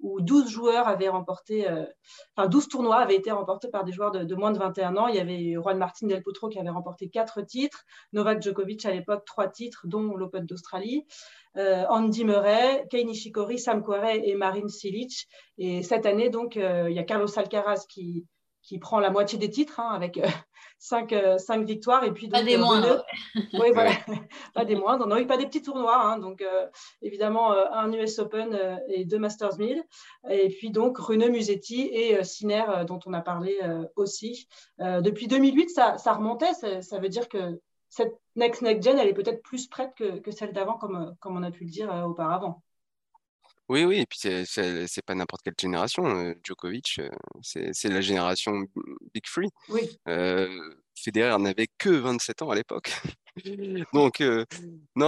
où 0.03 0.21
12 0.21 0.49
joueurs 0.49 0.89
avaient 0.89 1.09
remporté, 1.09 1.67
enfin 2.37 2.49
12 2.49 2.69
tournois 2.69 2.97
avaient 2.97 3.17
été 3.17 3.31
remportés 3.31 3.69
par 3.69 3.85
des 3.85 3.93
joueurs 3.93 4.11
de, 4.11 4.35
moins 4.35 4.53
de 4.53 4.59
21 4.59 4.97
ans. 4.97 5.07
Il 5.07 5.15
y 5.15 5.21
avait 5.21 5.55
Juan 5.55 5.79
Martin 5.79 6.07
Del 6.09 6.23
Potro 6.23 6.49
qui 6.49 6.59
avait 6.59 6.71
remporté 6.71 7.09
4 7.09 7.43
titres, 7.43 7.85
Novak 8.13 8.43
Djokovic 8.43 8.85
à 8.85 8.91
l'époque 8.91 9.25
3 9.25 9.49
titres, 9.49 9.87
dont 9.87 10.17
l'Open 10.17 10.45
d'Australie. 10.45 11.07
Euh, 11.57 11.85
Andy 11.89 12.25
Murray, 12.25 12.87
Kei 12.91 13.05
Nishikori, 13.05 13.59
Sam 13.59 13.83
Querrey 13.85 14.23
et 14.25 14.35
Marin 14.35 14.69
Cilic. 14.69 15.29
Et 15.59 15.83
cette 15.83 16.07
année, 16.07 16.31
donc, 16.31 16.57
euh, 16.57 16.89
il 16.91 16.97
y 16.97 16.99
a 16.99 17.05
Carlos 17.05 17.29
Alcaraz 17.39 17.85
qui, 17.89 18.27
qui 18.63 18.79
prend 18.79 19.01
la 19.01 19.11
moitié 19.11 19.39
des 19.39 19.51
titres 19.51 19.81
hein, 19.81 19.91
avec 19.93 20.19
euh, 20.19 20.27
cinq, 20.79 21.15
cinq, 21.39 21.65
victoires. 21.65 22.05
Et 22.05 22.13
puis, 22.13 22.29
pas 22.29 22.43
des 22.43 22.57
moindres. 22.57 23.05
oui, 23.35 23.71
voilà, 23.73 23.93
pas 24.55 24.65
des 24.65 24.77
moindres. 24.77 25.07
Non, 25.07 25.25
pas 25.27 25.37
des 25.37 25.47
petits 25.47 25.63
tournois. 25.63 26.01
Hein, 26.03 26.19
donc, 26.19 26.45
évidemment, 27.03 27.53
un 27.53 27.93
US 27.93 28.19
Open 28.19 28.81
et 28.89 29.05
deux 29.05 29.19
Masters 29.19 29.59
1000. 29.59 29.83
Et 30.31 30.49
puis, 30.49 30.71
donc, 30.71 30.99
Rune 30.99 31.29
Musetti 31.29 31.89
et 31.93 32.23
Sinner, 32.25 32.65
dont 32.87 32.99
on 33.07 33.13
a 33.13 33.21
parlé 33.21 33.59
aussi. 33.95 34.49
depuis 34.79 35.29
2008, 35.29 35.71
ça, 35.71 35.99
ça 35.99 36.15
remontait. 36.15 36.53
ça, 36.55 36.99
veut 36.99 37.09
dire 37.09 37.29
que 37.29 37.61
cette 37.93 38.19
next 38.37 38.63
next 38.63 38.83
gen, 38.83 38.99
elle 38.99 39.09
est 39.09 39.15
peut-être 39.15 39.43
plus 39.43 39.67
prête 39.67 39.95
que, 39.95 40.31
celle 40.31 40.53
d'avant, 40.53 40.79
comme, 40.79 41.15
comme 41.21 41.37
on 41.37 41.43
a 41.43 41.51
pu 41.51 41.65
le 41.65 41.71
dire 41.71 41.93
euh, 41.93 42.05
auparavant. 42.05 42.63
Oui, 43.73 43.85
oui, 43.85 44.01
et 44.01 44.07
puis 44.07 44.19
c'est 44.19 45.03
pas 45.07 45.15
n'importe 45.15 45.41
quelle 45.41 45.55
génération. 45.59 46.05
Euh, 46.05 46.35
Djokovic, 46.45 46.99
euh, 46.99 47.09
c'est 47.41 47.89
la 47.89 48.03
génération 48.03 48.67
Big 49.15 49.27
Free. 49.27 49.49
Oui. 49.71 49.99
Federer 50.95 51.39
n'avait 51.39 51.69
que 51.79 51.89
27 51.89 52.43
ans 52.43 52.51
à 52.51 52.55
l'époque. 52.55 52.93
Donc, 53.95 54.21
non, 54.21 54.45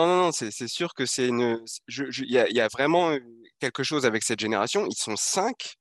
non, 0.07 0.17
non, 0.17 0.33
c'est 0.33 0.67
sûr 0.67 0.95
que 0.95 1.05
c'est 1.05 1.29
une. 1.29 1.63
Il 1.89 2.25
y, 2.25 2.55
y, 2.55 2.61
a 2.61 2.69
vraiment 2.69 3.15
quelque 3.61 3.83
chose 3.83 4.07
avec 4.07 4.23
cette 4.23 4.41
génération. 4.41 4.87
Ils 4.87 4.97
sont 4.97 5.15
5 5.15 5.75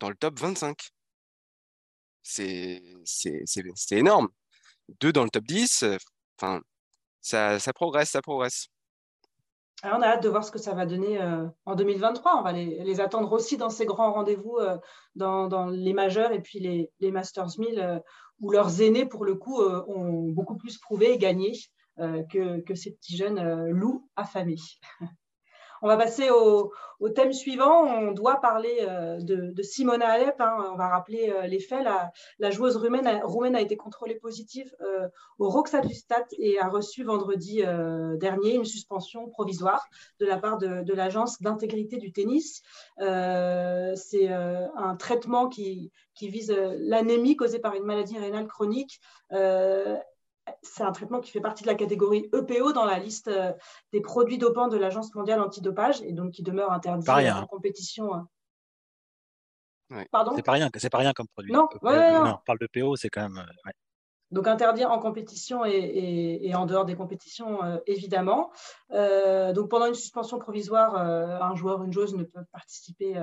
dans 0.00 0.08
le 0.08 0.16
top 0.16 0.40
25. 0.40 0.78
C'est 2.22 2.80
énorme. 3.90 4.28
Deux 4.98 5.12
dans 5.12 5.24
le 5.24 5.30
top 5.30 5.44
10, 5.44 5.84
Enfin, 6.38 6.62
ça, 7.20 7.58
ça 7.60 7.74
progresse, 7.74 8.10
ça 8.12 8.22
progresse. 8.22 8.68
On 9.92 10.02
a 10.02 10.06
hâte 10.06 10.22
de 10.22 10.28
voir 10.28 10.44
ce 10.44 10.50
que 10.50 10.58
ça 10.58 10.74
va 10.74 10.86
donner 10.86 11.20
euh, 11.20 11.46
en 11.66 11.74
2023. 11.74 12.38
On 12.38 12.42
va 12.42 12.52
les, 12.52 13.00
attendre 13.00 13.32
aussi 13.32 13.56
dans 13.56 13.70
ces 13.70 13.84
grands 13.86 14.12
rendez-vous, 14.12 14.56
euh, 14.58 14.76
dans, 15.14 15.66
les 15.66 15.92
majeurs 15.92 16.32
et 16.32 16.40
puis 16.40 16.58
les, 16.58 16.90
les 17.00 17.10
Masters 17.10 17.58
1000, 17.58 17.80
euh, 17.80 17.98
où 18.40 18.50
leurs 18.50 18.80
aînés, 18.80 19.06
pour 19.06 19.24
le 19.24 19.34
coup, 19.34 19.62
ont 19.62 20.28
beaucoup 20.30 20.56
plus 20.56 20.78
prouvé 20.78 21.12
et 21.12 21.18
gagné 21.18 21.52
que, 21.98 22.60
que, 22.60 22.74
ces 22.74 22.92
petits 22.92 23.16
jeunes 23.16 23.70
loups 23.70 24.08
affamés. 24.16 24.56
On 25.84 25.88
va 25.88 25.98
passer 25.98 26.30
au, 26.30 26.72
thème 27.14 27.34
suivant. 27.34 27.84
On 27.84 28.12
doit 28.12 28.40
parler 28.40 28.78
euh, 28.80 29.20
de, 29.20 29.62
Simona 29.62 30.12
Alep. 30.12 30.40
Hein. 30.40 30.70
On 30.72 30.76
va 30.76 30.88
rappeler 30.88 31.30
euh, 31.30 31.46
les 31.46 31.60
faits. 31.60 31.86
La, 32.38 32.50
joueuse 32.50 32.78
roumaine 32.78 33.54
a, 33.54 33.60
été 33.60 33.76
contrôlée 33.76 34.14
positive 34.14 34.74
euh, 34.80 35.06
au 35.38 35.50
Roxatustat 35.50 36.24
et 36.38 36.58
a 36.58 36.68
reçu 36.68 37.04
vendredi 37.04 37.62
dernier 38.16 38.54
une 38.54 38.64
suspension 38.64 39.28
provisoire 39.28 39.86
de 40.20 40.24
la 40.24 40.38
part 40.38 40.56
de, 40.56 40.94
l'agence 40.94 41.42
d'intégrité 41.42 41.98
du 41.98 42.12
tennis. 42.12 42.62
C'est 42.98 44.28
un 44.28 44.96
traitement 44.98 45.50
qui 45.50 45.92
vise 46.18 46.50
l'anémie 46.78 47.36
causée 47.36 47.58
par 47.58 47.74
une 47.74 47.84
maladie 47.84 48.18
rénale 48.18 48.46
chronique 48.46 49.02
c'est 50.62 50.82
un 50.82 50.92
traitement 50.92 51.20
qui 51.20 51.30
fait 51.30 51.40
partie 51.40 51.62
de 51.62 51.68
la 51.68 51.74
catégorie 51.74 52.28
EPO 52.32 52.72
dans 52.72 52.84
la 52.84 52.98
liste 52.98 53.28
euh, 53.28 53.52
des 53.92 54.00
produits 54.00 54.38
dopants 54.38 54.68
de 54.68 54.76
l'Agence 54.76 55.14
mondiale 55.14 55.40
antidopage 55.40 56.02
et 56.02 56.12
donc 56.12 56.32
qui 56.32 56.42
demeure 56.42 56.72
interdit 56.72 57.10
en 57.10 57.16
hein. 57.16 57.46
compétition. 57.48 58.26
Euh. 59.92 60.02
Pardon? 60.10 60.32
C'est 60.34 60.42
pas 60.42 60.52
rien, 60.52 60.70
c'est 60.76 60.90
pas 60.90 60.98
rien 60.98 61.12
comme 61.12 61.28
produit. 61.28 61.52
Non, 61.52 61.68
on 61.82 62.38
parle 62.46 62.58
d'EPO, 62.58 62.96
c'est 62.96 63.10
quand 63.10 63.22
même. 63.22 63.38
Euh, 63.38 63.70
donc 64.30 64.48
interdit 64.48 64.84
en 64.84 64.98
compétition 64.98 65.64
et, 65.64 66.52
en 66.56 66.66
dehors 66.66 66.84
des 66.84 66.96
compétitions, 66.96 67.60
évidemment. 67.86 68.50
donc 68.90 69.68
pendant 69.68 69.86
une 69.86 69.94
suspension 69.94 70.40
provisoire, 70.40 70.96
un 70.96 71.54
joueur, 71.54 71.84
une 71.84 71.92
joueuse 71.92 72.16
ne 72.16 72.24
peut 72.24 72.42
participer 72.50 73.14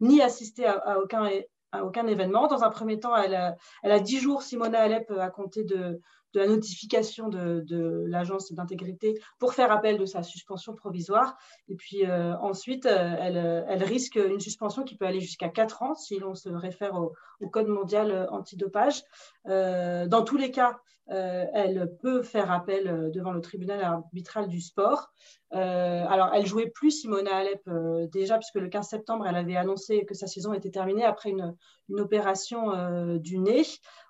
ni 0.00 0.20
assister 0.22 0.66
à, 0.66 0.98
aucun, 0.98 1.30
à, 1.70 1.84
aucun, 1.84 2.08
événement. 2.08 2.48
Dans 2.48 2.64
un 2.64 2.70
premier 2.70 2.98
temps, 2.98 3.14
elle 3.14 3.36
a, 3.36 3.54
elle 3.84 3.92
a 3.92 4.00
10 4.00 4.18
jours, 4.18 4.42
Simona 4.42 4.80
Alep, 4.80 5.08
à 5.12 5.30
compter 5.30 5.62
de, 5.62 6.00
de 6.34 6.40
la 6.40 6.46
notification 6.46 7.28
de, 7.28 8.04
l'agence 8.06 8.52
d'intégrité 8.52 9.18
pour 9.38 9.54
faire 9.54 9.72
appel 9.72 9.98
de 9.98 10.04
sa 10.04 10.22
suspension 10.22 10.74
provisoire. 10.74 11.36
Et 11.68 11.76
puis 11.76 12.04
euh, 12.04 12.36
ensuite, 12.38 12.86
euh, 12.86 13.62
elle, 13.68 13.82
risque 13.82 14.16
une 14.16 14.40
suspension 14.40 14.82
qui 14.82 14.96
peut 14.96 15.06
aller 15.06 15.20
jusqu'à 15.20 15.48
4 15.48 15.82
ans 15.82 15.94
si 15.94 16.18
l'on 16.18 16.34
se 16.34 16.48
réfère 16.48 16.94
au, 16.94 17.12
Code 17.50 17.68
mondial 17.68 18.28
antidopage. 18.30 19.02
Euh, 19.48 20.06
dans 20.06 20.24
tous 20.24 20.36
les 20.36 20.50
cas, 20.50 20.80
elle 21.08 21.96
peut 22.00 22.22
faire 22.22 22.50
appel 22.50 23.10
devant 23.12 23.32
le 23.32 23.40
tribunal 23.40 23.82
arbitral 23.82 24.48
du 24.48 24.60
sport. 24.60 25.12
alors, 25.50 26.30
elle 26.34 26.46
jouait 26.46 26.68
plus 26.68 26.90
Simona 26.90 27.36
Alep 27.36 27.68
déjà, 28.10 28.38
puisque 28.38 28.56
le 28.56 28.68
15 28.68 28.88
septembre, 28.88 29.26
elle 29.28 29.36
avait 29.36 29.56
annoncé 29.56 30.04
que 30.04 30.14
sa 30.14 30.26
saison 30.26 30.52
était 30.52 30.70
terminée 30.70 31.04
après 31.04 31.30
une, 31.30 31.54
une 31.88 32.00
opération 32.00 33.18
du 33.18 33.38
nez. 33.38 33.64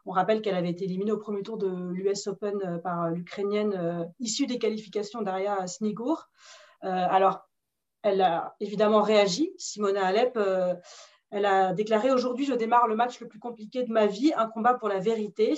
On 0.07 0.13
rappelle 0.13 0.41
qu'elle 0.41 0.55
avait 0.55 0.71
été 0.71 0.85
éliminée 0.85 1.11
au 1.11 1.19
premier 1.19 1.43
tour 1.43 1.59
de 1.59 1.67
l'US 1.67 2.29
Open 2.29 2.55
euh, 2.65 2.79
par 2.79 3.11
l'Ukrainienne 3.11 3.75
euh, 3.75 4.05
issue 4.21 4.47
des 4.47 4.59
qualifications 4.59 5.21
d'Aria 5.21 5.67
Snigour. 5.67 6.29
Euh, 6.85 6.89
alors, 6.89 7.49
elle 8.03 8.23
a 8.23 8.55
évidemment 8.61 9.03
réagi. 9.03 9.53
Simona 9.59 10.07
Alep 10.07 10.39
Elle 11.31 11.45
a 11.45 11.73
déclaré 11.73 12.11
Aujourd'hui, 12.12 12.45
je 12.45 12.55
démarre 12.55 12.87
le 12.87 12.95
match 12.95 13.21
le 13.21 13.29
plus 13.29 13.39
compliqué 13.39 13.83
de 13.83 13.93
ma 13.93 14.07
vie, 14.07 14.33
un 14.37 14.47
combat 14.47 14.75
pour 14.75 14.89
la 14.89 15.01
vérité. 15.01 15.55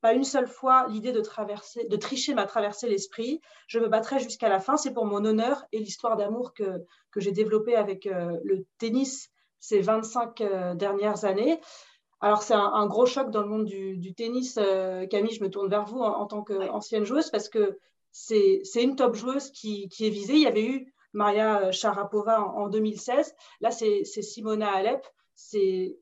Pas 0.00 0.14
une 0.14 0.24
seule 0.24 0.48
fois 0.48 0.86
l'idée 0.88 1.12
de, 1.12 1.20
traverser, 1.20 1.84
de 1.84 1.96
tricher 1.96 2.34
m'a 2.34 2.46
traversé 2.46 2.88
l'esprit. 2.88 3.40
Je 3.66 3.78
me 3.78 3.88
battrai 3.88 4.18
jusqu'à 4.18 4.48
la 4.48 4.60
fin. 4.60 4.76
C'est 4.76 4.94
pour 4.94 5.04
mon 5.04 5.24
honneur 5.24 5.66
et 5.72 5.78
l'histoire 5.78 6.16
d'amour 6.16 6.54
que, 6.54 6.82
que 7.10 7.20
j'ai 7.20 7.32
développée 7.32 7.76
avec 7.76 8.06
euh, 8.06 8.38
le 8.44 8.64
tennis 8.78 9.30
ces 9.58 9.80
25 9.80 10.40
euh, 10.40 10.74
dernières 10.74 11.24
années. 11.24 11.60
Alors, 12.22 12.42
c'est 12.42 12.54
un, 12.54 12.86
gros 12.86 13.06
choc 13.06 13.30
dans 13.30 13.40
le 13.40 13.48
monde 13.48 13.64
du, 13.64 14.14
tennis. 14.14 14.58
Euh, 14.58 15.06
Camille, 15.06 15.34
je 15.34 15.42
me 15.42 15.48
tourne 15.48 15.70
vers 15.70 15.86
vous 15.86 16.00
en, 16.00 16.26
tant 16.26 16.42
qu'ancienne 16.42 17.04
joueuse 17.04 17.30
parce 17.30 17.48
que 17.48 17.78
c'est 18.12 18.62
une 18.76 18.96
top 18.96 19.14
joueuse 19.14 19.50
qui, 19.50 19.88
qui, 19.88 20.06
est 20.06 20.10
visée. 20.10 20.34
Il 20.34 20.42
y 20.42 20.46
avait 20.46 20.66
eu 20.66 20.92
Maria 21.12 21.72
Sharapova 21.72 22.40
en, 22.40 22.68
2016. 22.68 23.34
Là, 23.60 23.70
c'est 23.70 24.04
Simona 24.04 24.70
Alep. 24.70 25.06
C'est 25.34 25.96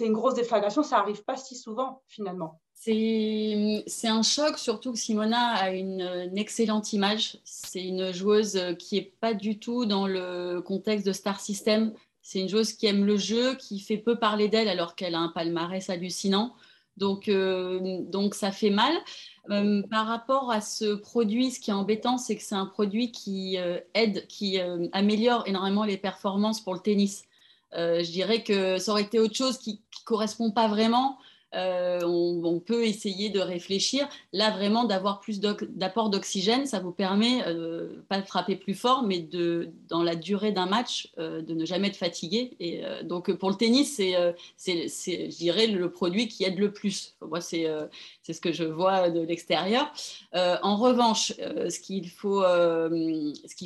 une 0.00 0.12
grosse 0.12 0.34
déflagration. 0.34 0.82
Ça 0.82 0.96
n'arrive 0.96 1.24
pas 1.24 1.36
si 1.36 1.56
souvent, 1.56 2.02
finalement. 2.06 2.60
C'est 2.74 3.84
un 4.04 4.22
choc, 4.22 4.58
surtout 4.58 4.92
que 4.92 4.98
Simona 4.98 5.54
a 5.54 5.70
une, 5.70 6.32
excellente 6.36 6.92
image. 6.92 7.38
C'est 7.44 7.84
une 7.84 8.12
joueuse 8.12 8.60
qui 8.78 8.96
n'est 8.96 9.12
pas 9.20 9.34
du 9.34 9.58
tout 9.58 9.86
dans 9.86 10.06
le 10.06 10.60
contexte 10.60 11.06
de 11.06 11.12
Star 11.12 11.40
System. 11.40 11.92
C'est 12.22 12.40
une 12.40 12.48
joueuse 12.48 12.72
qui 12.72 12.86
aime 12.86 13.04
le 13.04 13.16
jeu, 13.16 13.54
qui 13.54 13.78
fait 13.78 13.98
peu 13.98 14.18
parler 14.18 14.48
d'elle 14.48 14.68
alors 14.68 14.96
qu'elle 14.96 15.14
a 15.14 15.20
un 15.20 15.28
palmarès 15.28 15.88
hallucinant. 15.88 16.54
Donc, 16.96 17.28
euh, 17.28 18.00
donc 18.02 18.34
ça 18.34 18.50
fait 18.50 18.70
mal. 18.70 18.92
Euh, 19.50 19.82
par 19.90 20.06
rapport 20.06 20.50
à 20.50 20.60
ce 20.60 20.94
produit, 20.94 21.50
ce 21.50 21.60
qui 21.60 21.70
est 21.70 21.74
embêtant, 21.74 22.18
c'est 22.18 22.36
que 22.36 22.42
c'est 22.42 22.54
un 22.54 22.66
produit 22.66 23.12
qui 23.12 23.58
euh, 23.58 23.78
aide, 23.94 24.26
qui 24.26 24.58
améliore 24.92 25.44
énormément 25.46 25.84
les 25.84 25.96
performances 25.96 26.60
pour 26.60 26.74
le 26.74 26.80
tennis. 26.80 27.24
je 27.72 28.10
dirais 28.10 28.42
que 28.42 28.78
ça 28.78 28.92
aurait 28.92 29.02
été 29.02 29.18
autre 29.20 29.34
chose 29.34 29.58
qui 29.58 29.72
ne 29.74 30.04
correspond 30.04 30.50
pas 30.50 30.68
vraiment. 30.68 31.18
Euh, 31.56 32.00
on, 32.04 32.60
peut 32.60 32.84
essayer 32.84 33.30
de 33.30 33.40
réfléchir. 33.40 34.08
Là, 34.32 34.50
vraiment, 34.50 34.84
d'avoir 34.84 35.20
plus 35.20 35.40
d'apport 35.40 36.10
d'oxygène, 36.10 36.66
ça 36.66 36.80
vous 36.80 36.92
permet, 36.92 37.46
euh, 37.46 38.02
pas 38.08 38.20
de 38.20 38.26
frapper 38.26 38.56
plus 38.56 38.74
fort, 38.74 39.04
mais 39.04 39.20
de, 39.20 39.70
dans 39.88 40.02
la 40.02 40.16
durée 40.16 40.52
d'un 40.52 40.66
match, 40.66 41.12
euh, 41.18 41.42
de 41.42 41.54
ne 41.54 41.64
jamais 41.64 41.88
être 41.88 41.96
fatigué. 41.96 42.56
Et 42.60 42.82
donc, 43.04 43.32
pour 43.32 43.50
le 43.50 43.56
tennis, 43.56 43.96
c'est, 43.96 44.88
je 44.88 45.36
dirais, 45.36 45.66
le 45.66 45.90
produit 45.90 46.28
qui 46.28 46.44
aide 46.44 46.58
le 46.58 46.72
plus. 46.72 47.16
Moi, 47.22 47.40
c'est, 47.40 47.66
ce 48.24 48.40
que 48.40 48.52
je 48.52 48.64
vois 48.64 49.10
de 49.10 49.20
l'extérieur. 49.20 49.92
en 50.34 50.76
revanche, 50.76 51.32
ce 51.38 51.80
qu'il 51.80 52.08
faut, 52.10 52.42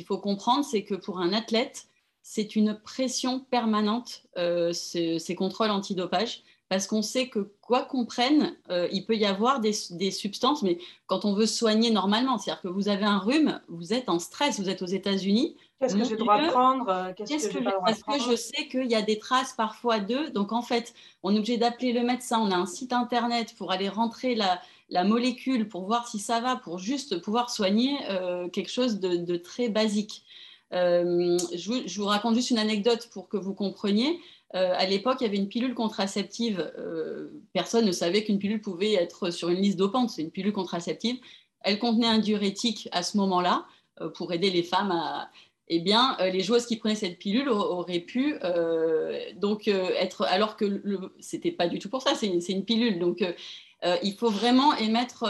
faut 0.05 0.17
comprendre, 0.17 0.65
c'est 0.65 0.83
que 0.83 0.95
pour 0.95 1.19
un 1.19 1.33
athlète, 1.33 1.87
c'est 2.23 2.55
une 2.55 2.75
pression 2.75 3.39
permanente, 3.39 4.23
ces 4.71 5.35
contrôles 5.35 5.71
antidopage 5.71 6.43
parce 6.71 6.87
qu'on 6.87 7.01
sait 7.01 7.27
que 7.27 7.51
quoi 7.59 7.81
qu'on 7.81 8.05
prenne, 8.05 8.55
euh, 8.69 8.87
il 8.93 9.05
peut 9.05 9.17
y 9.17 9.25
avoir 9.25 9.59
des, 9.59 9.73
substances, 9.73 10.63
mais 10.63 10.77
quand 11.05 11.25
on 11.25 11.33
veut 11.33 11.45
soigner 11.45 11.91
normalement, 11.91 12.37
c'est-à-dire 12.37 12.61
que 12.61 12.69
vous 12.69 12.87
avez 12.87 13.03
un 13.03 13.17
rhume, 13.17 13.59
vous 13.67 13.91
êtes 13.91 14.07
en 14.07 14.19
stress, 14.19 14.57
vous 14.57 14.69
êtes 14.69 14.81
aux 14.81 14.85
États-Unis. 14.85 15.57
Qu'est-ce 15.81 15.97
que 15.97 16.05
j'ai 16.05 16.11
le 16.11 16.19
droit 16.19 16.41
de 16.41 16.47
prendre 16.47 16.87
euh, 16.87 17.11
Qu'est-ce 17.13 17.49
que, 17.49 17.57
Parce 17.61 18.01
que 18.01 18.31
je 18.31 18.37
sais 18.37 18.69
qu'il 18.69 18.89
y 18.89 18.95
a 18.95 19.01
des 19.01 19.19
traces 19.19 19.51
parfois 19.51 19.99
d'eux. 19.99 20.29
Donc 20.29 20.53
en 20.53 20.61
fait, 20.61 20.93
on 21.23 21.35
est 21.35 21.39
obligé 21.39 21.57
d'appeler 21.57 21.91
le 21.91 22.03
médecin. 22.03 22.39
On 22.39 22.51
a 22.51 22.55
un 22.55 22.65
site 22.65 22.93
internet 22.93 23.53
pour 23.57 23.73
aller 23.73 23.89
rentrer 23.89 24.33
la, 24.33 24.61
molécule 25.03 25.67
pour 25.67 25.83
voir 25.83 26.07
si 26.07 26.19
ça 26.19 26.39
va, 26.39 26.55
pour 26.55 26.79
juste 26.79 27.21
pouvoir 27.21 27.49
soigner 27.49 27.97
euh, 28.09 28.47
quelque 28.47 28.71
chose 28.71 29.01
de, 29.01 29.35
très 29.35 29.67
basique. 29.67 30.23
je, 30.71 31.97
vous, 31.97 32.05
raconte 32.05 32.35
juste 32.35 32.51
une 32.51 32.59
anecdote 32.59 33.09
pour 33.11 33.27
que 33.27 33.35
vous 33.35 33.53
compreniez. 33.53 34.21
Euh, 34.55 34.73
à 34.75 34.85
l'époque, 34.85 35.17
il 35.21 35.23
y 35.23 35.27
avait 35.27 35.37
une 35.37 35.47
pilule 35.47 35.73
contraceptive. 35.73 36.71
Euh, 36.77 37.29
personne 37.53 37.85
ne 37.85 37.91
savait 37.91 38.23
qu'une 38.23 38.39
pilule 38.39 38.61
pouvait 38.61 38.93
être 38.93 39.29
sur 39.31 39.49
une 39.49 39.61
liste 39.61 39.77
dopante. 39.77 40.09
C'est 40.09 40.21
une 40.21 40.31
pilule 40.31 40.53
contraceptive. 40.53 41.17
Elle 41.61 41.79
contenait 41.79 42.07
un 42.07 42.19
diurétique 42.19 42.89
à 42.91 43.03
ce 43.03 43.17
moment-là 43.17 43.65
euh, 44.01 44.09
pour 44.09 44.33
aider 44.33 44.49
les 44.49 44.63
femmes 44.63 44.91
à. 44.91 45.29
Eh 45.73 45.79
bien, 45.79 46.17
les 46.19 46.41
joueuses 46.41 46.65
qui 46.65 46.75
prenaient 46.75 46.95
cette 46.95 47.17
pilule 47.17 47.47
auraient 47.47 48.01
pu 48.01 48.35
donc 49.37 49.69
être. 49.69 50.23
Alors 50.23 50.57
que 50.57 50.65
ce 51.21 51.35
n'était 51.37 51.53
pas 51.53 51.69
du 51.69 51.79
tout 51.79 51.87
pour 51.87 52.01
ça, 52.01 52.13
c'est 52.13 52.27
une, 52.27 52.65
pilule. 52.65 52.99
Donc, 52.99 53.23
il 54.03 54.13
faut 54.15 54.29
vraiment 54.29 54.75
émettre, 54.75 55.23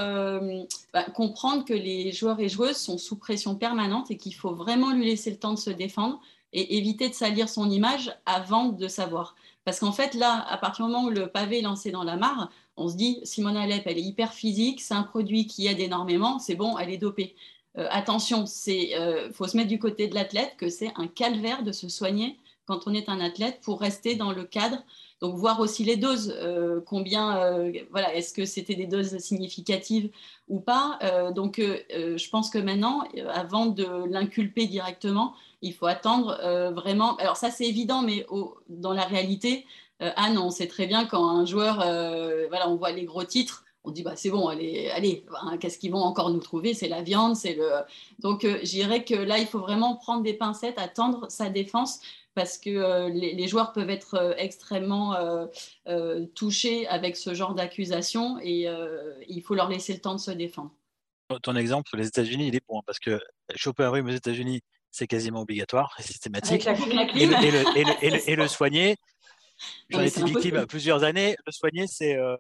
bah, 0.94 1.04
comprendre 1.14 1.64
que 1.64 1.76
les 1.76 2.12
joueurs 2.12 2.40
et 2.40 2.50
joueuses 2.50 2.78
sont 2.78 2.98
sous 2.98 3.18
pression 3.18 3.54
permanente 3.54 4.10
et 4.10 4.18
qu'il 4.18 4.34
faut 4.34 4.56
vraiment 4.56 4.94
lui 4.94 5.06
laisser 5.06 5.30
le 5.30 5.38
temps 5.38 5.54
de 5.54 5.60
se 5.60 5.70
défendre 5.70 6.20
et 6.54 6.78
éviter 6.78 7.10
de 7.10 7.14
salir 7.14 7.50
son 7.50 7.70
image 7.70 8.16
avant 8.26 8.70
de 8.70 8.88
savoir. 8.88 9.36
Parce 9.64 9.80
qu'en 9.80 9.92
fait, 9.92 10.14
là, 10.16 10.46
à 10.50 10.58
partir 10.58 10.86
du 10.86 10.92
moment 10.92 11.06
où 11.06 11.10
le 11.12 11.28
pavé 11.28 11.60
est 11.60 11.64
lancé 11.64 11.92
dans 11.92 12.04
la 12.04 12.18
mare, 12.18 12.50
on 12.78 12.90
se 12.90 12.96
dit, 12.96 13.20
Simone 13.24 13.58
Alep, 13.58 13.84
elle 13.86 13.98
est 13.98 14.04
hyper 14.04 14.34
physique, 14.34 14.82
c'est 14.82 14.94
un 14.94 15.04
produit 15.04 15.46
qui 15.46 15.68
aide 15.68 15.80
énormément, 15.80 16.40
c'est 16.40 16.56
bon, 16.56 16.78
elle 16.78 16.90
est 16.90 16.98
dopée. 16.98 17.36
Euh, 17.78 17.88
attention, 17.92 18.46
il 18.68 18.94
euh, 18.96 19.32
faut 19.32 19.48
se 19.48 19.56
mettre 19.56 19.70
du 19.70 19.80
côté 19.80 20.08
de 20.08 20.16
l'athlète 20.16 20.56
que 20.58 20.70
c'est 20.70 20.92
un 20.96 21.08
calvaire 21.08 21.64
de 21.64 21.72
se 21.72 21.88
soigner 21.90 22.38
quand 22.66 22.88
on 22.88 22.94
est 22.94 23.08
un 23.08 23.20
athlète 23.20 23.62
pour 23.62 23.80
rester 23.80 24.16
dans 24.16 24.32
le 24.32 24.44
cadre. 24.44 24.84
Donc 25.22 25.36
voir 25.36 25.60
aussi 25.60 25.84
les 25.84 25.98
doses, 25.98 26.36
euh, 26.42 26.82
combien, 26.86 27.72
voilà, 27.92 28.16
est-ce 28.16 28.34
que 28.34 28.46
c'était 28.46 28.76
des 28.76 28.88
doses 28.88 29.18
significatives 29.20 30.10
ou 30.48 30.60
pas. 30.60 31.00
donc 31.36 31.60
je 31.60 32.30
pense 32.30 32.50
que 32.50 32.58
maintenant, 32.58 33.04
avant 33.30 33.68
de 33.68 33.86
l'inculper 34.10 34.66
directement, 34.66 35.34
il 35.62 35.74
faut 35.74 35.86
attendre 35.86 36.38
euh, 36.44 36.72
vraiment. 36.72 37.16
Alors 37.18 37.38
ça, 37.38 37.52
c'est 37.52 37.66
évident, 37.66 38.02
mais 38.02 38.26
dans 38.70 38.94
la 38.94 39.06
réalité, 39.06 39.66
euh, 40.02 40.12
Anne, 40.16 40.38
on 40.38 40.50
sait 40.50 40.68
très 40.68 40.88
bien 40.88 41.06
quand 41.06 41.28
un 41.28 41.46
joueur, 41.46 41.82
euh, 41.82 42.48
voilà, 42.50 42.70
on 42.70 42.76
voit 42.76 42.92
les 42.92 43.06
gros 43.06 43.24
titres, 43.24 43.66
on 43.84 43.92
dit 43.92 44.04
bah 44.04 44.16
c'est 44.16 44.30
bon, 44.30 44.48
allez, 44.48 44.90
allez, 44.90 45.26
hein, 45.42 45.58
qu'est-ce 45.58 45.78
qu'ils 45.78 45.92
vont 45.92 46.04
encore 46.04 46.30
nous 46.30 46.40
trouver? 46.40 46.74
C'est 46.74 46.88
la 46.88 47.02
viande, 47.02 47.36
c'est 47.36 47.56
le. 47.56 47.70
Donc, 48.20 48.44
je 48.44 48.70
dirais 48.70 49.04
que 49.04 49.16
là, 49.16 49.40
il 49.40 49.48
faut 49.48 49.60
vraiment 49.60 49.96
prendre 49.96 50.24
des 50.24 50.34
pincettes, 50.34 50.78
attendre 50.78 51.30
sa 51.30 51.50
défense. 51.50 52.00
Parce 52.34 52.58
que 52.58 53.10
les, 53.10 53.48
joueurs 53.50 53.74
peuvent 53.74 53.90
être 53.90 54.36
extrêmement 54.38 55.18
touchés 56.34 56.88
avec 56.88 57.18
ce 57.18 57.34
genre 57.34 57.56
d'accusation 57.56 58.40
et 58.42 58.70
il 59.28 59.42
faut 59.42 59.54
leur 59.54 59.68
laisser 59.68 59.92
le 59.92 60.00
temps 60.00 60.16
de 60.16 60.20
se 60.20 60.32
défendre. 60.32 60.72
Ton 61.44 61.58
exemple 61.58 61.96
les 61.98 62.08
États-Unis, 62.08 62.48
il 62.48 62.56
est 62.56 62.66
bon 62.68 62.82
parce 62.86 63.00
que 63.00 63.20
choper 63.56 63.84
un 63.84 63.90
rhume 63.90 64.08
aux 64.08 64.14
États-Unis, 64.14 64.62
c'est 64.92 65.08
quasiment 65.08 65.42
obligatoire 65.42 65.96
et 66.00 66.04
systématique. 66.04 66.68
Et 67.16 68.36
le, 68.36 68.48
soigner, 68.48 68.98
j'en 69.90 70.02
ai 70.02 70.08
été 70.08 70.24
victime 70.24 70.66
plusieurs 70.68 71.04
années. 71.04 71.36
Le 71.46 71.52
soigner, 71.52 71.88
c'est 71.88 72.16
euh, 72.16 72.36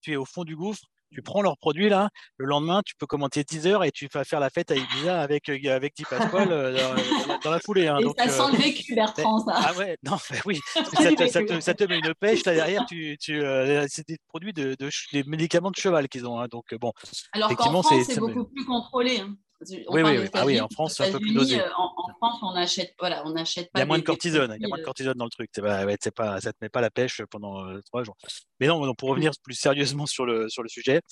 tu 0.00 0.12
es 0.12 0.16
au 0.16 0.24
fond 0.24 0.44
du 0.44 0.56
gouffre, 0.56 0.82
tu 1.12 1.22
prends 1.22 1.42
leurs 1.42 1.58
produits 1.58 1.88
là, 1.88 2.08
le 2.36 2.46
lendemain, 2.46 2.82
tu 2.84 2.94
peux 2.96 3.06
commenter 3.06 3.42
10 3.42 3.66
heures 3.66 3.84
et 3.84 3.90
tu 3.90 4.08
vas 4.12 4.24
faire 4.24 4.38
la 4.38 4.48
fête 4.48 4.70
à 4.70 4.76
Ibiza 4.76 5.20
avec, 5.20 5.48
euh, 5.48 5.58
avec 5.74 5.96
Di 5.96 6.04
Pasquale 6.04 6.52
euh, 6.52 6.76
dans, 7.44 7.50
la 7.50 7.58
foulée. 7.58 7.88
Hein, 7.88 7.98
et 7.98 8.28
ça 8.28 8.28
sent 8.28 8.52
le 8.52 8.58
vécu, 8.58 8.94
Bertrand, 8.94 9.40
ça. 9.44 9.52
Ah 9.54 9.72
ouais, 9.76 9.96
non, 10.04 10.16
oui, 10.46 10.60
ça 10.74 11.12
te, 11.12 11.60
ça, 11.60 11.74
te, 11.74 11.84
met 11.84 11.98
une 11.98 12.14
pêche 12.14 12.44
là 12.44 12.54
derrière, 12.54 12.86
tu, 12.86 13.16
tu 13.20 13.42
c'est 13.88 14.06
des 14.06 14.18
produits 14.28 14.52
de, 14.52 14.76
des 15.12 15.24
médicaments 15.24 15.70
de 15.70 15.76
cheval 15.76 16.08
qu'ils 16.08 16.26
ont. 16.26 16.38
Hein, 16.38 16.46
donc 16.48 16.74
bon. 16.74 16.92
Alors 17.32 17.54
qu'en 17.56 17.82
France, 17.82 18.04
c'est 18.06 18.20
beaucoup 18.20 18.44
plus 18.44 18.64
contrôlé. 18.64 19.20
Hein. 19.20 19.36
Oui, 19.68 20.02
oui, 20.02 20.28
Ah 20.32 20.46
oui, 20.46 20.60
en 20.60 20.68
France, 20.68 20.94
c'est 20.96 21.08
un 21.08 21.12
peu 21.12 21.18
plus 21.18 21.34
dosé. 21.34 21.60
Euh, 21.60 21.68
en, 21.76 21.92
France, 22.16 22.38
on 22.42 22.54
n'achète 22.54 22.94
voilà, 22.98 23.22
on 23.26 23.36
achète 23.36 23.70
pas. 23.72 23.78
Il 23.78 23.80
y 23.80 23.82
a 23.82 23.86
moins 23.86 23.98
de 23.98 24.04
cortisone. 24.04 24.54
Il 24.56 24.62
y 24.62 24.64
a 24.64 24.68
moins 24.68 24.78
de 24.78 24.84
cortisone 24.84 25.14
dans 25.14 25.26
le 25.26 25.30
truc. 25.30 25.50
Pas, 25.52 25.84
pas, 26.14 26.40
ça 26.40 26.52
te 26.52 26.58
met 26.62 26.70
pas 26.70 26.80
la 26.80 26.90
pêche 26.90 27.20
pendant 27.30 27.66
euh, 27.66 27.80
trois 27.84 28.02
jours. 28.02 28.16
Mais 28.58 28.66
non, 28.66 28.94
pour 28.94 29.10
revenir 29.10 29.32
plus 29.42 29.54
sérieusement 29.54 30.06
sur 30.06 30.24
le, 30.24 30.48
sur 30.48 30.62
le 30.62 30.68
sujet, 30.68 31.02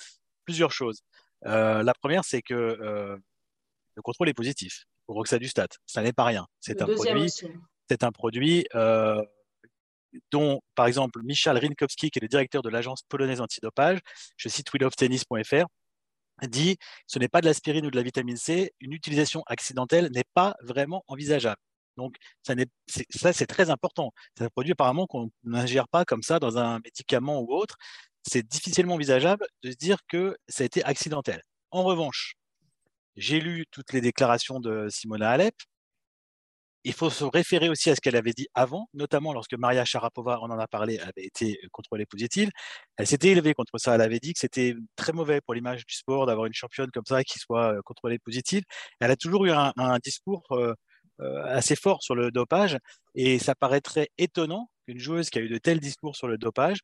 plusieurs 0.45 0.71
choses. 0.71 1.01
Euh, 1.45 1.83
la 1.83 1.93
première, 1.93 2.25
c'est 2.25 2.41
que 2.41 2.55
le 3.95 4.01
contrôle 4.01 4.29
est 4.29 4.33
positif 4.33 4.85
pour 5.05 5.15
Roxadustat. 5.15 5.67
Ça 5.85 6.01
n'est 6.01 6.13
pas 6.13 6.23
rien. 6.23 6.47
C'est 6.59 6.81
un, 6.81 6.87
produit, 6.87 7.29
c'est 7.87 8.03
un 8.03 8.11
produit. 8.11 8.65
dont, 10.31 10.59
par 10.73 10.87
exemple, 10.87 11.21
Michal 11.23 11.57
Rinkowski, 11.57 12.09
qui 12.09 12.17
est 12.17 12.21
le 12.21 12.27
directeur 12.27 12.63
de 12.63 12.69
l'agence 12.69 13.03
polonaise 13.09 13.41
antidopage, 13.41 13.99
je 14.37 14.49
cite 14.49 14.73
wheeloftennis.fr, 14.73 15.67
dit 16.47 16.77
ce 17.07 17.19
n'est 17.19 17.27
pas 17.27 17.41
de 17.41 17.45
l'aspirine 17.45 17.85
ou 17.85 17.91
de 17.91 17.95
la 17.95 18.03
vitamine 18.03 18.37
C, 18.37 18.73
une 18.79 18.93
utilisation 18.93 19.43
accidentelle 19.47 20.09
n'est 20.11 20.23
pas 20.33 20.55
vraiment 20.61 21.03
envisageable. 21.07 21.59
Donc, 21.97 22.15
ça, 22.43 23.33
c'est 23.33 23.45
très 23.47 23.69
important. 23.69 24.13
C'est 24.37 24.45
un 24.45 24.49
produit 24.49 24.71
apparemment 24.71 25.05
qu'on 25.05 25.31
n'ingère 25.43 25.87
pas 25.89 26.05
comme 26.05 26.23
ça 26.23 26.39
dans 26.39 26.57
un 26.57 26.79
médicament 26.79 27.41
ou 27.41 27.53
autre. 27.53 27.77
C'est 28.23 28.47
difficilement 28.47 28.93
envisageable 28.95 29.45
de 29.63 29.71
se 29.71 29.75
dire 29.75 29.97
que 30.07 30.37
ça 30.47 30.63
a 30.63 30.65
été 30.65 30.83
accidentel. 30.83 31.41
En 31.71 31.83
revanche, 31.83 32.35
j'ai 33.17 33.41
lu 33.41 33.65
toutes 33.71 33.91
les 33.91 34.01
déclarations 34.01 34.61
de 34.61 34.87
Simona 34.89 35.31
Alep 35.31 35.55
il 36.89 36.93
faut 36.93 37.11
se 37.11 37.23
référer 37.23 37.69
aussi 37.69 37.91
à 37.91 37.95
ce 37.95 38.01
qu'elle 38.01 38.15
avait 38.15 38.33
dit 38.33 38.47
avant, 38.55 38.89
notamment 38.95 39.31
lorsque 39.31 39.53
Maria 39.53 39.85
Sharapova, 39.85 40.39
on 40.41 40.49
en 40.49 40.57
a 40.57 40.67
parlé, 40.67 40.97
avait 40.99 41.25
été 41.25 41.59
contrôlée 41.71 42.07
positive. 42.07 42.49
Elle 42.97 43.05
s'était 43.05 43.29
élevée 43.29 43.53
contre 43.53 43.77
ça. 43.77 43.93
Elle 43.93 44.01
avait 44.01 44.19
dit 44.19 44.33
que 44.33 44.39
c'était 44.39 44.73
très 44.95 45.13
mauvais 45.13 45.39
pour 45.39 45.53
l'image 45.53 45.85
du 45.85 45.93
sport 45.93 46.25
d'avoir 46.25 46.47
une 46.47 46.53
championne 46.53 46.89
comme 46.91 47.05
ça 47.05 47.23
qui 47.23 47.37
soit 47.37 47.75
contrôlée 47.83 48.17
positive. 48.17 48.63
Elle 48.99 49.11
a 49.11 49.15
toujours 49.15 49.45
eu 49.45 49.51
un, 49.51 49.71
discours 50.03 50.47
assez 51.45 51.75
fort 51.75 52.01
sur 52.01 52.15
le 52.15 52.31
dopage 52.31 52.75
et 53.13 53.37
ça 53.37 53.53
paraîtrait 53.53 54.09
étonnant 54.17 54.71
qu'une 54.87 54.99
joueuse 54.99 55.29
qui 55.29 55.37
a 55.37 55.41
eu 55.41 55.49
de 55.49 55.59
tels 55.59 55.79
discours 55.79 56.15
sur 56.15 56.27
le 56.27 56.39
dopage, 56.39 56.79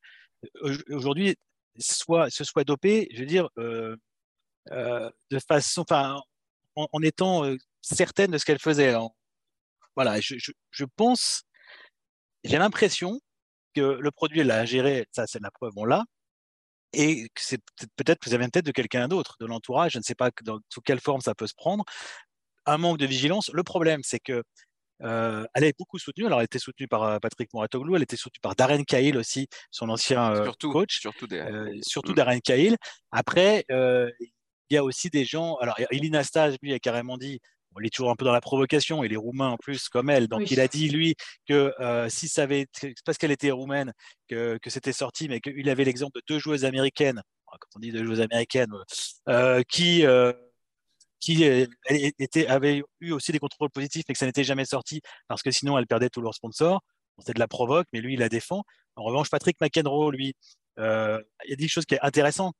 aujourd'hui, 0.91 1.35
se 1.79 2.43
soit 2.43 2.63
dopée, 2.63 3.07
je 3.11 3.21
veux 3.21 3.25
dire, 3.25 3.49
en, 6.75 7.01
étant 7.01 7.51
certaine 7.81 8.29
de 8.31 8.37
ce 8.37 8.45
qu'elle 8.45 8.59
faisait. 8.59 8.93
Voilà, 9.95 10.19
je, 10.21 10.35
je 10.71 10.85
pense, 10.95 11.43
j'ai 12.43 12.57
l'impression 12.57 13.19
que 13.73 13.81
le 13.81 14.11
produit 14.11 14.43
l'a 14.43 14.65
géré, 14.65 15.05
ça 15.11 15.25
c'est 15.27 15.41
la 15.41 15.51
preuve, 15.51 15.73
on 15.75 15.85
l'a, 15.85 16.05
et 16.95 17.27
c'est 17.37 17.61
peut-être 17.97 18.19
que 18.19 18.29
ça 18.29 18.37
vient 18.37 18.49
peut-être 18.49 18.65
de 18.65 18.71
quelqu'un 18.71 19.07
d'autre, 19.07 19.35
de 19.39 19.45
l'entourage, 19.45 19.93
je 19.93 19.97
ne 19.97 20.03
sais 20.03 20.15
pas 20.15 20.31
dans, 20.43 20.59
sous 20.69 20.81
quelle 20.81 21.01
forme 21.01 21.21
ça 21.21 21.35
peut 21.35 21.47
se 21.47 21.53
prendre. 21.53 21.83
Un 22.65 22.77
manque 22.77 22.97
de 22.97 23.05
vigilance. 23.05 23.51
Le 23.53 23.63
problème, 23.63 24.01
c'est 24.03 24.19
que 24.19 24.43
euh, 25.03 25.45
elle 25.53 25.65
est 25.65 25.77
beaucoup 25.77 25.99
soutenue. 25.99 26.25
Alors, 26.25 26.39
elle 26.39 26.45
était 26.45 26.59
soutenue 26.59 26.87
par 26.87 27.03
euh, 27.03 27.19
Patrick 27.19 27.53
Mouratoglou, 27.53 27.95
elle 27.95 28.03
était 28.03 28.15
soutenue 28.15 28.39
par 28.41 28.55
Darren 28.55 28.83
Cahill 28.83 29.17
aussi, 29.17 29.47
son 29.71 29.89
ancien 29.89 30.33
euh, 30.33 30.51
coach. 30.61 30.99
Surtout, 30.99 31.27
surtout 31.81 32.13
mm. 32.13 32.15
Darren 32.15 32.39
Cahill. 32.39 32.77
Après, 33.11 33.65
il 33.69 34.73
y 34.73 34.77
a 34.77 34.83
aussi 34.83 35.09
des 35.09 35.25
gens. 35.25 35.55
Alors, 35.55 35.75
Elina 35.91 36.23
Stas, 36.23 36.55
lui, 36.61 36.73
a 36.73 36.79
carrément 36.79 37.17
dit 37.17 37.39
il 37.81 37.87
est 37.87 37.89
toujours 37.89 38.11
un 38.11 38.15
peu 38.15 38.25
dans 38.25 38.31
la 38.31 38.41
provocation, 38.41 39.03
il 39.03 39.13
est 39.13 39.17
roumain 39.17 39.49
en 39.49 39.57
plus 39.57 39.89
comme 39.89 40.09
elle, 40.09 40.27
donc 40.27 40.51
il 40.51 40.59
a 40.59 40.67
dit 40.67 40.89
lui 40.89 41.15
que 41.47 41.73
euh, 41.79 42.09
si 42.09 42.27
ça 42.27 42.43
avait, 42.43 42.67
parce 43.05 43.17
qu'elle 43.17 43.31
était 43.31 43.51
roumaine, 43.51 43.93
que, 44.27 44.57
que 44.61 44.69
c'était 44.69 44.93
sorti, 44.93 45.27
mais 45.27 45.39
qu'il 45.39 45.69
avait 45.69 45.83
l'exemple 45.83 46.17
de 46.19 46.23
deux 46.27 46.39
joueuses 46.39 46.65
américaines, 46.65 47.21
quand 47.45 47.67
on 47.75 47.79
dit 47.79 47.91
deux 47.91 48.05
joueuses 48.05 48.21
américaines, 48.21 48.71
euh, 49.29 49.61
qui 49.67 50.05
euh, 50.05 50.33
qui 51.19 51.43
était, 51.43 52.45
avaient 52.47 52.83
eu 52.99 53.11
aussi 53.11 53.31
des 53.31 53.39
contrôles 53.39 53.71
positifs, 53.71 54.03
mais 54.07 54.13
que 54.13 54.19
ça 54.19 54.27
n'était 54.27 54.43
jamais 54.43 54.65
sorti 54.65 55.01
parce 55.27 55.41
que 55.41 55.49
sinon 55.49 55.77
elles 55.77 55.87
perdaient 55.87 56.09
tous 56.09 56.21
leurs 56.21 56.35
sponsors. 56.35 56.81
C'était 57.17 57.33
de 57.33 57.39
la 57.39 57.47
provoque, 57.47 57.87
mais 57.93 58.01
lui 58.01 58.13
il 58.13 58.19
la 58.19 58.29
défend. 58.29 58.63
En 58.95 59.03
revanche, 59.03 59.29
Patrick 59.29 59.59
McEnroe, 59.59 60.11
lui, 60.11 60.35
il 60.77 60.83
a 60.83 61.21
dit 61.49 61.55
quelque 61.57 61.69
chose 61.69 61.85
qui 61.85 61.95
est 61.95 62.01
intéressant. 62.01 62.51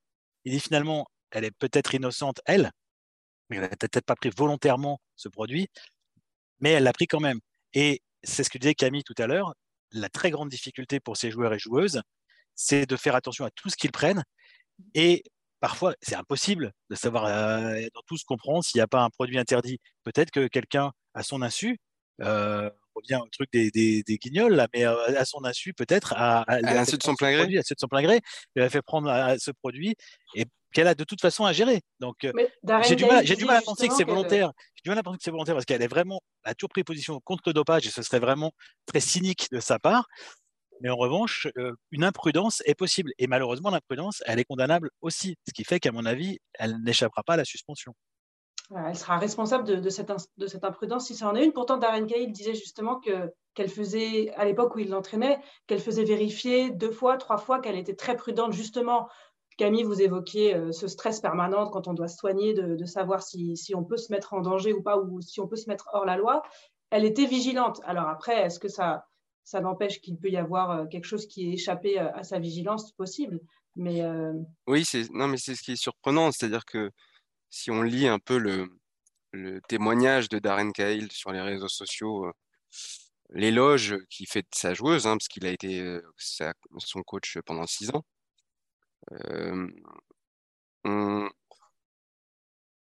Il 0.44 0.52
dit 0.52 0.58
finalement, 0.60 1.06
elle 1.30 1.44
est 1.44 1.52
peut-être 1.52 1.94
innocente, 1.94 2.40
elle, 2.46 2.72
mais 3.48 3.56
elle 3.56 3.62
n'a 3.62 3.68
peut-être 3.68 4.04
pas 4.04 4.16
pris 4.16 4.30
volontairement 4.36 5.00
ce 5.16 5.28
produit, 5.28 5.68
mais 6.60 6.70
elle 6.70 6.84
l'a 6.84 6.92
pris 6.92 7.06
quand 7.06 7.20
même. 7.20 7.40
Et 7.74 8.02
c'est 8.22 8.44
ce 8.44 8.50
que 8.50 8.58
disait 8.58 8.74
Camille 8.74 9.04
tout 9.04 9.14
à 9.18 9.26
l'heure, 9.26 9.54
la 9.92 10.08
très 10.08 10.30
grande 10.30 10.48
difficulté 10.48 11.00
pour 11.00 11.16
ces 11.16 11.30
joueurs 11.30 11.54
et 11.54 11.58
joueuses, 11.58 12.00
c'est 12.54 12.86
de 12.86 12.96
faire 12.96 13.14
attention 13.14 13.44
à 13.44 13.50
tout 13.50 13.68
ce 13.68 13.76
qu'ils 13.76 13.92
prennent. 13.92 14.24
Et 14.94 15.22
parfois, 15.60 15.94
c'est 16.02 16.14
impossible 16.14 16.72
de 16.90 16.94
savoir 16.96 17.26
euh, 17.26 17.80
dans 17.94 18.02
tout 18.06 18.16
ce 18.16 18.24
qu'on 18.24 18.36
prend 18.36 18.62
s'il 18.62 18.78
n'y 18.78 18.82
a 18.82 18.86
pas 18.86 19.02
un 19.02 19.10
produit 19.10 19.38
interdit. 19.38 19.78
Peut-être 20.04 20.30
que 20.30 20.48
quelqu'un, 20.48 20.92
à 21.14 21.22
son 21.22 21.42
insu, 21.42 21.78
euh, 22.22 22.70
on 22.94 23.00
revient 23.00 23.20
au 23.22 23.28
truc 23.28 23.50
des, 23.52 23.70
des, 23.70 24.18
guignols, 24.18 24.54
là, 24.54 24.68
mais 24.74 24.86
euh, 24.86 25.18
à 25.18 25.24
son 25.24 25.44
insu, 25.44 25.74
peut-être, 25.74 26.14
à, 26.14 26.42
à, 26.50 26.60
de 26.60 27.02
son 27.02 27.14
plein 27.14 27.32
gré, 27.32 27.58
à 27.58 27.60
de 27.60 27.64
son 27.78 27.88
plein 27.88 28.02
gré, 28.02 28.20
il 28.54 28.62
a 28.62 28.70
fait 28.70 28.82
prendre 28.82 29.36
ce 29.38 29.50
produit 29.50 29.94
et 30.34 30.46
qu'elle 30.76 30.88
a 30.88 30.94
de 30.94 31.04
toute 31.04 31.22
façon 31.22 31.46
à 31.46 31.54
gérer. 31.54 31.80
Donc, 32.00 32.22
euh, 32.24 32.32
j'ai 32.82 32.96
du, 32.96 33.06
mal, 33.06 33.24
du 33.24 33.44
mal 33.46 33.56
à 33.56 33.62
penser 33.62 33.88
que 33.88 33.94
c'est 33.94 34.04
volontaire. 34.04 34.52
J'ai 34.74 34.82
du 34.84 34.90
mal 34.90 34.98
à 34.98 35.02
penser 35.02 35.16
que 35.16 35.24
c'est 35.24 35.30
volontaire 35.30 35.54
parce 35.54 35.64
qu'elle 35.64 35.80
est 35.80 35.88
vraiment, 35.88 36.20
a 36.44 36.54
toujours 36.54 36.68
pris 36.68 36.84
position 36.84 37.18
contre 37.24 37.44
le 37.46 37.54
dopage 37.54 37.86
et 37.86 37.90
ce 37.90 38.02
serait 38.02 38.18
vraiment 38.18 38.52
très 38.84 39.00
cynique 39.00 39.48
de 39.50 39.58
sa 39.58 39.78
part. 39.78 40.06
Mais 40.82 40.90
en 40.90 40.96
revanche, 40.96 41.48
euh, 41.56 41.72
une 41.92 42.04
imprudence 42.04 42.62
est 42.66 42.74
possible. 42.74 43.10
Et 43.18 43.26
malheureusement, 43.26 43.70
l'imprudence, 43.70 44.22
elle 44.26 44.38
est 44.38 44.44
condamnable 44.44 44.90
aussi. 45.00 45.36
Ce 45.48 45.54
qui 45.54 45.64
fait 45.64 45.80
qu'à 45.80 45.92
mon 45.92 46.04
avis, 46.04 46.40
elle 46.52 46.76
n'échappera 46.82 47.22
pas 47.22 47.32
à 47.32 47.38
la 47.38 47.46
suspension. 47.46 47.94
Elle 48.76 48.96
sera 48.96 49.16
responsable 49.16 49.64
de, 49.80 49.88
cette, 49.88 50.12
de 50.36 50.46
cette 50.46 50.64
imprudence 50.64 51.06
si 51.06 51.14
ça 51.14 51.26
en 51.26 51.34
est 51.36 51.44
une. 51.46 51.54
Pourtant, 51.54 51.78
Darren 51.78 52.04
Cahill 52.04 52.32
disait 52.32 52.54
justement 52.54 53.00
que 53.00 53.32
qu'elle 53.54 53.70
faisait, 53.70 54.34
à 54.34 54.44
l'époque 54.44 54.76
où 54.76 54.80
il 54.80 54.90
l'entraînait, 54.90 55.40
qu'elle 55.66 55.80
faisait 55.80 56.04
vérifier 56.04 56.70
deux 56.70 56.90
fois, 56.90 57.16
trois 57.16 57.38
fois, 57.38 57.58
qu'elle 57.58 57.76
était 57.76 57.96
très 57.96 58.14
prudente 58.14 58.52
justement 58.52 59.08
Camille, 59.56 59.84
vous 59.84 60.02
évoquiez 60.02 60.54
euh, 60.54 60.72
ce 60.72 60.86
stress 60.86 61.20
permanent 61.20 61.70
quand 61.70 61.88
on 61.88 61.94
doit 61.94 62.08
soigner, 62.08 62.52
de, 62.52 62.84
savoir 62.84 63.22
si, 63.22 63.56
on 63.74 63.84
peut 63.84 63.96
se 63.96 64.12
mettre 64.12 64.34
en 64.34 64.40
danger 64.40 64.72
ou 64.72 64.82
pas, 64.82 64.98
ou 64.98 65.20
si 65.22 65.40
on 65.40 65.48
peut 65.48 65.56
se 65.56 65.68
mettre 65.68 65.88
hors 65.92 66.04
la 66.04 66.16
loi. 66.16 66.42
Elle 66.90 67.04
était 67.04 67.26
vigilante. 67.26 67.80
Alors 67.84 68.08
après, 68.08 68.42
est-ce 68.42 68.60
que 68.60 68.68
ça, 68.68 69.06
ça 69.44 69.60
n'empêche 69.60 70.00
qu'il 70.00 70.18
peut 70.18 70.28
y 70.28 70.36
avoir 70.36 70.70
euh, 70.70 70.86
quelque 70.86 71.06
chose 71.06 71.26
qui 71.26 71.48
est 71.48 71.54
échappé 71.54 71.98
euh, 71.98 72.12
à 72.12 72.22
sa 72.22 72.38
vigilance? 72.38 72.92
Possible 72.92 73.40
mais 73.78 74.00
Oui, 74.66 74.86
c'est 74.86 75.10
non, 75.10 75.28
mais 75.28 75.36
c'est 75.36 75.54
ce 75.54 75.60
qui 75.60 75.72
est 75.72 75.76
surprenant, 75.76 76.32
c'est-à-dire 76.32 76.64
que 76.64 76.90
si 77.50 77.70
on 77.70 77.82
lit 77.82 78.08
un 78.08 78.18
peu 78.18 78.38
le, 78.38 78.70
témoignage 79.68 80.30
de 80.30 80.38
Darren 80.38 80.70
Cahill 80.72 81.12
sur 81.12 81.30
les 81.30 81.42
réseaux 81.42 81.68
sociaux, 81.68 82.32
l'éloge 83.28 83.94
qu'il 84.08 84.26
fait 84.28 84.40
de 84.40 84.54
sa 84.54 84.72
joueuse, 84.72 85.06
hein, 85.06 85.18
parce 85.18 85.28
qu'il 85.28 85.44
a 85.44 85.50
été 85.50 86.00
son 86.78 87.02
coach 87.02 87.36
pendant 87.44 87.66
six 87.66 87.90
ans, 87.90 88.02
on, 90.84 91.28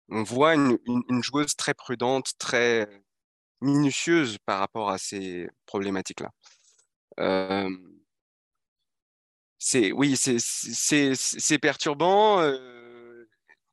voit 0.08 0.54
une, 0.54 0.78
joueuse 1.22 1.56
très 1.56 1.74
prudente, 1.74 2.32
très 2.38 2.88
minutieuse 3.60 4.38
par 4.44 4.58
rapport 4.58 4.90
à 4.90 4.98
ces 4.98 5.48
problématiques-là. 5.66 6.30
c'est 9.58 9.92
oui, 9.92 10.16
c'est 10.16 11.58
perturbant. 11.58 12.42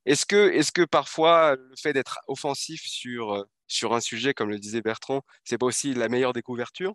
est-ce 0.06 0.26
que, 0.26 0.52
est 0.52 0.72
que 0.72 0.86
parfois 0.86 1.56
le 1.56 1.76
fait 1.82 1.94
d'être 1.94 2.20
offensif 2.28 2.82
sur, 2.86 3.46
sur 3.68 3.94
un 3.94 4.00
sujet, 4.02 4.34
comme 4.34 4.50
le 4.50 4.60
disait 4.60 4.82
Bertrand, 4.82 5.22
c'est 5.44 5.58
pas 5.58 5.66
aussi 5.66 5.94
la 5.94 6.10
meilleure 6.10 6.34
découverture 6.34 6.94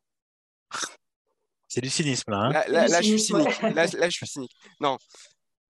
C'est 1.69 1.81
du 1.81 1.91
cynisme 1.91 2.31
là. 2.31 2.39
Hein 2.39 2.65
là, 2.69 3.03
je 3.03 3.09
suis 3.09 3.21
cynique. 3.21 3.61
là, 3.63 3.87
je 3.87 4.11
suis 4.11 4.27
cynique. 4.27 4.55
Non, 4.81 4.99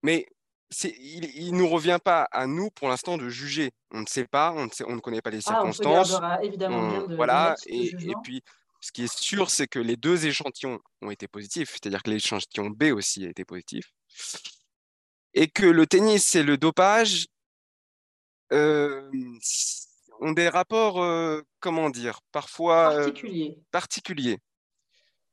mais 0.03 0.27
il 0.71 1.51
ne 1.53 1.57
nous 1.57 1.67
revient 1.67 1.97
pas 2.03 2.27
à 2.31 2.45
nous 2.45 2.69
pour 2.69 2.89
l'instant 2.89 3.17
de 3.17 3.27
juger. 3.27 3.71
On 3.91 4.01
ne 4.01 4.05
sait 4.05 4.27
pas, 4.27 4.53
on 4.55 4.65
ne, 4.65 4.69
on 4.85 4.95
ne 4.95 4.99
connaît 4.99 5.21
pas 5.21 5.31
les 5.31 5.41
circonstances. 5.41 6.19
Ah, 6.21 6.37
on 6.39 6.43
évidemment 6.43 7.07
de, 7.07 7.15
voilà, 7.15 7.55
et, 7.65 7.87
et, 7.87 8.13
puis 8.23 8.43
ce 8.81 8.91
qui 8.91 9.03
est 9.03 9.13
sûr, 9.13 9.49
c'est 9.49 9.67
que 9.67 9.79
les 9.79 9.95
deux 9.95 10.25
échantillons 10.25 10.79
ont 11.01 11.11
été 11.11 11.27
positifs, 11.27 11.71
c'est-à-dire 11.71 12.03
que 12.03 12.11
l'échantillon 12.11 12.69
B 12.69 12.91
aussi 12.93 13.25
a 13.25 13.29
été 13.29 13.45
positif, 13.45 13.91
et 15.33 15.47
que 15.47 15.65
le 15.65 15.85
tennis 15.87 16.35
et 16.35 16.43
le 16.43 16.57
dopage 16.57 17.27
euh, 18.51 19.11
ont 20.21 20.31
des 20.31 20.49
rapports, 20.49 21.01
euh, 21.01 21.41
comment 21.59 21.89
dire, 21.89 22.19
parfois 22.31 22.93
euh, 22.93 22.97
particuliers. 23.05 23.57
particuliers. 23.71 24.39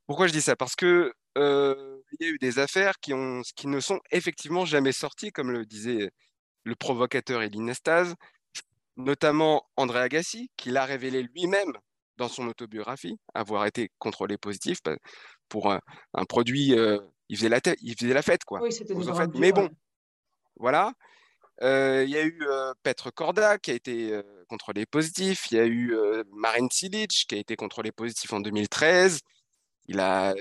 Pourquoi 0.05 0.27
je 0.27 0.33
dis 0.33 0.41
ça? 0.41 0.55
Parce 0.55 0.75
que 0.75 1.13
il 2.11 2.25
y 2.25 2.29
a 2.29 2.31
eu 2.31 2.37
des 2.37 2.59
affaires 2.59 2.99
qui, 2.99 3.13
ont, 3.13 3.41
qui 3.55 3.67
ne 3.67 3.79
sont 3.79 3.99
effectivement 4.11 4.65
jamais 4.65 4.91
sorties, 4.91 5.31
comme 5.31 5.51
le 5.51 5.65
disait 5.65 6.11
le 6.63 6.75
provocateur 6.75 7.41
Eline 7.41 7.69
Estaz, 7.69 8.13
notamment 8.97 9.65
André 9.75 9.99
Agassi, 9.99 10.49
qui 10.57 10.69
l'a 10.69 10.85
révélé 10.85 11.23
lui-même 11.23 11.73
dans 12.17 12.27
son 12.27 12.47
autobiographie, 12.47 13.17
avoir 13.33 13.65
été 13.65 13.91
contrôlé 13.99 14.37
positif 14.37 14.79
pour 15.47 15.71
un, 15.71 15.81
produit. 16.27 16.77
Euh, 16.77 16.99
il, 17.29 17.37
faisait 17.37 17.49
la 17.49 17.59
il 17.81 17.95
faisait 17.97 18.13
la 18.13 18.21
fête, 18.21 18.43
quoi. 18.43 18.61
Oui, 18.61 18.71
c'était 18.71 18.95
Mais 19.35 19.51
bon, 19.51 19.69
voilà. 20.57 20.93
Euh, 21.61 22.03
il 22.03 22.11
y 22.11 22.17
a 22.17 22.23
eu 22.23 22.39
euh, 22.41 22.73
Petre 22.83 23.11
Korda 23.11 23.57
qui 23.57 23.71
a 23.71 23.73
été 23.75 24.19
contrôlé 24.47 24.85
positif. 24.85 25.51
Il 25.51 25.57
y 25.57 25.59
a 25.59 25.65
eu 25.65 25.95
Marin 26.33 26.67
Cilic 26.71 27.25
qui 27.27 27.35
a 27.35 27.37
été 27.37 27.55
contrôlé 27.55 27.91
positif 27.91 28.33
en 28.33 28.39
2013. 28.39 29.21
Il 29.89 29.99
a, 29.99 30.33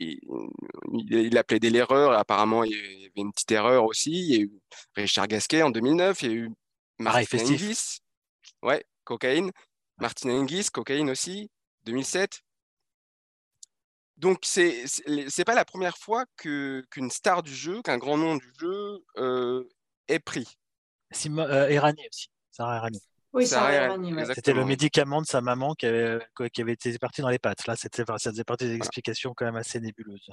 il, 0.00 1.38
a 1.38 1.44
plaidé 1.44 1.70
l'erreur. 1.70 2.12
Apparemment, 2.12 2.64
il 2.64 2.72
y 2.72 3.04
avait 3.04 3.12
une 3.16 3.32
petite 3.32 3.52
erreur 3.52 3.84
aussi. 3.84 4.10
Il 4.10 4.34
y 4.34 4.36
a 4.36 4.40
eu 4.40 4.52
Richard 4.94 5.28
Gasquet 5.28 5.62
en 5.62 5.70
2009. 5.70 6.22
Il 6.22 6.28
y 6.28 6.32
a 6.32 6.34
eu 6.34 6.50
Martin 6.98 7.38
Hingis. 7.38 8.00
Ouais, 8.62 8.84
cocaïne. 9.04 9.50
Martin 9.98 10.30
Hingis, 10.30 10.70
cocaïne 10.70 11.10
aussi, 11.10 11.50
2007. 11.84 12.40
Donc, 14.16 14.40
c'est 14.42 14.84
n'est 15.06 15.44
pas 15.44 15.54
la 15.54 15.64
première 15.64 15.96
fois 15.96 16.26
qu'une 16.36 17.10
star 17.10 17.42
du 17.42 17.54
jeu, 17.54 17.80
qu'un 17.82 17.98
grand 17.98 18.18
nom 18.18 18.36
du 18.36 18.52
jeu 18.58 19.04
euh, 19.16 19.68
est 20.08 20.18
pris. 20.18 20.46
Sim 21.10 21.38
euh, 21.38 21.80
aussi, 22.10 22.28
Sarah 22.50 22.76
Errani. 22.76 23.00
Oui, 23.32 23.46
C'était 23.46 24.52
le 24.52 24.64
médicament 24.64 25.20
de 25.22 25.26
sa 25.26 25.40
maman 25.40 25.74
qui 25.74 25.86
avait, 25.86 26.18
qui 26.52 26.62
avait 26.62 26.72
été 26.72 26.98
parti 26.98 27.22
dans 27.22 27.28
les 27.28 27.38
pattes. 27.38 27.66
Là, 27.66 27.76
ça 27.76 27.88
faisait 27.92 28.44
partie 28.44 28.66
des 28.66 28.74
explications 28.74 29.34
quand 29.36 29.44
même 29.44 29.56
assez 29.56 29.80
nébuleuses. 29.80 30.30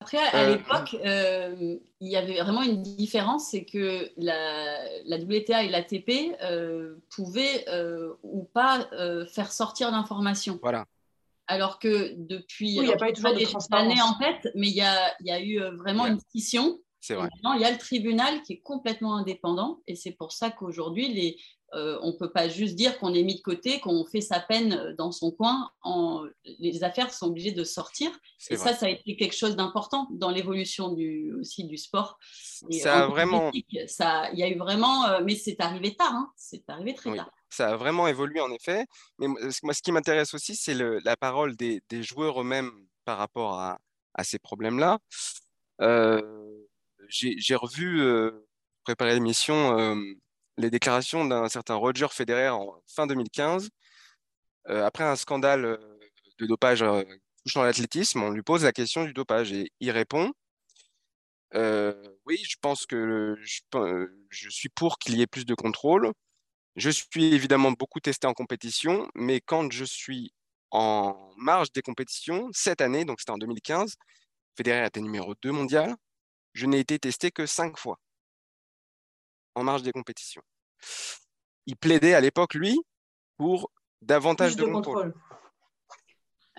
Après, 0.00 0.18
à 0.18 0.44
euh, 0.44 0.56
l'époque, 0.56 0.96
euh, 1.04 1.76
il 2.00 2.08
y 2.08 2.16
avait 2.16 2.40
vraiment 2.40 2.62
une 2.62 2.82
différence, 2.82 3.50
c'est 3.50 3.66
que 3.66 4.10
la, 4.16 4.82
la, 5.04 5.18
WTA 5.18 5.64
et 5.64 5.68
l'ATP 5.68 6.36
euh, 6.42 6.96
pouvaient 7.14 7.66
ou 8.22 8.44
pas 8.44 8.88
faire 9.32 9.52
sortir 9.52 9.92
d'informations. 9.92 10.58
Voilà. 10.62 10.86
Alors 11.46 11.80
que 11.80 12.14
depuis 12.16 12.78
oui, 12.78 12.84
il 12.84 12.86
n'y 12.86 12.92
a 12.92 12.96
pas 12.96 13.10
eu 13.10 13.12
toujours 13.12 13.32
de 13.32 13.74
années 13.74 14.00
en 14.00 14.16
fait, 14.16 14.50
mais 14.54 14.68
il 14.68 14.74
y 14.74 14.82
a, 14.82 15.14
il 15.18 15.26
y 15.26 15.32
a 15.32 15.42
eu 15.42 15.60
vraiment 15.76 16.06
une 16.06 16.20
scission 16.20 16.78
c'est 17.00 17.14
vrai. 17.14 17.28
il 17.56 17.60
y 17.60 17.64
a 17.64 17.70
le 17.70 17.78
tribunal 17.78 18.42
qui 18.42 18.52
est 18.52 18.60
complètement 18.60 19.16
indépendant 19.16 19.80
et 19.86 19.96
c'est 19.96 20.12
pour 20.12 20.32
ça 20.32 20.50
qu'aujourd'hui, 20.50 21.08
les, 21.08 21.36
euh, 21.72 21.98
on 22.02 22.08
ne 22.08 22.16
peut 22.16 22.30
pas 22.30 22.48
juste 22.48 22.74
dire 22.74 22.98
qu'on 22.98 23.14
est 23.14 23.22
mis 23.22 23.36
de 23.36 23.42
côté, 23.42 23.78
qu'on 23.78 24.04
fait 24.04 24.20
sa 24.20 24.40
peine 24.40 24.94
dans 24.98 25.12
son 25.12 25.30
coin. 25.30 25.70
En... 25.82 26.24
Les 26.58 26.82
affaires 26.82 27.12
sont 27.12 27.26
obligées 27.26 27.52
de 27.52 27.62
sortir. 27.62 28.10
Et 28.48 28.56
ça, 28.56 28.74
ça 28.74 28.86
a 28.86 28.88
été 28.88 29.16
quelque 29.16 29.36
chose 29.36 29.54
d'important 29.54 30.08
dans 30.10 30.30
l'évolution 30.30 30.92
du, 30.92 31.32
aussi 31.40 31.64
du 31.64 31.76
sport. 31.76 32.18
ça 32.72 33.04
a 33.04 33.06
vraiment. 33.06 33.52
Ça, 33.86 34.30
il 34.32 34.38
y 34.38 34.42
a 34.42 34.48
eu 34.48 34.58
vraiment, 34.58 35.06
euh, 35.06 35.20
mais 35.24 35.36
c'est 35.36 35.60
arrivé 35.60 35.94
tard. 35.94 36.12
Hein. 36.12 36.32
C'est 36.36 36.68
arrivé 36.68 36.94
très 36.94 37.14
tard. 37.14 37.30
Ça 37.50 37.70
a 37.70 37.76
vraiment 37.76 38.08
évolué 38.08 38.40
en 38.40 38.50
effet. 38.52 38.86
Mais 39.18 39.28
moi, 39.28 39.74
ce 39.74 39.82
qui 39.82 39.92
m'intéresse 39.92 40.34
aussi, 40.34 40.56
c'est 40.56 40.74
la 40.74 41.16
parole 41.16 41.56
des, 41.56 41.82
joueurs 42.02 42.40
eux-mêmes 42.40 42.72
par 43.04 43.18
rapport 43.18 43.54
à, 43.54 43.78
ces 44.22 44.38
problèmes-là. 44.38 44.98
Euh, 45.80 46.20
j'ai 47.08 47.54
revu, 47.54 48.02
préparer 48.84 49.14
l'émission, 49.14 49.96
les 50.60 50.70
déclarations 50.70 51.24
d'un 51.24 51.48
certain 51.48 51.74
Roger 51.74 52.08
Federer 52.10 52.48
en 52.48 52.80
fin 52.86 53.06
2015. 53.06 53.70
Euh, 54.68 54.84
après 54.84 55.04
un 55.04 55.16
scandale 55.16 55.64
euh, 55.64 55.98
de 56.38 56.46
dopage 56.46 56.82
euh, 56.82 57.02
touchant 57.44 57.62
l'athlétisme, 57.62 58.22
on 58.22 58.30
lui 58.30 58.42
pose 58.42 58.64
la 58.64 58.72
question 58.72 59.04
du 59.04 59.12
dopage 59.12 59.52
et 59.52 59.72
il 59.80 59.90
répond 59.90 60.32
Oui, 62.26 62.36
je 62.44 62.56
pense 62.60 62.86
que 62.86 63.36
je, 63.40 64.48
suis 64.50 64.68
pour 64.68 64.98
qu'il 64.98 65.16
y 65.16 65.22
ait 65.22 65.26
plus 65.26 65.46
de 65.46 65.54
contrôle. 65.54 66.12
Je 66.76 66.90
suis 66.90 67.34
évidemment 67.34 67.72
beaucoup 67.72 68.00
testé 68.00 68.26
en 68.26 68.34
compétition, 68.34 69.08
mais 69.14 69.40
quand 69.40 69.72
je 69.72 69.84
suis 69.84 70.32
en 70.70 71.32
marge 71.36 71.72
des 71.72 71.82
compétitions, 71.82 72.48
cette 72.52 72.80
année, 72.80 73.04
donc 73.04 73.20
c'était 73.20 73.32
en 73.32 73.38
2015, 73.38 73.96
Federer 74.56 74.86
était 74.86 75.00
numéro 75.00 75.34
2 75.42 75.50
mondial, 75.52 75.96
je 76.54 76.66
n'ai 76.66 76.80
été 76.80 76.98
testé 76.98 77.30
que 77.32 77.46
5 77.46 77.78
fois 77.78 77.98
en 79.54 79.64
marge 79.64 79.82
des 79.82 79.92
compétitions. 79.92 80.42
Il 81.66 81.76
plaidait 81.76 82.14
à 82.14 82.20
l'époque, 82.20 82.54
lui, 82.54 82.80
pour 83.36 83.70
davantage 84.02 84.56
de, 84.56 84.64
contrôle. 84.64 85.14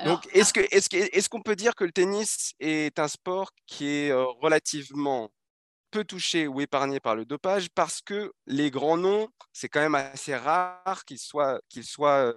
Donc, 0.05 0.27
est-ce 0.33 0.53
qu'on 0.53 0.61
est 0.61 1.17
est 1.17 1.27
qu'on 1.27 1.41
peut 1.41 1.55
dire 1.55 1.75
que 1.75 1.83
le 1.83 1.91
tennis 1.91 2.53
est 2.59 2.97
un 2.97 3.07
sport 3.07 3.51
qui 3.67 3.87
est 3.87 4.11
euh, 4.11 4.25
relativement 4.25 5.31
peu 5.91 6.03
touché 6.03 6.47
ou 6.47 6.61
épargné 6.61 6.99
par 6.99 7.15
le 7.15 7.25
dopage 7.25 7.69
parce 7.69 8.01
que 8.01 8.31
les 8.47 8.71
grands 8.71 8.97
noms, 8.97 9.27
c'est 9.51 9.67
quand 9.69 9.81
même 9.81 9.95
assez 9.95 10.35
rare 10.35 11.05
qu'ils 11.05 11.19
soient, 11.19 11.61
qu'ils 11.69 11.83
soient, 11.83 12.29
euh, 12.29 12.33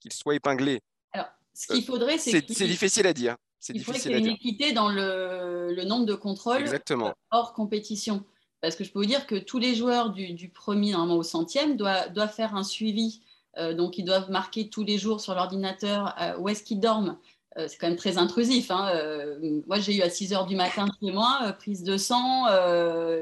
qu'ils 0.00 0.12
soient 0.12 0.34
épinglés 0.34 0.80
Alors, 1.12 1.26
ce 1.52 1.66
qu'il 1.72 1.84
faudrait, 1.84 2.18
c'est. 2.18 2.30
C'est 2.30 2.66
difficile 2.66 3.06
à 3.06 3.12
dire. 3.12 3.36
Il 3.70 3.82
faudrait 3.82 4.00
qu'il 4.00 4.12
y 4.12 4.14
ait 4.14 4.18
une 4.18 4.28
équité 4.28 4.72
dans 4.72 4.88
le, 4.88 5.74
le, 5.74 5.84
nombre 5.84 6.06
de 6.06 6.14
contrôles 6.14 6.60
Exactement. 6.60 7.12
hors 7.32 7.52
compétition. 7.52 8.24
Parce 8.60 8.74
que 8.74 8.84
je 8.84 8.90
peux 8.90 8.98
vous 8.98 9.06
dire 9.06 9.26
que 9.26 9.36
tous 9.36 9.58
les 9.58 9.74
joueurs 9.74 10.10
du, 10.10 10.48
premier 10.48 10.92
normalement 10.92 11.16
au 11.16 11.22
centième 11.22 11.76
doivent, 11.76 12.32
faire 12.32 12.56
un 12.56 12.64
suivi. 12.64 13.20
Euh, 13.56 13.74
donc, 13.74 13.98
ils 13.98 14.04
doivent 14.04 14.30
marquer 14.30 14.68
tous 14.68 14.84
les 14.84 14.98
jours 14.98 15.20
sur 15.20 15.34
l'ordinateur 15.34 16.14
euh, 16.20 16.36
où 16.38 16.48
est-ce 16.48 16.62
qu'ils 16.62 16.80
dorment, 16.80 17.18
c'est 17.56 17.78
quand 17.78 17.88
même 17.88 17.96
très 17.96 18.18
intrusif. 18.18 18.70
Hein. 18.70 18.90
Euh, 18.94 19.60
moi, 19.66 19.80
j'ai 19.80 19.96
eu 19.96 20.02
à 20.02 20.10
6 20.10 20.32
heures 20.32 20.46
du 20.46 20.54
matin 20.54 20.86
chez 21.02 21.10
moi, 21.10 21.40
euh, 21.42 21.52
prise 21.52 21.82
de 21.82 21.96
sang 21.96 22.46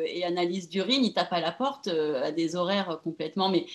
et 0.05 0.25
analyse 0.25 0.69
d'urine. 0.69 1.05
Il 1.05 1.13
tape 1.15 1.33
à 1.33 1.41
la 1.41 1.53
porte 1.53 1.89
à 1.89 2.33
des 2.33 2.57
horaires 2.57 3.01
complètement. 3.03 3.49
Mais 3.49 3.67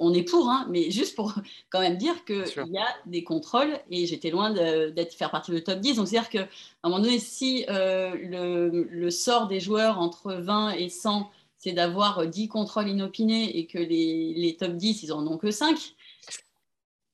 on 0.00 0.12
est 0.14 0.22
pour, 0.22 0.48
hein, 0.48 0.66
mais 0.70 0.90
juste 0.90 1.14
pour 1.14 1.34
quand 1.70 1.80
même 1.80 1.96
dire 1.96 2.24
qu'il 2.24 2.44
y 2.72 2.78
a 2.78 2.88
des 3.06 3.24
contrôles 3.24 3.78
et 3.90 4.06
j'étais 4.06 4.30
loin 4.30 4.50
d'être 4.50 5.14
faire 5.14 5.30
partie 5.30 5.52
du 5.52 5.62
top 5.62 5.80
10. 5.80 5.96
Donc, 5.96 6.08
c'est-à-dire 6.08 6.30
qu'à 6.30 6.48
un 6.82 6.88
moment 6.88 7.02
donné, 7.02 7.18
si 7.18 7.64
le, 7.68 9.10
sort 9.10 9.46
des 9.46 9.60
joueurs 9.60 10.00
entre 10.00 10.32
20 10.34 10.72
et 10.72 10.88
100, 10.88 11.30
c'est 11.58 11.72
d'avoir 11.72 12.26
10 12.26 12.48
contrôles 12.48 12.88
inopinés 12.88 13.56
et 13.58 13.66
que 13.66 13.78
les, 13.78 14.34
les 14.34 14.56
top 14.56 14.72
10, 14.72 15.02
ils 15.02 15.12
en 15.12 15.26
ont 15.26 15.38
que 15.38 15.50
5 15.50 15.94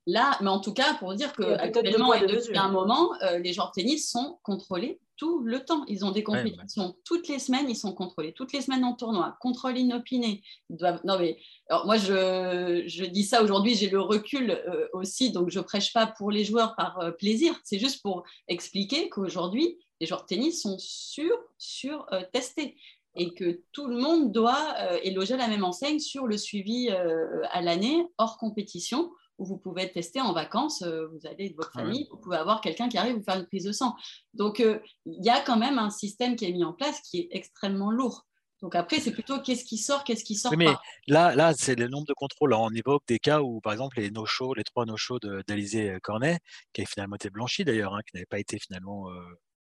Là, 0.07 0.38
mais 0.40 0.48
en 0.48 0.61
tout 0.61 0.72
cas, 0.72 0.94
pour 0.94 1.14
dire 1.14 1.32
qu'actuellement 1.34 2.14
et 2.14 2.26
depuis 2.26 2.57
un 2.57 2.70
moment, 2.70 3.11
euh, 3.22 3.38
les 3.38 3.53
joueurs 3.53 3.68
de 3.76 3.82
tennis 3.82 4.11
sont 4.11 4.38
contrôlés 4.42 4.98
tout 5.18 5.40
le 5.40 5.62
temps. 5.62 5.84
Ils 5.88 6.07
ont 6.07 6.11
des 6.11 6.22
compétitions 6.22 6.96
toutes 7.05 7.28
les 7.28 7.38
semaines, 7.38 7.68
ils 7.68 7.76
sont 7.76 7.92
contrôlés 7.92 8.32
toutes 8.32 8.55
les 8.55 8.62
semaines 8.62 8.84
en 8.84 8.94
tournoi, 8.94 9.36
contrôle 9.40 9.76
inopiné. 9.76 10.42
Ils 10.70 10.78
doivent... 10.78 11.01
Non 11.05 11.18
mais 11.18 11.38
alors 11.68 11.84
moi 11.84 11.98
je, 11.98 12.84
je 12.86 13.05
dis 13.05 13.24
ça 13.24 13.42
aujourd'hui, 13.42 13.74
j'ai 13.74 13.90
le 13.90 14.01
recul 14.01 14.51
euh, 14.51 14.88
aussi, 14.94 15.32
donc 15.32 15.51
je 15.51 15.61
prêche 15.61 15.92
pas 15.92 16.07
pour 16.07 16.30
les 16.30 16.44
joueurs 16.44 16.74
par 16.76 16.98
euh, 17.01 17.11
plaisir. 17.11 17.55
C'est 17.62 17.78
juste 17.78 18.01
pour 18.01 18.24
expliquer 18.48 19.11
qu'aujourd'hui 19.11 19.78
les 20.01 20.07
joueurs 20.07 20.22
de 20.22 20.26
tennis 20.26 20.62
sont 20.62 20.76
sur 20.78 21.36
sur 21.59 22.07
testés 22.32 22.78
et 23.16 23.34
que 23.34 23.61
tout 23.72 23.86
le 23.86 23.98
monde 23.98 24.32
doit 24.32 24.76
éloger 25.03 25.36
la 25.36 25.48
même 25.48 25.64
enseigne 25.64 25.98
sur 25.98 26.26
le 26.26 26.38
suivi 26.38 26.88
à 26.88 27.61
l'année 27.61 28.07
hors 28.16 28.38
compétition 28.38 29.11
où 29.41 29.47
vous 29.47 29.57
pouvez 29.57 29.82
être 29.84 29.95
testé 29.95 30.20
en 30.20 30.32
vacances, 30.34 30.82
euh, 30.82 31.09
vous 31.09 31.26
allez 31.26 31.49
de 31.49 31.57
votre 31.57 31.72
famille, 31.72 32.07
vous 32.11 32.18
pouvez 32.18 32.36
avoir 32.36 32.61
quelqu'un 32.61 32.88
qui 32.88 32.99
arrive 32.99 33.16
vous 33.16 33.22
faire 33.22 33.38
une 33.38 33.47
prise 33.47 33.64
de 33.64 33.72
sang. 33.72 33.97
Donc, 34.34 34.61
euh, 34.61 34.78
il 35.07 35.24
y 35.24 35.30
a 35.30 35.41
quand 35.41 35.57
même 35.57 35.78
un 35.78 35.88
système 35.88 36.36
qui 36.36 36.45
est 36.45 36.53
mis 36.53 36.62
en 36.62 36.74
place 36.74 37.01
qui 37.01 37.20
est 37.20 37.28
extrêmement 37.32 37.91
lourd. 37.91 38.26
Donc 38.61 38.74
après, 38.74 39.01
c'est 39.01 39.12
plutôt 39.12 39.41
qu'est-ce 39.41 39.64
qui 39.64 39.78
sort, 39.78 40.05
qu'est-ce 40.05 40.22
qui 40.22 40.34
sort 40.34 40.55
mais 40.55 40.68
Là, 41.09 41.34
là 41.34 41.55
c'est 41.57 41.76
le 41.76 41.88
nombre 41.88 42.07
de 42.07 42.12
contrôles. 42.12 42.53
On 42.53 42.68
évoque 42.68 43.03
des 43.09 43.18
cas 43.18 43.41
où, 43.41 43.62
par 43.62 43.72
exemple, 43.72 43.99
les 43.99 44.11
no-shows, 44.11 44.53
les 44.53 44.64
trois 44.64 44.84
no-shows 44.84 45.18
d'Alizé 45.49 45.97
Cornet, 46.03 46.41
qui 46.74 46.82
a 46.82 46.84
finalement 46.84 47.16
été 47.16 47.30
blanchi 47.30 47.64
d'ailleurs, 47.64 47.95
hein, 47.95 48.01
qui 48.07 48.14
n'avait 48.14 48.26
pas 48.26 48.38
été 48.38 48.59
finalement 48.59 49.09
euh, 49.09 49.14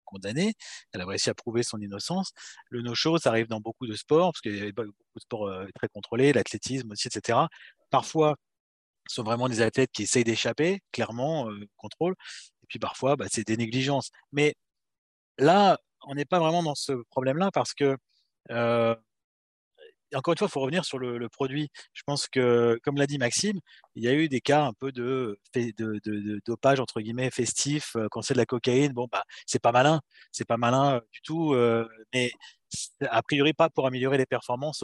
condamné. 0.04 0.54
Elle 0.92 1.02
a 1.02 1.06
réussi 1.06 1.30
à 1.30 1.34
prouver 1.34 1.62
son 1.62 1.80
innocence. 1.80 2.32
Le 2.70 2.82
no-show, 2.82 3.18
ça 3.18 3.30
arrive 3.30 3.46
dans 3.46 3.60
beaucoup 3.60 3.86
de 3.86 3.94
sports, 3.94 4.32
parce 4.32 4.40
qu'il 4.40 4.56
y 4.56 4.66
a 4.66 4.72
beaucoup 4.72 4.90
de 5.14 5.20
sports 5.20 5.48
très 5.76 5.86
contrôlés, 5.86 6.32
l'athlétisme 6.32 6.90
aussi, 6.90 7.06
etc. 7.06 7.38
Parfois, 7.90 8.34
sont 9.08 9.22
vraiment 9.22 9.48
des 9.48 9.60
athlètes 9.60 9.90
qui 9.92 10.02
essayent 10.04 10.24
d'échapper, 10.24 10.80
clairement, 10.92 11.50
euh, 11.50 11.66
contrôle. 11.76 12.14
Et 12.62 12.66
puis 12.68 12.78
parfois, 12.78 13.16
bah, 13.16 13.26
c'est 13.30 13.46
des 13.46 13.56
négligences. 13.56 14.10
Mais 14.32 14.54
là, 15.38 15.78
on 16.06 16.14
n'est 16.14 16.24
pas 16.24 16.38
vraiment 16.40 16.62
dans 16.62 16.74
ce 16.74 16.92
problème-là 17.10 17.50
parce 17.52 17.74
que, 17.74 17.96
euh, 18.50 18.94
encore 20.14 20.32
une 20.32 20.38
fois, 20.38 20.48
il 20.48 20.50
faut 20.50 20.60
revenir 20.60 20.84
sur 20.84 20.98
le, 20.98 21.28
produit. 21.28 21.68
Je 21.92 22.02
pense 22.06 22.28
que, 22.28 22.78
comme 22.82 22.96
l'a 22.96 23.06
dit 23.06 23.18
Maxime, 23.18 23.60
il 23.94 24.04
y 24.04 24.08
a 24.08 24.14
eu 24.14 24.28
des 24.28 24.40
cas 24.40 24.64
un 24.64 24.72
peu 24.72 24.90
de, 24.92 25.38
dopage, 26.46 26.80
entre 26.80 27.00
guillemets, 27.00 27.30
festif, 27.30 27.94
euh, 27.96 28.08
quand 28.10 28.22
c'est 28.22 28.34
de 28.34 28.38
la 28.38 28.46
cocaïne. 28.46 28.92
Bon, 28.92 29.06
bah, 29.10 29.24
c'est 29.46 29.60
pas 29.60 29.72
malin. 29.72 30.00
C'est 30.32 30.46
pas 30.46 30.56
malin 30.56 31.02
du 31.12 31.20
tout. 31.22 31.54
mais 32.14 32.32
a 33.02 33.22
priori, 33.22 33.52
pas 33.52 33.70
pour 33.70 33.86
améliorer 33.86 34.18
les 34.18 34.26
performances 34.26 34.82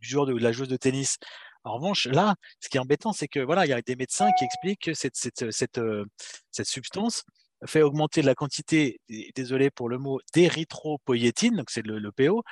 du 0.00 0.08
joueur 0.08 0.26
de 0.26 0.36
la 0.36 0.52
joueuse 0.52 0.68
de 0.68 0.76
tennis. 0.76 1.18
En 1.64 1.74
revanche, 1.74 2.06
là, 2.06 2.34
ce 2.60 2.68
qui 2.68 2.76
est 2.76 2.80
embêtant, 2.80 3.12
c'est 3.12 3.28
que 3.28 3.40
voilà, 3.40 3.66
il 3.66 3.68
y 3.68 3.72
a 3.72 3.82
des 3.82 3.96
médecins 3.96 4.30
qui 4.38 4.44
expliquent 4.44 4.82
que 4.82 4.94
cette, 4.94 5.16
cette, 5.16 5.50
cette, 5.50 5.78
euh, 5.78 6.04
cette 6.50 6.66
substance 6.66 7.24
fait 7.66 7.82
augmenter 7.82 8.22
la 8.22 8.34
quantité, 8.34 9.00
désolé 9.34 9.70
pour 9.70 9.88
le 9.88 9.98
mot, 9.98 10.20
d'érythropoïétine, 10.32 11.56
donc 11.56 11.70
c'est 11.70 11.84
le, 11.84 11.98
le, 11.98 12.12
PO, 12.12 12.44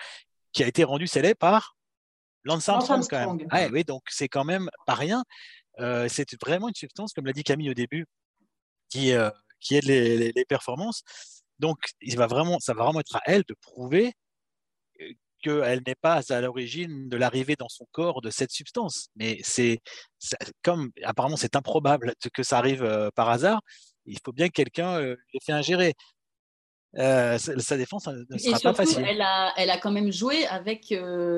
qui 0.53 0.65
a 0.65 0.67
été 0.67 0.85
rendu 0.85 1.07
célèbre 1.07 1.39
par 1.39 1.77
Lance 2.45 2.69
Armstrong, 2.69 3.07
quand 3.09 3.35
même. 3.35 3.73
oui, 3.73 3.85
donc 3.85 4.03
c'est 4.09 4.29
quand 4.29 4.45
même 4.45 4.69
pas 4.87 4.95
rien. 4.95 5.25
Euh, 5.79 6.09
c'est 6.09 6.27
vraiment 6.41 6.69
une 6.69 6.75
substance, 6.75 7.13
comme 7.13 7.27
l'a 7.27 7.33
dit 7.33 7.45
Camille 7.45 7.71
au 7.71 7.75
début, 7.75 8.07
qui, 8.89 9.13
euh, 9.13 9.31
qui 9.61 9.77
aide 9.77 9.85
les, 9.85 10.33
les, 10.33 10.45
performances. 10.45 11.03
Donc, 11.59 11.79
il 12.01 12.17
va 12.17 12.27
vraiment, 12.27 12.59
ça 12.61 12.75
va 12.75 12.85
vraiment 12.85 13.01
être 13.01 13.17
à 13.17 13.23
elle 13.27 13.43
de 13.49 13.55
prouver 13.55 14.13
qu'elle 15.47 15.83
n'est 15.87 15.95
pas 15.95 16.21
à 16.29 16.41
l'origine 16.41 17.09
de 17.09 17.17
l'arrivée 17.17 17.57
dans 17.57 17.69
son 17.69 17.87
corps 17.93 18.21
de 18.21 18.31
cette 18.31 18.51
substance. 18.51 19.09
Mais 19.17 19.39
c'est 19.43 19.81
comme 20.63 20.91
apparemment 21.05 21.37
c'est 21.37 21.57
improbable 21.57 22.15
que 22.33 22.43
ça 22.43 22.59
arrive 22.59 22.83
euh, 22.83 23.11
par 23.15 23.31
hasard, 23.31 23.61
il 24.07 24.19
faut 24.25 24.33
bien 24.33 24.49
que 24.49 24.53
quelqu'un 24.53 24.99
euh, 24.99 25.17
l'ait 25.33 25.41
fait 25.45 25.53
ingérer. 25.53 25.95
Euh, 26.99 27.37
sa 27.39 27.77
défense 27.77 28.07
ne 28.07 28.39
sera 28.39 28.59
pas 28.59 28.75
facile. 28.75 29.05
Elle 29.07 29.21
a, 29.21 29.53
elle 29.57 29.71
a 29.71 29.77
quand 29.77 29.91
même 29.91 30.11
joué 30.11 30.47
avec 30.47 30.95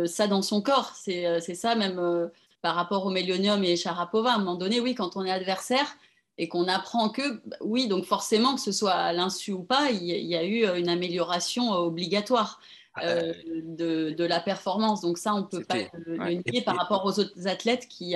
ça 0.07 0.29
dans 0.29 0.43
son 0.43 0.63
corps. 0.63 0.93
C'est 0.95 1.55
ça 1.55 1.75
même 1.75 2.31
par 2.63 2.77
rapport 2.77 3.05
au 3.07 3.11
Mélionium 3.11 3.65
et 3.65 3.75
Sharapova. 3.75 4.33
À 4.33 4.35
un 4.35 4.39
moment 4.39 4.55
donné, 4.55 4.79
oui, 4.79 4.95
quand 4.95 5.17
on 5.17 5.25
est 5.25 5.33
adversaire 5.33 5.97
et 6.37 6.47
qu'on 6.47 6.69
apprend 6.69 7.09
que, 7.09 7.43
oui, 7.61 7.89
donc 7.89 8.05
forcément, 8.05 8.55
que 8.55 8.61
ce 8.61 8.71
soit 8.71 8.93
à 8.93 9.13
l'insu 9.13 9.51
ou 9.51 9.65
pas, 9.65 9.91
il 9.91 10.05
y, 10.05 10.37
a 10.37 10.45
eu 10.45 10.65
une 10.79 10.89
amélioration 10.89 11.73
obligatoire. 11.73 12.61
Euh, 13.03 13.33
de, 13.65 14.11
de, 14.11 14.25
la 14.25 14.41
performance. 14.41 15.01
Donc 15.01 15.19
ça, 15.19 15.35
on 15.35 15.41
ne 15.41 15.47
peut 15.47 15.65
pas 15.65 15.77
le, 15.93 16.43
nier 16.51 16.63
par 16.63 16.77
rapport 16.77 17.05
aux 17.05 17.19
autres 17.19 17.47
athlètes 17.47 17.87
qui, 17.89 18.15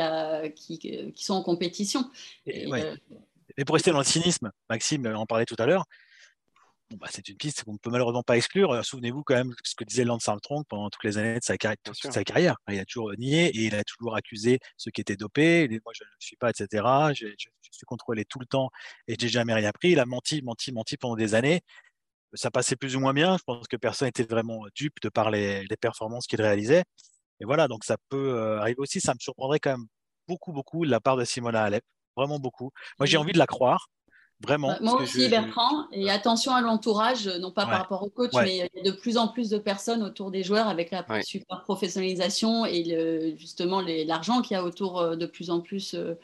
qui, 0.56 0.78
qui, 0.78 1.24
sont 1.24 1.34
en 1.34 1.42
compétition. 1.42 2.10
Et, 2.46 2.72
euh, 2.72 3.64
pour 3.64 3.74
rester 3.74 3.90
dans 3.90 3.98
le 3.98 4.04
cynisme, 4.04 4.50
Maxime 4.70 5.06
en 5.06 5.26
parlait 5.26 5.44
tout 5.44 5.56
à 5.58 5.66
l'heure, 5.66 5.84
bon, 6.90 6.96
bah, 6.96 7.08
c'est 7.10 7.28
une 7.28 7.36
piste 7.36 7.64
qu'on 7.64 7.74
ne 7.74 7.78
peut 7.78 7.90
malheureusement 7.90 8.22
pas 8.22 8.36
exclure. 8.36 8.72
Euh, 8.72 8.82
souvenez-vous 8.82 9.22
quand 9.22 9.34
même 9.34 9.50
de 9.50 9.56
ce 9.62 9.74
que 9.74 9.84
disait 9.84 10.04
Lance 10.04 10.28
Armstrong 10.28 10.64
pendant 10.68 10.90
toutes 10.90 11.04
les 11.04 11.18
années 11.18 11.38
de 11.38 11.44
sa, 11.44 11.56
carrière, 11.56 11.78
sa 11.92 12.24
carrière. 12.24 12.56
Il 12.68 12.78
a 12.78 12.84
toujours 12.84 13.12
nié 13.18 13.46
et 13.46 13.66
il 13.66 13.74
a 13.74 13.84
toujours 13.84 14.16
accusé 14.16 14.58
ceux 14.76 14.90
qui 14.90 15.00
étaient 15.00 15.16
dopés. 15.16 15.68
moi, 15.84 15.92
je 15.94 16.04
ne 16.04 16.08
suis 16.18 16.36
pas, 16.36 16.50
etc. 16.50 16.84
Je, 17.14 17.26
je, 17.38 17.48
suis 17.70 17.86
contrôlé 17.86 18.26
tout 18.26 18.38
le 18.38 18.44
temps 18.44 18.70
et 19.08 19.16
j'ai 19.18 19.28
jamais 19.28 19.54
rien 19.54 19.72
pris. 19.72 19.92
Il 19.92 19.98
a 19.98 20.04
menti, 20.04 20.42
menti, 20.42 20.72
menti 20.72 20.96
pendant 20.98 21.16
des 21.16 21.34
années 21.34 21.62
ça 22.34 22.50
passait 22.50 22.76
plus 22.76 22.96
ou 22.96 23.00
moins 23.00 23.14
bien. 23.14 23.36
Je 23.36 23.42
pense 23.44 23.66
que 23.68 23.76
personne 23.76 24.08
n'était 24.08 24.24
vraiment 24.24 24.64
dupe 24.74 25.00
de 25.02 25.08
par 25.08 25.30
les, 25.30 25.66
performances 25.80 26.26
qu'il 26.26 26.40
réalisait. 26.40 26.84
et 27.40 27.44
voilà, 27.44 27.68
donc 27.68 27.84
ça 27.84 27.96
peut 28.08 28.58
arriver 28.58 28.78
aussi. 28.78 29.00
Ça 29.00 29.14
me 29.14 29.18
surprendrait 29.20 29.60
quand 29.60 29.72
même 29.72 29.86
beaucoup, 30.28 30.52
beaucoup 30.52 30.84
de 30.86 30.90
la 30.90 31.00
part 31.00 31.16
de 31.16 31.24
Simona 31.24 31.64
Alep, 31.64 31.84
vraiment 32.16 32.38
beaucoup. 32.38 32.70
Moi, 32.98 33.06
j'ai 33.06 33.16
envie 33.16 33.32
de 33.32 33.38
la 33.38 33.46
croire. 33.46 33.88
Vraiment. 34.40 34.76
Moi 34.80 35.00
aussi, 35.00 35.28
Bertrand. 35.28 35.86
Et 35.92 36.10
attention 36.10 36.52
à 36.52 36.60
l'entourage, 36.60 37.28
non 37.28 37.52
pas 37.52 37.64
par 37.64 37.78
rapport 37.78 38.02
au 38.02 38.10
coach, 38.10 38.32
mais 38.34 38.68
il 38.74 38.78
y 38.78 38.80
a 38.80 38.90
de 38.90 38.96
plus 38.96 39.16
en 39.16 39.28
plus 39.28 39.50
de 39.50 39.58
personnes 39.58 40.02
autour 40.02 40.32
des 40.32 40.42
joueurs 40.42 40.66
avec 40.66 40.90
la 40.90 41.04
super 41.22 41.62
professionnalisation 41.62 42.66
et 42.66 42.82
le, 42.82 43.36
justement 43.36 43.80
l'argent 43.80 44.42
qu'il 44.42 44.56
y 44.56 44.58
a 44.58 44.64
autour 44.64 45.16
de 45.16 45.26
plus 45.26 45.50
en 45.50 45.60
plus 45.60 45.94
euh, 45.94 46.14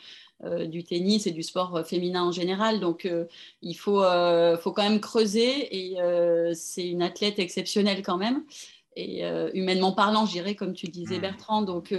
du 0.45 0.84
tennis 0.84 1.26
et 1.26 1.32
du 1.32 1.43
sport 1.43 1.76
euh, 1.76 1.82
féminin 1.82 2.22
en 2.22 2.32
général. 2.32 2.80
Donc, 2.80 3.07
euh, 3.07 3.24
il 3.62 3.74
faut, 3.74 4.03
faut 4.61 4.72
quand 4.72 4.82
même 4.82 5.01
creuser 5.01 5.76
et 5.76 5.97
c'est 6.55 6.86
une 6.86 7.03
athlète 7.03 7.39
exceptionnelle 7.39 8.03
quand 8.03 8.18
même. 8.18 8.45
Et 8.97 9.22
humainement 9.55 9.93
parlant, 9.93 10.26
je 10.26 10.32
dirais, 10.32 10.57
comme 10.57 10.72
tu 10.72 10.89
disais, 10.89 11.18
mmh. 11.18 11.20
Bertrand. 11.20 11.62
Donc, 11.62 11.95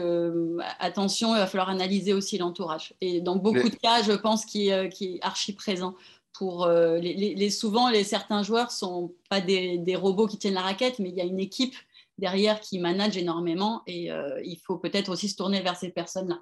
attention, 0.80 1.34
il 1.34 1.40
va 1.40 1.48
falloir 1.48 1.70
analyser 1.70 2.14
aussi 2.14 2.38
l'entourage. 2.38 2.94
Et 3.00 3.22
dans 3.22 3.38
beaucoup 3.38 3.70
de 3.70 3.76
cas, 3.76 4.04
je 4.04 4.12
pense 4.12 4.46
qu'il 4.46 4.68
est 4.68 5.20
archi 5.22 5.54
présent 5.54 5.96
pour 6.34 6.68
les, 6.68 7.50
souvent 7.50 7.90
les 7.90 8.04
certains 8.04 8.44
joueurs 8.44 8.72
sont 8.72 9.14
pas 9.30 9.40
des, 9.40 9.78
des, 9.78 9.96
robots 9.96 10.28
qui 10.28 10.38
tiennent 10.38 10.54
la 10.54 10.62
raquette 10.62 11.00
mais 11.00 11.10
il 11.10 11.16
y 11.16 11.22
a 11.22 11.26
une 11.26 11.40
équipe 11.40 11.76
derrière 12.18 12.60
qui 12.62 12.80
manage 12.80 13.18
énormément 13.18 13.82
et 13.88 14.10
il 14.44 14.58
faut 14.64 14.78
peut-être 14.78 15.10
aussi 15.10 15.28
se 15.28 15.36
tourner 15.36 15.62
vers 15.62 15.76
ces 15.76 15.90
personnes 15.90 16.30
là 16.30 16.40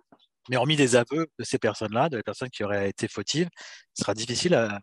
mais 0.49 0.57
hormis 0.57 0.75
des 0.75 0.95
aveux 0.95 1.27
de 1.37 1.43
ces 1.43 1.57
personnes-là, 1.57 2.09
de 2.09 2.21
personnes 2.21 2.49
qui 2.49 2.63
auraient 2.63 2.89
été 2.89 3.07
fautives, 3.07 3.49
ce 3.93 4.03
sera 4.03 4.13
difficile 4.13 4.55
à, 4.55 4.79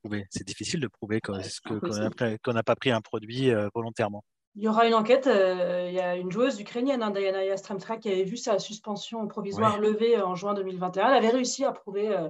prouver. 0.00 0.24
C'est 0.30 0.46
difficile 0.46 0.80
de 0.80 0.88
prouver 0.88 1.20
qu'on 1.20 2.52
n'a 2.52 2.62
pas 2.62 2.74
pris 2.74 2.90
un 2.90 3.02
produit 3.02 3.50
euh, 3.50 3.68
volontairement. 3.74 4.24
Il 4.56 4.62
y 4.62 4.68
aura 4.68 4.86
une 4.86 4.94
enquête. 4.94 5.26
Euh, 5.26 5.88
il 5.88 5.94
y 5.94 6.00
a 6.00 6.16
une 6.16 6.32
joueuse 6.32 6.58
ukrainienne, 6.58 7.02
hein, 7.02 7.10
Diana 7.10 7.44
Yastremska, 7.44 7.98
qui 7.98 8.08
avait 8.08 8.24
vu 8.24 8.38
sa 8.38 8.58
suspension 8.58 9.26
provisoire 9.28 9.78
levée 9.78 10.18
en 10.22 10.34
juin 10.36 10.54
2021. 10.54 11.08
Elle 11.08 11.14
avait 11.16 11.28
réussi 11.28 11.66
à 11.66 11.72
prouver 11.72 12.08
euh, 12.08 12.28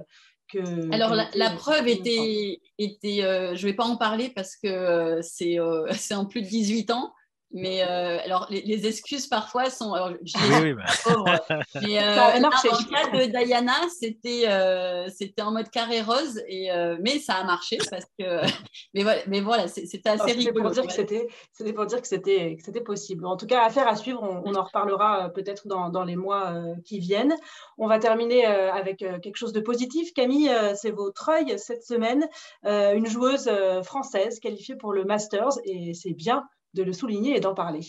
que. 0.51 0.93
Alors, 0.93 1.13
la, 1.13 1.51
preuve 1.51 1.87
était. 1.87 2.59
était 2.77 3.21
je 3.21 3.61
ne 3.61 3.69
vais 3.69 3.73
pas 3.73 3.85
en 3.85 3.95
parler 3.95 4.31
parce 4.35 4.57
que 4.57 5.19
c'est 5.21 5.57
en 6.11 6.25
plus 6.25 6.41
de 6.41 6.47
18 6.47 6.91
ans. 6.91 7.13
Mais 7.55 7.83
euh, 7.83 8.19
alors, 8.25 8.47
les, 8.49 8.85
excuses 8.85 9.27
parfois 9.27 9.69
sont. 9.69 9.93
Alors, 9.93 10.09
oui, 10.09 10.55
oui, 10.61 10.73
bah. 10.73 10.83
mais 11.81 12.03
euh, 12.03 12.41
dans 12.41 12.49
le 12.49 12.91
cas 12.91 13.17
de 13.17 13.45
Diana, 13.45 13.71
c'était 13.97 14.43
euh, 14.49 15.07
c'était 15.07 15.41
en 15.41 15.53
mode 15.53 15.69
carré 15.69 16.01
rose, 16.01 16.41
et, 16.49 16.69
mais 16.99 17.17
ça 17.17 17.35
a 17.35 17.45
marché 17.45 17.77
parce 17.89 18.03
que. 18.19 18.41
mais 18.93 19.03
voilà, 19.03 19.21
mais 19.27 19.39
voilà 19.39 19.69
c'était 19.69 20.09
assez 20.09 20.33
rigolo. 20.33 20.69
C'était 20.89 21.73
pour 21.73 21.85
dire 21.85 22.01
que 22.01 22.07
c'était 22.09 22.57
possible. 22.85 23.25
En 23.25 23.37
tout 23.37 23.47
cas, 23.47 23.63
affaire 23.63 23.87
à 23.87 23.95
suivre. 23.95 24.21
On, 24.21 24.43
on 24.45 24.55
en 24.55 24.63
reparlera 24.63 25.29
peut-être 25.29 25.65
dans, 25.69 25.87
dans, 25.89 26.03
les 26.03 26.17
mois 26.17 26.53
qui 26.83 26.99
viennent. 26.99 27.35
On 27.77 27.87
va 27.87 27.99
terminer 27.99 28.45
avec 28.45 28.97
quelque 28.97 29.37
chose 29.37 29.53
de 29.53 29.61
positif. 29.61 30.13
Camille, 30.13 30.51
c'est 30.75 30.91
votre 30.91 31.29
œil 31.29 31.57
cette 31.57 31.85
semaine. 31.85 32.27
une 32.65 33.05
joueuse 33.05 33.49
française 33.83 34.41
qualifiée 34.41 34.75
pour 34.75 34.91
le 34.91 35.05
Masters, 35.05 35.57
et 35.63 35.93
c'est 35.93 36.13
bien 36.13 36.43
de 36.75 36.83
le 36.83 36.93
souligner 36.93 37.35
et 37.35 37.39
d'en 37.39 37.55
parler. 37.55 37.79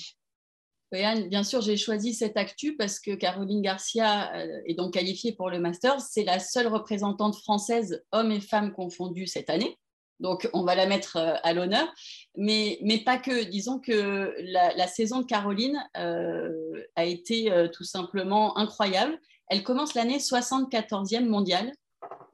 bien 0.92 1.42
sûr, 1.42 1.60
j'ai 1.60 1.76
choisi 1.76 2.14
cette 2.14 2.36
actu 2.36 2.76
parce 2.76 3.00
que 3.00 3.14
Caroline 3.14 3.60
Garcia 3.60 4.34
euh, 4.34 4.60
est 4.64 4.74
donc 4.74 4.94
qualifiée 4.94 5.32
pour 5.32 5.50
le 5.50 5.58
Masters. 5.58 6.00
C'est 6.00 6.24
la 6.24 6.38
seule 6.38 6.68
représentante 6.68 7.36
française, 7.36 8.02
hommes 8.12 8.32
et 8.32 8.40
femmes 8.40 8.72
confondus, 8.72 9.26
cette 9.26 9.50
année. 9.50 9.76
Donc, 10.18 10.48
on 10.54 10.64
va 10.64 10.74
la 10.74 10.86
mettre 10.86 11.16
euh, 11.16 11.34
à 11.42 11.52
l'honneur. 11.52 11.92
Mais, 12.36 12.78
mais 12.82 12.98
pas 12.98 13.18
que. 13.18 13.44
Disons 13.44 13.80
que 13.80 14.34
la, 14.38 14.86
saison 14.86 15.20
de 15.20 15.26
Caroline 15.26 15.78
euh, 15.98 16.52
a 16.94 17.04
été 17.04 17.52
tout 17.72 17.84
simplement 17.84 18.56
incroyable. 18.56 19.18
Elle 19.48 19.62
commence 19.62 19.94
l'année 19.94 20.18
74e 20.18 21.26
mondiale 21.26 21.72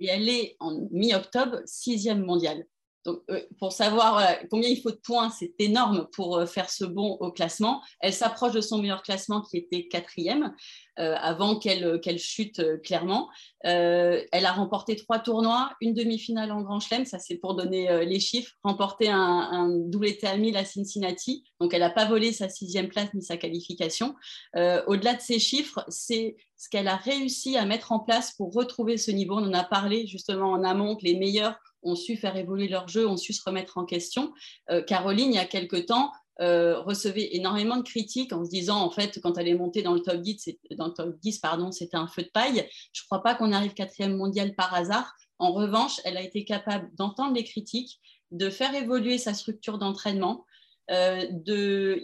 et 0.01 0.07
elle 0.07 0.29
est 0.29 0.57
en 0.61 0.89
mi-octobre 0.91 1.61
6e 1.67 2.23
mondiale. 2.23 2.65
Donc, 3.05 3.21
euh, 3.31 3.41
pour 3.59 3.73
savoir 3.73 4.25
combien 4.51 4.69
il 4.69 4.81
faut 4.81 4.91
de 4.91 4.97
points, 4.97 5.31
c'est 5.31 5.55
énorme 5.59 6.07
pour 6.13 6.37
euh, 6.37 6.47
faire 6.47 6.71
ce 6.71 6.85
bond 6.85 7.17
au 7.21 7.33
classement. 7.33 7.83
Elle 8.01 8.13
s'approche 8.13 8.53
de 8.53 8.61
son 8.61 8.79
meilleur 8.79 9.03
classement 9.03 9.43
qui 9.43 9.57
était 9.57 9.89
quatrième 9.89 10.55
euh, 10.99 11.17
avant 11.19 11.59
qu'elle 11.59 12.19
chute 12.19 12.63
clairement. 12.83 13.29
elle 13.63 14.47
a 14.47 14.53
remporté 14.53 14.95
trois 14.95 15.19
tournois, 15.19 15.73
une 15.81 15.95
demi-finale 15.95 16.53
en 16.53 16.63
Grand 16.63 16.81
Chelem, 16.81 17.05
ça 17.05 17.19
c'est 17.19 17.37
pour 17.37 17.55
donner 17.55 18.05
les 18.05 18.21
chiffres, 18.21 18.53
remporté 18.63 19.09
un, 19.09 19.69
double 19.69 20.09
à 20.23 20.37
1000 20.37 20.57
à 20.57 20.65
Cincinnati. 20.65 21.45
Donc, 21.61 21.73
elle 21.73 21.81
n'a 21.81 21.91
pas 21.91 22.05
volé 22.05 22.33
sa 22.33 22.49
sixième 22.49 22.89
place 22.89 23.09
ni 23.15 23.23
sa 23.23 23.37
qualification. 23.37 24.15
Au-delà 24.55 25.15
de 25.15 25.21
ces 25.21 25.39
chiffres, 25.39 25.85
c'est 25.89 26.37
ce 26.57 26.69
qu'elle 26.69 26.89
a 26.89 26.97
réussi 26.97 27.57
à 27.57 27.65
mettre 27.65 27.93
en 27.93 28.01
place 28.01 28.35
pour 28.37 28.53
retrouver 28.53 28.97
ce 28.99 29.11
niveau. 29.11 29.39
On 29.39 29.49
en 29.49 29.55
a 29.55 29.65
parlé 29.65 30.07
justement 30.07 30.51
en 30.53 30.63
amont 30.63 30.97
que 30.97 31.05
les 31.05 31.17
meilleurs 31.17 31.59
ont 31.83 31.95
su 31.95 32.17
faire 32.17 32.37
évoluer 32.37 32.69
leur 32.69 32.89
jeu, 32.89 33.07
ont 33.07 33.17
su 33.17 33.33
se 33.33 33.43
remettre 33.45 33.79
en 33.79 33.85
question. 33.85 34.33
Euh, 34.71 34.83
Caroline, 34.83 35.33
il 35.33 35.37
y 35.37 35.39
a 35.39 35.45
quelque 35.45 35.77
temps, 35.77 36.13
euh, 36.41 36.81
recevait 36.81 37.37
énormément 37.37 37.77
de 37.77 37.83
critiques 37.83 38.33
en 38.33 38.45
se 38.45 38.51
disant, 38.51 38.81
en 38.81 38.91
fait, 38.91 39.21
quand 39.23 39.37
elle 39.37 39.49
est 39.49 39.55
montée 39.55 39.83
dans 39.83 39.95
le 39.95 40.01
top 40.01 40.17
10, 40.17 40.49
dans 40.77 40.87
le 40.87 40.93
top 40.93 41.19
10 41.21 41.39
pardon, 41.39 41.71
c'était 41.71 41.97
un 41.97 42.07
feu 42.07 42.23
de 42.23 42.31
paille. 42.33 42.67
Je 42.93 43.03
ne 43.03 43.07
crois 43.07 43.23
pas 43.23 43.35
qu'on 43.35 43.53
arrive 43.53 43.75
quatrième 43.75 44.17
mondial 44.17 44.55
par 44.55 44.75
hasard. 44.75 45.15
En 45.39 45.53
revanche, 45.53 46.01
elle 46.05 46.17
a 46.17 46.23
été 46.23 46.45
capable 46.45 46.91
d'entendre 46.95 47.35
les 47.35 47.45
critiques, 47.45 48.01
de 48.31 48.49
faire 48.49 48.75
évoluer 48.75 49.19
sa 49.19 49.35
structure 49.35 49.79
d'entraînement, 49.79 50.47
euh, 50.91 51.27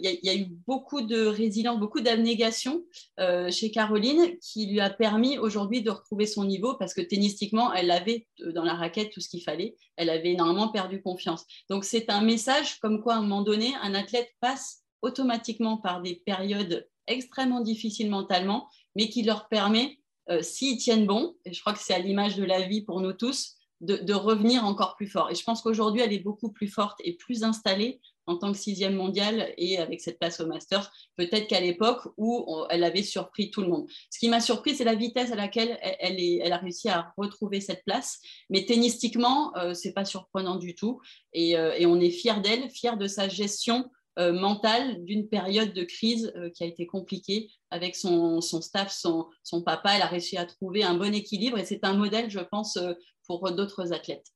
il 0.01 0.19
y, 0.23 0.29
a 0.29 0.35
eu 0.35 0.45
beaucoup 0.45 1.01
de 1.01 1.25
résilience, 1.25 1.79
beaucoup 1.79 1.99
d'abnégation 1.99 2.83
euh, 3.19 3.51
chez 3.51 3.71
Caroline 3.71 4.37
qui 4.39 4.67
lui 4.67 4.79
a 4.79 4.89
permis 4.89 5.37
aujourd'hui 5.37 5.81
de 5.81 5.89
retrouver 5.89 6.25
son 6.25 6.45
niveau 6.45 6.75
parce 6.75 6.93
que 6.93 7.01
tennistiquement, 7.01 7.73
elle 7.73 7.91
avait 7.91 8.27
euh, 8.41 8.53
dans 8.53 8.63
la 8.63 8.75
raquette 8.75 9.11
tout 9.11 9.19
ce 9.19 9.29
qu'il 9.29 9.43
fallait. 9.43 9.75
Elle 9.97 10.09
avait 10.09 10.31
énormément 10.31 10.69
perdu 10.69 11.01
confiance. 11.01 11.45
Donc 11.69 11.83
c'est 11.83 12.09
un 12.09 12.21
message 12.21 12.79
comme 12.79 13.03
quoi 13.03 13.15
à 13.15 13.17
un 13.17 13.21
moment 13.21 13.41
donné, 13.41 13.73
un 13.81 13.93
athlète 13.93 14.29
passe 14.39 14.83
automatiquement 15.01 15.77
par 15.77 16.01
des 16.01 16.15
périodes 16.25 16.87
extrêmement 17.07 17.61
difficiles 17.61 18.09
mentalement, 18.09 18.69
mais 18.95 19.09
qui 19.09 19.23
leur 19.23 19.47
permet, 19.47 19.97
s'ils 20.41 20.77
tiennent 20.77 21.07
bon, 21.07 21.35
et 21.43 21.53
je 21.53 21.59
crois 21.61 21.73
que 21.73 21.79
c'est 21.79 21.93
à 21.93 21.97
l'image 21.97 22.35
de 22.35 22.43
la 22.43 22.61
vie 22.61 22.81
pour 22.81 23.01
nous 23.01 23.13
tous, 23.13 23.55
de, 23.81 23.95
de, 23.95 24.13
revenir 24.13 24.63
encore 24.65 24.95
plus 24.95 25.07
fort. 25.07 25.31
Et 25.31 25.35
je 25.35 25.43
pense 25.43 25.61
qu'aujourd'hui, 25.61 26.01
elle 26.01 26.13
est 26.13 26.19
beaucoup 26.19 26.51
plus 26.51 26.67
forte 26.67 26.99
et 27.03 27.13
plus 27.13 27.43
installée 27.43 27.99
en 28.29 28.37
tant 28.37 28.51
que 28.51 28.57
sixième 28.59 28.93
mondiale 28.93 29.53
et 29.57 29.79
avec 29.79 30.01
cette 30.01 30.19
place 30.19 30.39
au 30.39 30.45
Master, 30.45 30.91
peut-être 31.15 31.47
qu'à 31.47 31.59
l'époque 31.59 32.07
où 32.15 32.45
elle 32.69 32.83
avait 32.83 33.01
surpris 33.01 33.49
tout 33.49 33.61
le 33.61 33.67
monde. 33.67 33.87
Ce 34.11 34.19
qui 34.19 34.29
m'a 34.29 34.39
surpris, 34.39 34.75
c'est 34.75 34.83
la 34.83 34.93
vitesse 34.93 35.31
à 35.31 35.35
laquelle 35.35 35.79
elle, 35.81 36.19
est, 36.19 36.35
elle, 36.43 36.53
a 36.53 36.57
réussi 36.57 36.89
à 36.89 37.11
retrouver 37.17 37.59
cette 37.59 37.83
place. 37.85 38.19
Mais 38.51 38.65
tennistiquement, 38.65 39.51
euh, 39.57 39.73
c'est 39.73 39.93
pas 39.93 40.05
surprenant 40.05 40.57
du 40.57 40.75
tout. 40.75 41.01
Et, 41.33 41.57
euh, 41.57 41.73
et 41.75 41.87
on 41.87 41.99
est 41.99 42.11
fier 42.11 42.39
d'elle, 42.39 42.69
fier 42.69 42.97
de 42.97 43.07
sa 43.07 43.27
gestion 43.27 43.89
euh, 44.19 44.31
mentale 44.31 45.03
d'une 45.05 45.27
période 45.27 45.73
de 45.73 45.83
crise 45.83 46.31
qui 46.53 46.63
a 46.63 46.67
été 46.67 46.85
compliquée 46.85 47.49
avec 47.71 47.95
son, 47.95 48.41
son 48.41 48.61
staff, 48.61 48.91
son, 48.91 49.25
son, 49.43 49.63
papa. 49.63 49.95
Elle 49.95 50.03
a 50.03 50.07
réussi 50.07 50.37
à 50.37 50.45
trouver 50.45 50.83
un 50.83 50.93
bon 50.93 51.15
équilibre 51.15 51.57
et 51.57 51.65
c'est 51.65 51.83
un 51.83 51.93
modèle, 51.93 52.29
je 52.29 52.39
pense, 52.39 52.77
pour 53.25 53.51
d'autres 53.51 53.91
athlètes. 53.91 54.27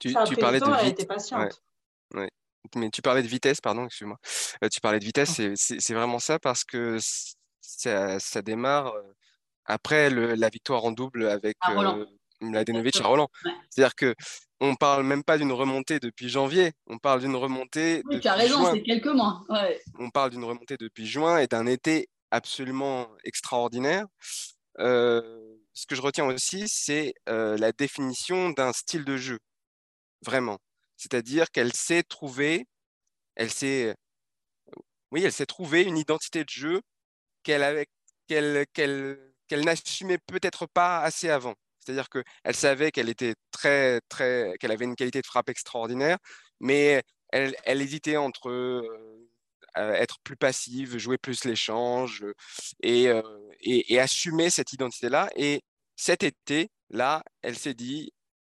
Tu, 0.00 0.14
tu 0.26 0.36
parlais 0.36 0.58
de 0.58 0.66
elle 0.82 0.88
était 0.88 1.06
patiente 1.06 1.62
mais 2.74 2.90
tu 2.90 3.02
parlais 3.02 3.22
de 3.22 3.28
vitesse, 3.28 3.60
pardon, 3.60 3.86
excuse-moi. 3.86 4.18
Euh, 4.62 4.68
tu 4.68 4.80
parlais 4.80 4.98
de 4.98 5.04
vitesse, 5.04 5.40
oh. 5.40 5.52
c'est 5.56 5.94
vraiment 5.94 6.18
ça 6.18 6.38
parce 6.38 6.64
que 6.64 6.98
ça, 7.60 8.18
ça 8.18 8.42
démarre 8.42 8.94
euh, 8.94 9.02
après 9.64 10.10
le, 10.10 10.34
la 10.34 10.48
victoire 10.48 10.84
en 10.84 10.92
double 10.92 11.28
avec 11.28 11.56
euh, 11.68 12.06
Mladenovic 12.40 13.00
à 13.00 13.06
Roland. 13.06 13.28
C'est-à-dire 13.70 13.94
que 13.94 14.14
on 14.60 14.74
parle 14.74 15.04
même 15.04 15.22
pas 15.22 15.36
d'une 15.36 15.52
remontée 15.52 16.00
depuis 16.00 16.28
janvier, 16.28 16.72
on 16.86 16.98
parle 16.98 17.20
d'une 17.20 17.36
remontée. 17.36 18.02
Oui, 18.06 18.20
tu 18.20 18.28
as 18.28 18.34
raison, 18.34 18.72
c'est 18.72 18.82
quelques 18.82 19.06
mois. 19.06 19.44
On 19.98 20.10
parle 20.10 20.30
d'une 20.30 20.44
remontée 20.44 20.76
depuis 20.78 21.06
juin 21.06 21.38
et 21.38 21.46
d'un 21.46 21.66
été 21.66 22.08
absolument 22.30 23.08
extraordinaire. 23.24 24.06
ce 24.78 25.86
que 25.86 25.94
je 25.94 26.00
retiens 26.00 26.24
aussi, 26.24 26.64
c'est 26.68 27.14
la 27.26 27.72
définition 27.72 28.50
d'un 28.50 28.72
style 28.72 29.04
de 29.04 29.16
jeu, 29.16 29.38
vraiment 30.24 30.58
c'est-à-dire 30.96 31.50
qu'elle 31.50 31.72
s'est 31.72 32.02
trouvée, 32.02 32.66
elle 33.36 33.50
s'est, 33.50 33.94
oui, 35.12 35.24
elle 35.24 35.32
s'est 35.32 35.46
trouvée 35.46 35.82
une 35.82 35.98
identité 35.98 36.44
de 36.44 36.48
jeu 36.50 36.82
qu'elle 37.42 37.86
qu'elle, 38.28 38.66
qu'elle, 38.74 39.64
n'assumait 39.64 40.18
peut-être 40.26 40.66
pas 40.66 41.00
assez 41.00 41.30
avant. 41.30 41.54
C'est-à-dire 41.80 42.08
qu'elle 42.10 42.56
savait 42.56 42.90
qu'elle 42.90 43.08
était 43.08 43.34
très, 43.52 44.00
très, 44.08 44.56
qu'elle 44.58 44.72
avait 44.72 44.84
une 44.84 44.96
qualité 44.96 45.20
de 45.20 45.26
frappe 45.26 45.48
extraordinaire, 45.48 46.18
mais 46.60 47.02
elle, 47.30 47.54
elle 47.64 47.82
hésitait 47.82 48.16
entre 48.16 48.50
euh, 48.50 49.92
être 49.94 50.18
plus 50.24 50.36
passive, 50.36 50.98
jouer 50.98 51.18
plus 51.18 51.44
l'échange 51.44 52.24
et, 52.82 53.08
euh, 53.08 53.22
et, 53.60 53.94
et 53.94 54.00
assumer 54.00 54.50
cette 54.50 54.72
identité-là. 54.72 55.30
Et 55.36 55.62
cet 55.96 56.22
été, 56.22 56.70
là, 56.90 57.22
elle 57.42 57.56
s'est 57.56 57.74
dit, 57.74 58.12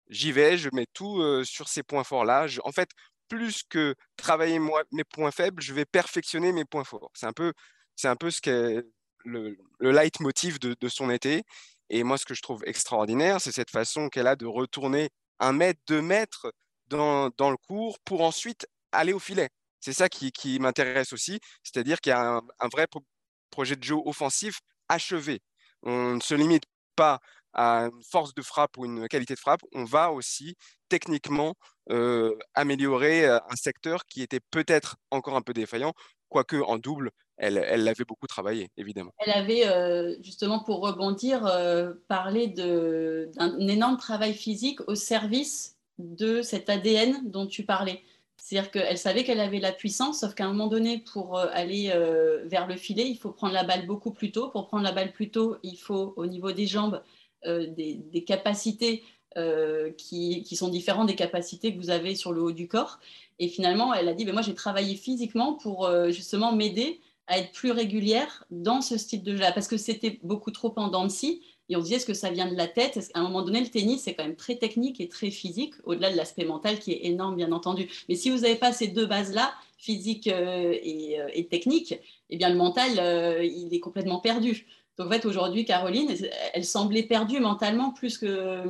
j'y 0.09 0.33
vais, 0.33 0.59
je 0.59 0.69
mets 0.73 0.87
tout 0.93 1.45
sur 1.45 1.69
ces 1.69 1.83
points 1.83 2.05
forts-là. 2.05 2.47
En 2.65 2.73
fait, 2.73 2.91
plus 3.29 3.63
que 3.69 3.95
travailler 4.17 4.59
moi, 4.59 4.85
mes 4.93 5.05
points 5.05 5.31
faibles, 5.31 5.63
je 5.63 5.75
vais 5.75 5.85
perfectionner 5.85 6.53
mes 6.53 6.65
points 6.65 6.85
forts. 6.85 7.11
C'est 7.15 7.27
un 7.27 7.33
peu, 7.33 7.53
c'est 7.97 8.09
un 8.09 8.17
peu 8.17 8.31
ce 8.31 8.83
le, 9.25 9.57
le 9.81 9.93
leitmotiv 9.93 10.59
de, 10.61 10.89
son 10.89 11.11
été. 11.11 11.43
Et 11.91 12.05
moi, 12.05 12.19
ce 12.19 12.25
que 12.25 12.35
je 12.35 12.43
trouve 12.43 12.63
extraordinaire, 12.65 13.41
c'est 13.41 13.53
cette 13.53 13.71
façon 13.71 14.09
qu'elle 14.09 14.27
a 14.27 14.37
de 14.37 14.47
retourner 14.47 15.11
un 15.41 15.53
mètre, 15.53 15.81
deux 15.87 16.03
mètres 16.03 16.53
dans, 16.89 17.31
dans 17.37 17.51
le 17.51 17.57
cours 17.57 17.99
pour 18.05 18.23
ensuite 18.23 18.67
aller 18.93 19.13
au 19.13 19.19
filet. 19.19 19.51
C'est 19.81 19.93
ça 19.93 20.09
qui, 20.09 20.33
qui 20.33 20.59
m'intéresse 20.59 21.13
aussi, 21.13 21.41
c'est-à-dire 21.63 22.01
qu'il 22.01 22.11
y 22.11 22.13
a 22.15 22.41
un 22.59 22.69
vrai 22.69 22.87
projet 23.51 23.77
de 23.77 23.85
jeu 23.85 23.97
offensif 24.05 24.61
achevé. 24.89 25.43
On 25.83 26.15
ne 26.15 26.21
se 26.21 26.35
limite 26.35 26.65
pas 26.97 27.21
à 27.57 27.89
une 27.91 28.03
force 28.05 28.35
de 28.35 28.43
frappe 28.43 28.77
ou 28.77 28.85
une 28.85 29.09
qualité 29.09 29.35
de 29.35 29.39
frappe, 29.39 29.63
on 29.75 29.85
va 29.85 30.13
aussi 30.13 30.57
techniquement 30.89 31.55
euh, 31.91 32.37
améliorer 32.55 33.27
euh, 33.27 33.39
un 33.49 33.57
secteur 33.57 34.05
qui 34.07 34.23
était 34.23 34.41
peut-être 34.51 34.97
encore 35.11 35.37
un 35.37 35.41
peu 35.41 35.55
défaillant, 35.55 35.95
quoique 36.29 36.57
en 36.57 36.77
double, 36.77 37.11
elle, 37.39 37.55
l'avait 37.55 38.05
beaucoup 38.05 38.27
travaillé, 38.27 38.71
évidemment. 38.77 39.13
Elle 39.19 39.33
avait, 39.33 39.67
euh, 39.67 40.17
justement, 40.23 40.63
pour 40.63 40.81
rebondir, 40.81 41.43
parlé 42.09 42.49
d'un 42.49 43.69
énorme 43.69 43.99
travail 43.99 44.33
physique 44.33 44.81
au 44.87 44.95
service 44.95 45.77
de 45.99 46.41
cet 46.41 46.71
ADN 46.71 47.31
dont 47.31 47.47
tu 47.47 47.65
parlais. 47.65 48.03
C'est-à-dire 48.39 48.71
qu'elle 48.71 48.99
savait 48.99 49.25
qu'elle 49.25 49.41
avait 49.41 49.61
la 49.61 49.73
puissance, 49.73 50.21
sauf 50.21 50.35
qu'à 50.35 50.45
un 50.45 50.49
moment 50.49 50.67
donné, 50.67 51.05
pour 51.13 51.39
aller 51.39 51.89
vers 52.47 52.67
le 52.67 52.77
filet, 52.77 53.07
il 53.07 53.19
faut 53.19 53.33
prendre 53.33 53.53
la 53.53 53.65
balle 53.65 53.87
beaucoup 53.87 54.13
plus 54.13 54.33
tôt. 54.33 54.49
Pour 54.49 54.67
prendre 54.67 54.85
la 54.85 54.93
balle 54.93 55.13
plus 55.13 55.31
tôt, 55.31 55.59
il 55.63 55.77
faut, 55.77 56.15
au 56.17 56.27
niveau 56.27 56.53
des 56.53 56.67
jambes, 56.67 57.03
des, 57.45 57.95
des, 57.95 58.25
capacités 58.25 59.05
euh, 59.37 59.91
qui, 59.93 60.45
sont 60.57 60.69
différentes 60.69 61.09
des 61.09 61.15
capacités 61.15 61.75
que 61.75 61.79
vous 61.79 61.91
avez 61.91 62.15
sur 62.15 62.33
le 62.33 62.43
haut 62.43 62.53
du 62.53 62.69
corps. 62.69 62.99
Et 63.39 63.49
finalement, 63.49 63.93
elle 63.95 64.09
a 64.09 64.15
dit, 64.15 64.25
ben 64.25 64.33
moi, 64.33 64.43
j'ai 64.43 64.55
travaillé 64.55 64.97
physiquement 64.97 65.55
pour 65.55 65.91
justement 66.09 66.53
m'aider 66.53 67.01
à 67.27 67.39
être 67.39 67.53
plus 67.53 67.71
régulière 67.71 68.45
dans 68.51 68.81
ce 68.81 68.97
style 68.97 69.23
de 69.23 69.33
jeu-là, 69.33 69.53
parce 69.53 69.69
que 69.69 69.77
c'était 69.77 70.21
beaucoup 70.23 70.51
trop 70.51 70.73
en 70.77 70.89
dents 70.89 71.07
de. 71.07 71.43
Et 71.69 71.77
on 71.77 71.81
se 71.81 71.85
disait, 71.85 71.97
est-ce 71.97 72.07
que 72.07 72.15
ça 72.15 72.31
vient 72.31 72.51
de 72.51 72.57
la 72.57 72.69
tête? 72.69 73.11
À 73.15 73.21
un 73.21 73.23
moment 73.25 73.43
donné, 73.43 73.61
le 73.61 73.69
tennis, 73.69 74.03
c'est 74.03 74.15
quand 74.15 74.25
même 74.25 74.37
très 74.37 74.57
technique 74.57 75.01
et 75.01 75.09
très 75.09 75.31
physique, 75.31 75.75
au-delà 75.85 76.13
de 76.13 76.17
l'aspect 76.17 76.45
mental 76.45 76.79
qui 76.79 76.93
est 76.93 77.07
énorme, 77.07 77.37
bien 77.37 77.51
entendu. 77.51 77.89
Mais 78.09 78.15
si 78.15 78.31
vous 78.31 78.39
n'avez 78.39 78.55
pas 78.55 78.73
ces 78.73 78.89
deux 78.89 79.07
bases-là, 79.07 79.53
physique 79.79 80.27
euh, 80.29 80.75
et, 80.83 81.21
euh, 81.21 81.29
et, 81.33 81.47
technique, 81.47 81.95
eh 82.31 82.37
bien, 82.37 82.49
le 82.49 82.57
mental, 82.57 82.99
euh, 82.99 83.45
il 83.45 83.75
est 83.75 83.81
complètement 83.81 84.21
perdu. 84.21 84.67
Donc, 84.97 85.09
en 85.09 85.11
fait, 85.11 85.27
aujourd'hui, 85.27 85.67
Caroline, 85.67 86.15
elle 86.55 86.65
semblait 86.65 87.03
perdue 87.03 87.39
mentalement 87.39 87.91
plus 87.91 88.17
que. 88.17 88.63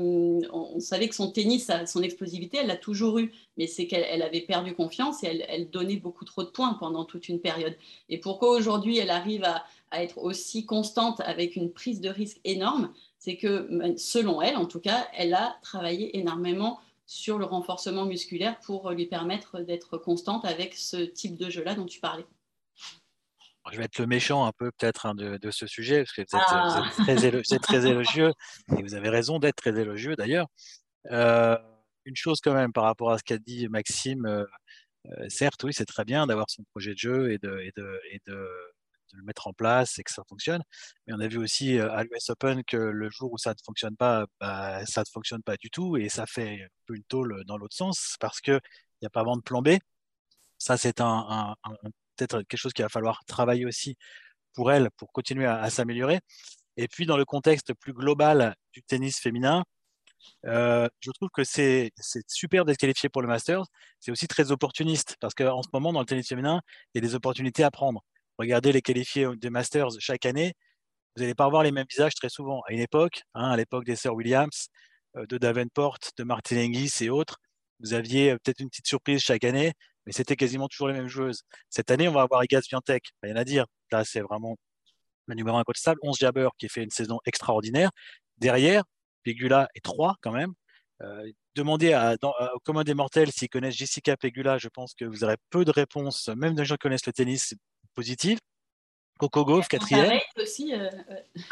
On 0.53 0.81
savait 0.81 1.09
que 1.09 1.15
son 1.15 1.31
tennis, 1.31 1.71
son 1.87 2.03
explosivité, 2.03 2.59
elle 2.59 2.67
l'a 2.67 2.77
toujours 2.77 3.19
eu, 3.19 3.33
mais 3.57 3.69
c'est 3.69 3.87
qu'elle 3.87 4.23
avait 4.23 4.41
perdu 4.41 4.75
confiance 4.75 5.23
et 5.23 5.45
elle, 5.49 5.71
donnait 5.71 5.97
beaucoup 5.97 6.25
trop 6.25 6.43
de 6.43 6.49
points 6.49 6.75
pendant 6.75 7.05
toute 7.05 7.29
une 7.29 7.41
période. 7.41 7.77
Et 8.09 8.19
pourquoi 8.19 8.51
aujourd'hui, 8.51 8.99
elle 8.99 9.11
arrive 9.11 9.45
à, 9.45 9.65
à, 9.93 10.03
être 10.03 10.19
aussi 10.19 10.67
constante 10.67 11.21
avec 11.21 11.55
une 11.55 11.71
prise 11.71 12.01
de 12.01 12.09
risque 12.09 12.41
énorme 12.45 12.93
C'est 13.21 13.37
que, 13.37 13.95
selon 13.97 14.43
elle, 14.43 14.57
en 14.57 14.67
tout 14.67 14.81
cas, 14.81 15.07
elle 15.17 15.35
a 15.35 15.57
travaillé 15.63 16.19
énormément 16.19 16.81
sur 17.07 17.39
le 17.39 17.45
renforcement 17.45 18.05
musculaire 18.05 18.59
pour 18.61 18.91
lui 18.91 19.07
permettre 19.07 19.61
d'être 19.61 19.97
constante 19.97 20.45
avec 20.45 20.75
ce 20.75 20.97
type 20.97 21.37
de 21.37 21.51
jeu-là 21.51 21.77
dont 21.77 21.87
tu 21.87 22.01
parlais 22.01 22.27
je 23.73 23.79
vais 23.79 23.85
être 23.85 23.99
le 23.99 24.07
méchant 24.07 24.47
un 24.47 24.53
peu 24.53 24.71
peut-être 24.73 25.07
hein, 25.07 25.15
de, 25.15 25.39
de, 25.39 25.51
ce 25.51 25.67
sujet, 25.67 26.05
parce 26.05 26.13
que 26.13 26.23
vous 26.23 26.39
êtes, 26.39 26.45
ah. 26.49 26.83
vous 26.83 26.87
êtes, 26.89 27.05
très, 27.05 27.27
élo 27.27 27.39
êtes, 27.39 27.63
très, 27.63 27.87
élogieux, 27.87 28.33
et 28.77 28.83
vous 28.83 28.95
avez 28.95 29.09
raison 29.09 29.39
d'être 29.39 29.57
très 29.57 29.79
élogieux 29.79 30.17
d'ailleurs. 30.17 30.47
Euh, 31.11 31.59
une 32.05 32.17
chose 32.17 32.41
quand 32.41 32.55
même 32.55 32.73
par 32.73 32.85
rapport 32.85 33.11
à 33.11 33.19
ce 33.19 33.25
qu'a 33.25 33.39
dit 33.39 33.69
Maxime, 33.69 34.27
euh, 34.27 34.45
euh, 35.07 35.29
certes, 35.29 35.63
oui, 35.65 35.73
c'est 35.73 35.87
très 35.87 36.05
bien 36.05 36.27
d'avoir 36.27 36.51
son 36.51 36.65
projet 36.65 36.93
de 36.93 36.99
jeu 36.99 37.33
et 37.33 37.39
de, 37.39 37.59
et, 37.61 37.73
de, 37.77 38.01
et 38.13 38.21
de, 38.27 38.35
de, 38.35 39.17
le 39.17 39.23
mettre 39.25 39.47
en 39.47 39.53
place 39.53 39.99
et 39.99 40.05
que 40.05 40.13
ça 40.13 40.23
fonctionne, 40.29 40.63
mais 41.07 41.15
on 41.15 41.21
a 41.21 41.29
vu 41.29 41.39
aussi 41.39 41.79
à 41.79 42.03
l'US 42.05 42.31
Open 42.31 42.65
que 42.65 42.77
le 42.77 43.11
jour 43.11 43.33
où 43.33 43.39
ça 43.39 43.51
ne 43.51 43.59
fonctionne 43.65 43.97
pas, 43.97 44.27
bah, 44.41 44.85
ça 44.87 45.03
ne 45.03 45.07
fonctionne 45.13 45.43
pas 45.43 45.57
du 45.57 45.71
tout, 45.71 45.97
et 45.97 46.09
ça 46.09 46.27
fait 46.27 46.63
un 46.63 46.69
peu 46.87 46.95
une 46.97 47.05
tôle 47.05 47.45
dans 47.47 47.57
l'autre 47.57 47.77
sens, 47.77 48.17
parce 48.21 48.41
qu'il 48.41 48.61
n'y 49.03 49.07
a 49.07 49.11
pas 49.11 49.21
vraiment 49.21 49.37
de 49.37 49.43
plan 49.43 49.63
B. 49.63 49.71
Ça, 50.59 50.77
c'est 50.77 51.01
un, 51.01 51.07
un, 51.07 51.57
un 51.65 51.91
peut-être 52.17 52.43
quelque 52.43 52.59
chose 52.59 52.73
qu'il 52.73 52.85
va 52.85 52.89
falloir 52.89 53.25
travailler 53.27 53.67
aussi 53.67 53.97
pour 54.55 54.73
elle, 54.73 54.91
pour 54.97 55.13
continuer 55.13 55.47
à, 55.47 55.69
s'améliorer. 55.71 56.21
Et 56.77 56.89
puis, 56.89 57.07
dans 57.07 57.17
le 57.17 57.25
contexte 57.25 57.75
plus 57.75 57.93
global 57.93 58.55
du 58.73 58.83
tennis 58.83 59.19
féminin, 59.19 59.65
euh, 60.47 60.89
je 61.01 61.11
trouve 61.13 61.29
que 61.33 61.45
c'est 61.45 61.93
super 62.29 62.65
d'être 62.65 62.79
qualifié 62.79 63.09
pour 63.09 63.23
le 63.23 63.29
Masters. 63.29 63.65
C'est 64.01 64.11
aussi 64.11 64.29
très 64.29 64.51
opportuniste 64.53 65.17
parce 65.21 65.35
qu'en 65.35 65.63
ce 65.63 65.69
moment, 65.73 65.93
dans 65.93 66.01
le 66.01 66.07
tennis 66.07 66.29
féminin, 66.29 66.61
il 66.95 66.99
y 67.03 67.05
a 67.05 67.09
des 67.09 67.15
opportunités 67.15 67.65
à 67.65 67.71
prendre. 67.71 68.03
Regardez 68.39 68.73
les 68.73 68.83
qualifiés 68.83 69.29
des 69.37 69.51
Masters 69.51 69.91
chaque 70.01 70.27
année. 70.27 70.55
Vous 71.17 71.23
n'allez 71.23 71.35
pas 71.35 71.49
voir 71.49 71.63
les 71.63 71.73
mêmes 71.73 71.87
visages 71.89 72.15
très 72.15 72.29
souvent. 72.29 72.63
À 72.69 72.73
une 72.73 72.81
époque, 72.81 73.23
hein, 73.35 73.51
à 73.51 73.57
l'époque 73.57 73.85
des 73.85 73.97
Sir 73.97 74.15
Williams, 74.15 74.69
euh, 75.17 75.27
de 75.27 75.39
Davenport, 75.39 75.99
de 76.19 76.25
Martin 76.25 76.57
Hingis 76.57 76.93
et 77.01 77.11
autres, 77.11 77.39
vous 77.81 77.95
aviez 77.95 78.33
euh, 78.33 78.39
peut-être 78.43 78.61
une 78.61 78.69
petite 78.69 78.87
surprise 78.87 79.21
chaque 79.21 79.45
année 79.45 79.73
mais 80.07 80.13
c'était 80.13 80.37
quasiment 80.37 80.69
toujours 80.69 80.89
les 80.89 80.95
mêmes 80.95 81.09
joueuses. 81.09 81.43
Cette 81.69 81.91
année, 81.91 82.09
on 82.09 82.13
va 82.13 82.23
avoir 82.23 82.45
Igas 82.45 82.67
Viantec, 82.69 83.11
rien 83.23 83.37
à 83.37 83.45
dire. 83.45 83.67
Là, 83.91 84.05
c'est 84.05 84.21
vraiment 84.21 84.57
le 85.27 85.35
numéro 85.35 85.57
incontestable. 85.57 86.01
11 86.03 86.19
Jabber 86.19 86.49
qui 86.59 86.69
fait 86.69 86.85
une 86.85 86.91
saison 86.91 87.19
extraordinaire. 87.27 87.91
Derrière, 88.39 88.85
Pegula 89.25 89.69
est 89.75 89.85
3 89.85 90.17
quand 90.23 90.33
même. 90.33 90.53
Euh, 91.03 91.31
demandez 91.55 91.93
à, 91.93 92.17
dans, 92.17 92.33
à, 92.39 92.55
au 92.55 92.59
commun 92.61 92.85
des 92.85 92.95
mortels 92.95 93.31
s'ils 93.31 93.49
connaissent 93.49 93.77
Jessica 93.77 94.17
Pegula, 94.17 94.57
je 94.59 94.69
pense 94.69 94.95
que 94.95 95.05
vous 95.05 95.25
aurez 95.25 95.37
peu 95.51 95.65
de 95.65 95.71
réponses, 95.71 96.29
même 96.29 96.55
des 96.55 96.65
gens 96.65 96.77
qui 96.77 96.81
connaissent 96.81 97.07
le 97.07 97.13
tennis, 97.13 97.55
positives. 97.95 98.39
Coco 99.19 99.47
Gauff, 99.47 99.67
quatrième. 99.69 100.21
Aussi, 100.37 100.75
euh, 100.75 100.91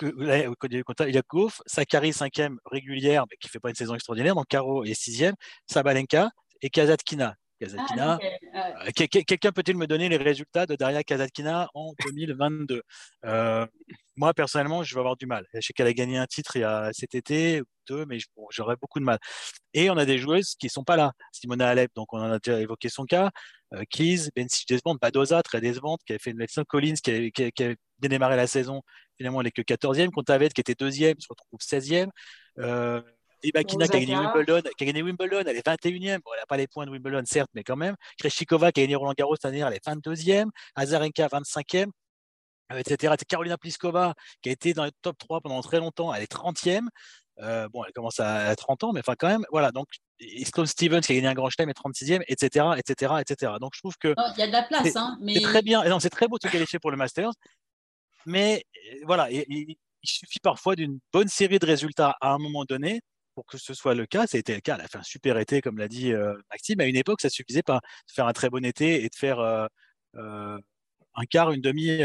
il 0.03 1.15
y 1.15 1.19
a 1.19 1.23
Gauff, 1.27 1.63
Sakari, 1.65 2.13
cinquième 2.13 2.59
régulière, 2.67 3.25
mais 3.31 3.37
qui 3.39 3.49
ne 3.49 3.51
fait 3.51 3.61
pas 3.61 3.71
une 3.71 3.75
saison 3.75 3.95
extraordinaire. 3.95 4.35
Donc 4.35 4.47
Caro 4.49 4.85
est 4.85 4.93
sixième, 4.93 5.35
Sabalenka 5.67 6.31
et 6.61 6.69
Kazatkina, 6.69 7.35
Kazatkina. 7.61 8.19
Ah, 8.53 8.87
euh, 8.87 8.91
Quelqu'un 8.93 9.53
peut-il 9.53 9.77
me 9.77 9.87
donner 9.87 10.09
les 10.09 10.17
résultats 10.17 10.67
de 10.67 10.77
Daria 10.77 11.03
Kazatkina 11.03 11.69
en 11.75 11.93
2022 12.07 12.83
euh, 13.25 13.67
Moi, 14.17 14.35
personnellement, 14.35 14.83
je 14.83 14.95
vais 14.95 15.01
avoir 15.01 15.17
du 15.17 15.27
mal. 15.27 15.47
Je 15.55 15.61
sais 15.61 15.73
qu'elle 15.73 15.87
a 15.87 15.93
gagné 15.93 16.19
un 16.19 16.27
titre 16.27 16.57
il 16.57 16.61
y 16.61 16.65
a 16.65 16.91
cet 16.93 17.15
été, 17.15 17.63
deux, 17.89 18.05
mais 18.07 18.19
j'aurais 18.51 18.77
beaucoup 18.77 19.01
de 19.01 19.05
mal. 19.05 19.19
Et 19.73 19.91
on 19.91 19.97
a 19.97 20.05
des 20.05 20.19
joueuses 20.19 20.55
qui 20.57 20.67
ne 20.67 20.71
sont 20.71 20.85
pas 20.85 20.97
là. 20.97 21.13
Simona 21.33 21.69
Alep, 21.69 21.91
donc 21.95 22.13
on 22.13 22.19
en 22.19 22.31
a 22.31 22.39
déjà 22.39 22.61
évoqué 22.61 22.89
son 22.89 23.05
cas. 23.05 23.31
Euh, 23.73 23.83
Keys, 23.91 24.31
Bensi 24.37 24.65
décevante, 24.69 25.01
Badoza, 25.01 25.43
très 25.43 25.61
décevante, 25.61 26.01
qui 26.07 26.13
avait 26.13 26.21
fait 26.21 26.31
une 26.31 26.39
médecine. 26.39 26.65
Collins, 26.65 26.95
qui 27.03 27.11
a, 27.11 27.31
qui, 27.31 27.45
a, 27.45 27.51
qui 27.51 27.65
a, 27.65 27.75
bien 27.99 28.11
démarré 28.11 28.37
la 28.37 28.47
saison. 28.47 28.83
Finalement, 29.17 29.41
elle 29.41 29.47
n'est 29.47 29.53
que 29.53 29.63
14e. 29.63 30.11
Contavet, 30.11 30.49
qui 30.49 30.61
était 30.61 30.75
deuxième, 30.75 31.19
se 31.21 31.27
retrouve 31.31 31.61
16e. 31.61 32.11
Euh, 33.45 33.49
et 33.49 33.53
Bakina 33.53 33.89
qui 33.89 33.97
a 33.97 34.01
gagné 34.01 34.17
Wimbledon, 34.17 34.63
qui 34.77 34.85
a 34.85 34.87
gagné 34.87 35.03
Wimbledon, 35.03 35.43
elle 35.47 35.57
est 35.57 35.67
21e. 35.67 36.19
Bon, 36.25 36.31
elle 36.35 36.41
n'a 36.41 36.47
pas 36.47 36.57
les 36.57 36.67
points 36.67 36.87
de 36.87 36.91
Wimbledon, 36.91 37.23
certes, 37.27 37.51
mais 37.55 37.63
quand 37.63 37.77
même. 37.77 37.97
Kreshikova 38.19 38.73
qui 38.73 38.81
a 38.81 38.85
gagné 38.85 38.97
Roland 38.97 39.15
Garros 39.17 39.37
cette 39.37 39.47
année, 39.47 39.61
elle 39.61 39.73
est 39.73 39.87
22e. 39.87 40.51
Azarenka, 40.75 41.29
25e, 41.29 41.91
etc. 42.77 43.15
Carolina 43.29 43.59
Pliskova 43.59 44.15
qui 44.43 44.49
a 44.49 44.53
été 44.53 44.75
dans 44.75 44.85
le 44.85 44.93
top 45.03 45.19
3 45.19 45.41
pendant 45.41 45.61
très 45.63 45.79
longtemps, 45.79 46.13
elle 46.15 46.23
est 46.23 46.33
30e. 46.33 46.89
Euh, 47.41 47.69
bon, 47.69 47.83
elle 47.85 47.93
commence 47.93 48.21
à 48.21 48.55
30 48.55 48.85
ans, 48.85 48.93
mais 48.93 49.01
enfin 49.01 49.15
quand 49.19 49.27
même, 49.27 49.45
voilà. 49.51 49.73
Donc, 49.73 49.89
Sloane 50.45 50.69
Stevens 50.69 51.01
qui 51.01 51.13
a 51.13 51.15
gagné 51.17 51.27
un 51.27 51.35
grand 51.35 51.51
chelem 51.51 51.69
est 51.69 51.77
36e, 51.77 52.23
etc., 52.29 52.67
etc., 52.79 53.15
etc. 53.21 53.53
Donc, 53.61 53.73
je 53.75 53.81
trouve 53.81 53.97
que 53.99 54.15
il 54.37 54.41
y 54.41 54.43
a 54.43 54.47
de 54.47 54.53
la 54.53 54.63
place, 54.63 54.95
hein, 54.95 55.19
mais 55.21 55.35
c'est 55.35 55.41
très 55.41 55.63
bien. 55.63 55.83
Non, 55.85 55.99
c'est 55.99 56.11
très 56.11 56.29
beau 56.29 56.39
de 56.39 56.47
se 56.47 56.53
qualifier 56.53 56.79
pour 56.79 56.93
le 56.93 56.97
Masters, 56.97 57.33
mais 58.25 58.65
voilà, 59.05 59.29
il, 59.33 59.45
il, 59.49 59.77
il 60.05 60.09
suffit 60.09 60.39
parfois 60.41 60.77
d'une 60.77 61.01
bonne 61.13 61.29
série 61.29 61.59
de 61.59 61.67
résultats 61.67 62.17
à 62.21 62.33
un 62.33 62.39
moment 62.39 62.65
donné 62.65 63.01
pour 63.35 63.47
que 63.47 63.59
ce 63.59 63.75
soit 63.75 63.95
le 63.95 64.07
cas. 64.07 64.27
Ça 64.27 64.37
a 64.37 64.41
été 64.41 64.55
le 64.55 64.61
cas. 64.61 64.77
Elle 64.77 64.85
a 64.85 64.89
fait 64.89 64.99
un 64.99 65.03
super 65.03 65.39
été, 65.39 65.61
comme 65.61 65.79
l'a 65.79 65.89
dit 65.89 66.13
Maxime. 66.51 66.81
À 66.81 66.87
une 66.87 66.97
époque, 66.97 67.21
ça 67.21 67.31
suffisait 67.31 67.63
pas 67.63 67.81
de 68.09 68.13
faire 68.13 68.27
un 68.27 68.33
très 68.33 68.51
bon 68.51 68.65
été 68.65 69.05
et 69.05 69.09
de 69.09 69.15
faire 69.15 69.41
un 70.15 71.25
quart, 71.31 71.53
une 71.53 71.61
demi 71.61 71.99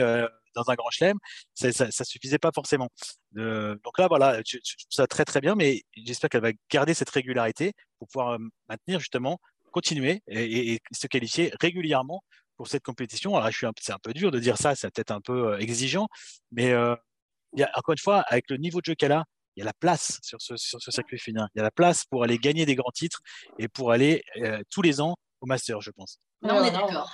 dans 0.55 0.69
un 0.69 0.75
grand 0.75 0.89
chelem. 0.89 1.17
Ça, 1.53 1.71
ça, 1.71 2.03
suffisait 2.03 2.37
pas 2.39 2.51
forcément. 2.53 2.89
Donc 3.33 3.97
là, 3.97 4.07
voilà, 4.07 4.41
je, 4.45 4.57
trouve 4.57 4.85
ça 4.89 5.07
très 5.07 5.25
très 5.25 5.41
bien, 5.41 5.55
mais 5.55 5.83
j'espère 5.95 6.29
qu'elle 6.29 6.41
va 6.41 6.51
garder 6.71 6.93
cette 6.93 7.09
régularité 7.09 7.73
pour 7.97 8.07
pouvoir 8.07 8.37
maintenir 8.67 8.99
justement, 8.99 9.39
continuer 9.71 10.21
et, 10.27 10.79
se 10.91 11.07
qualifier 11.07 11.51
régulièrement 11.59 12.23
pour 12.57 12.67
cette 12.67 12.83
compétition. 12.83 13.35
Alors, 13.35 13.51
je 13.51 13.57
suis 13.57 13.67
c'est 13.79 13.93
un 13.93 13.99
peu 13.99 14.13
dur 14.13 14.31
de 14.31 14.39
dire 14.39 14.57
ça, 14.57 14.75
c'est 14.75 14.91
peut-être 14.93 15.11
un 15.11 15.21
peu 15.21 15.59
exigeant, 15.59 16.07
mais 16.51 16.73
encore 17.75 17.93
une 17.93 17.99
fois, 17.99 18.21
avec 18.27 18.49
le 18.49 18.57
niveau 18.57 18.79
de 18.79 18.85
jeu 18.85 18.95
qu'elle 18.95 19.11
a, 19.11 19.25
il 19.59 19.63
y 19.63 19.63
a 19.63 19.65
la 19.65 19.73
place 19.73 20.19
sur 20.23 20.41
ce, 20.41 20.55
sur 20.55 20.81
ce 20.81 20.89
circuit 20.89 21.19
féminin. 21.19 21.49
Il 21.53 21.59
y 21.59 21.61
a 21.61 21.63
la 21.63 21.71
place 21.71 22.05
pour 22.05 22.23
aller 22.23 22.37
gagner 22.37 22.65
des 22.65 22.75
grands 22.75 22.91
titres 22.91 23.19
et 23.57 23.67
pour 23.67 23.91
aller 23.91 24.23
euh, 24.37 24.61
tous 24.69 24.81
les 24.81 25.01
ans 25.01 25.15
au 25.41 25.45
Master, 25.45 25.81
je 25.81 25.91
pense. 25.91 26.17
Non, 26.41 26.55
on 26.55 26.63
est 26.63 26.71
d'accord. 26.71 27.11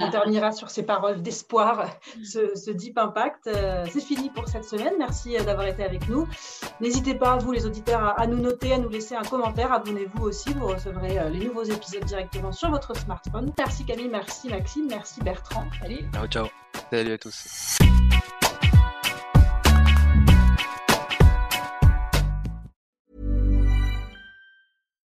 on 0.00 0.10
terminera 0.10 0.52
sur 0.52 0.70
ces 0.70 0.84
paroles 0.84 1.20
d'espoir, 1.20 1.90
ce, 2.24 2.54
ce, 2.54 2.70
Deep 2.70 2.96
Impact. 2.96 3.46
Euh, 3.48 3.84
c'est 3.90 4.00
fini 4.00 4.30
pour 4.30 4.48
cette 4.48 4.64
semaine. 4.64 4.94
Merci 4.98 5.36
euh, 5.36 5.44
d'avoir 5.44 5.66
été 5.66 5.84
avec 5.84 6.08
nous. 6.08 6.26
N'hésitez 6.80 7.14
pas, 7.14 7.36
vous 7.36 7.52
les 7.52 7.66
auditeurs, 7.66 8.18
à, 8.18 8.26
nous 8.26 8.38
noter, 8.38 8.72
à 8.72 8.78
nous 8.78 8.88
laisser 8.88 9.14
un 9.14 9.22
commentaire. 9.22 9.70
Abonnez-vous 9.70 10.24
aussi, 10.24 10.54
vous 10.54 10.68
recevrez 10.68 11.30
les 11.30 11.44
nouveaux 11.44 11.64
épisodes 11.64 12.04
directement 12.04 12.52
sur 12.52 12.70
votre 12.70 12.96
smartphone. 12.96 13.52
Merci 13.58 13.84
Camille, 13.84 14.08
merci 14.08 14.48
Maxime, 14.48 14.86
merci 14.88 15.20
Bertrand. 15.20 15.66
Salut. 15.82 16.06
Ciao, 16.14 16.26
ciao. 16.26 16.46
Salut 16.90 17.12
à 17.12 17.18
tous. 17.18 17.78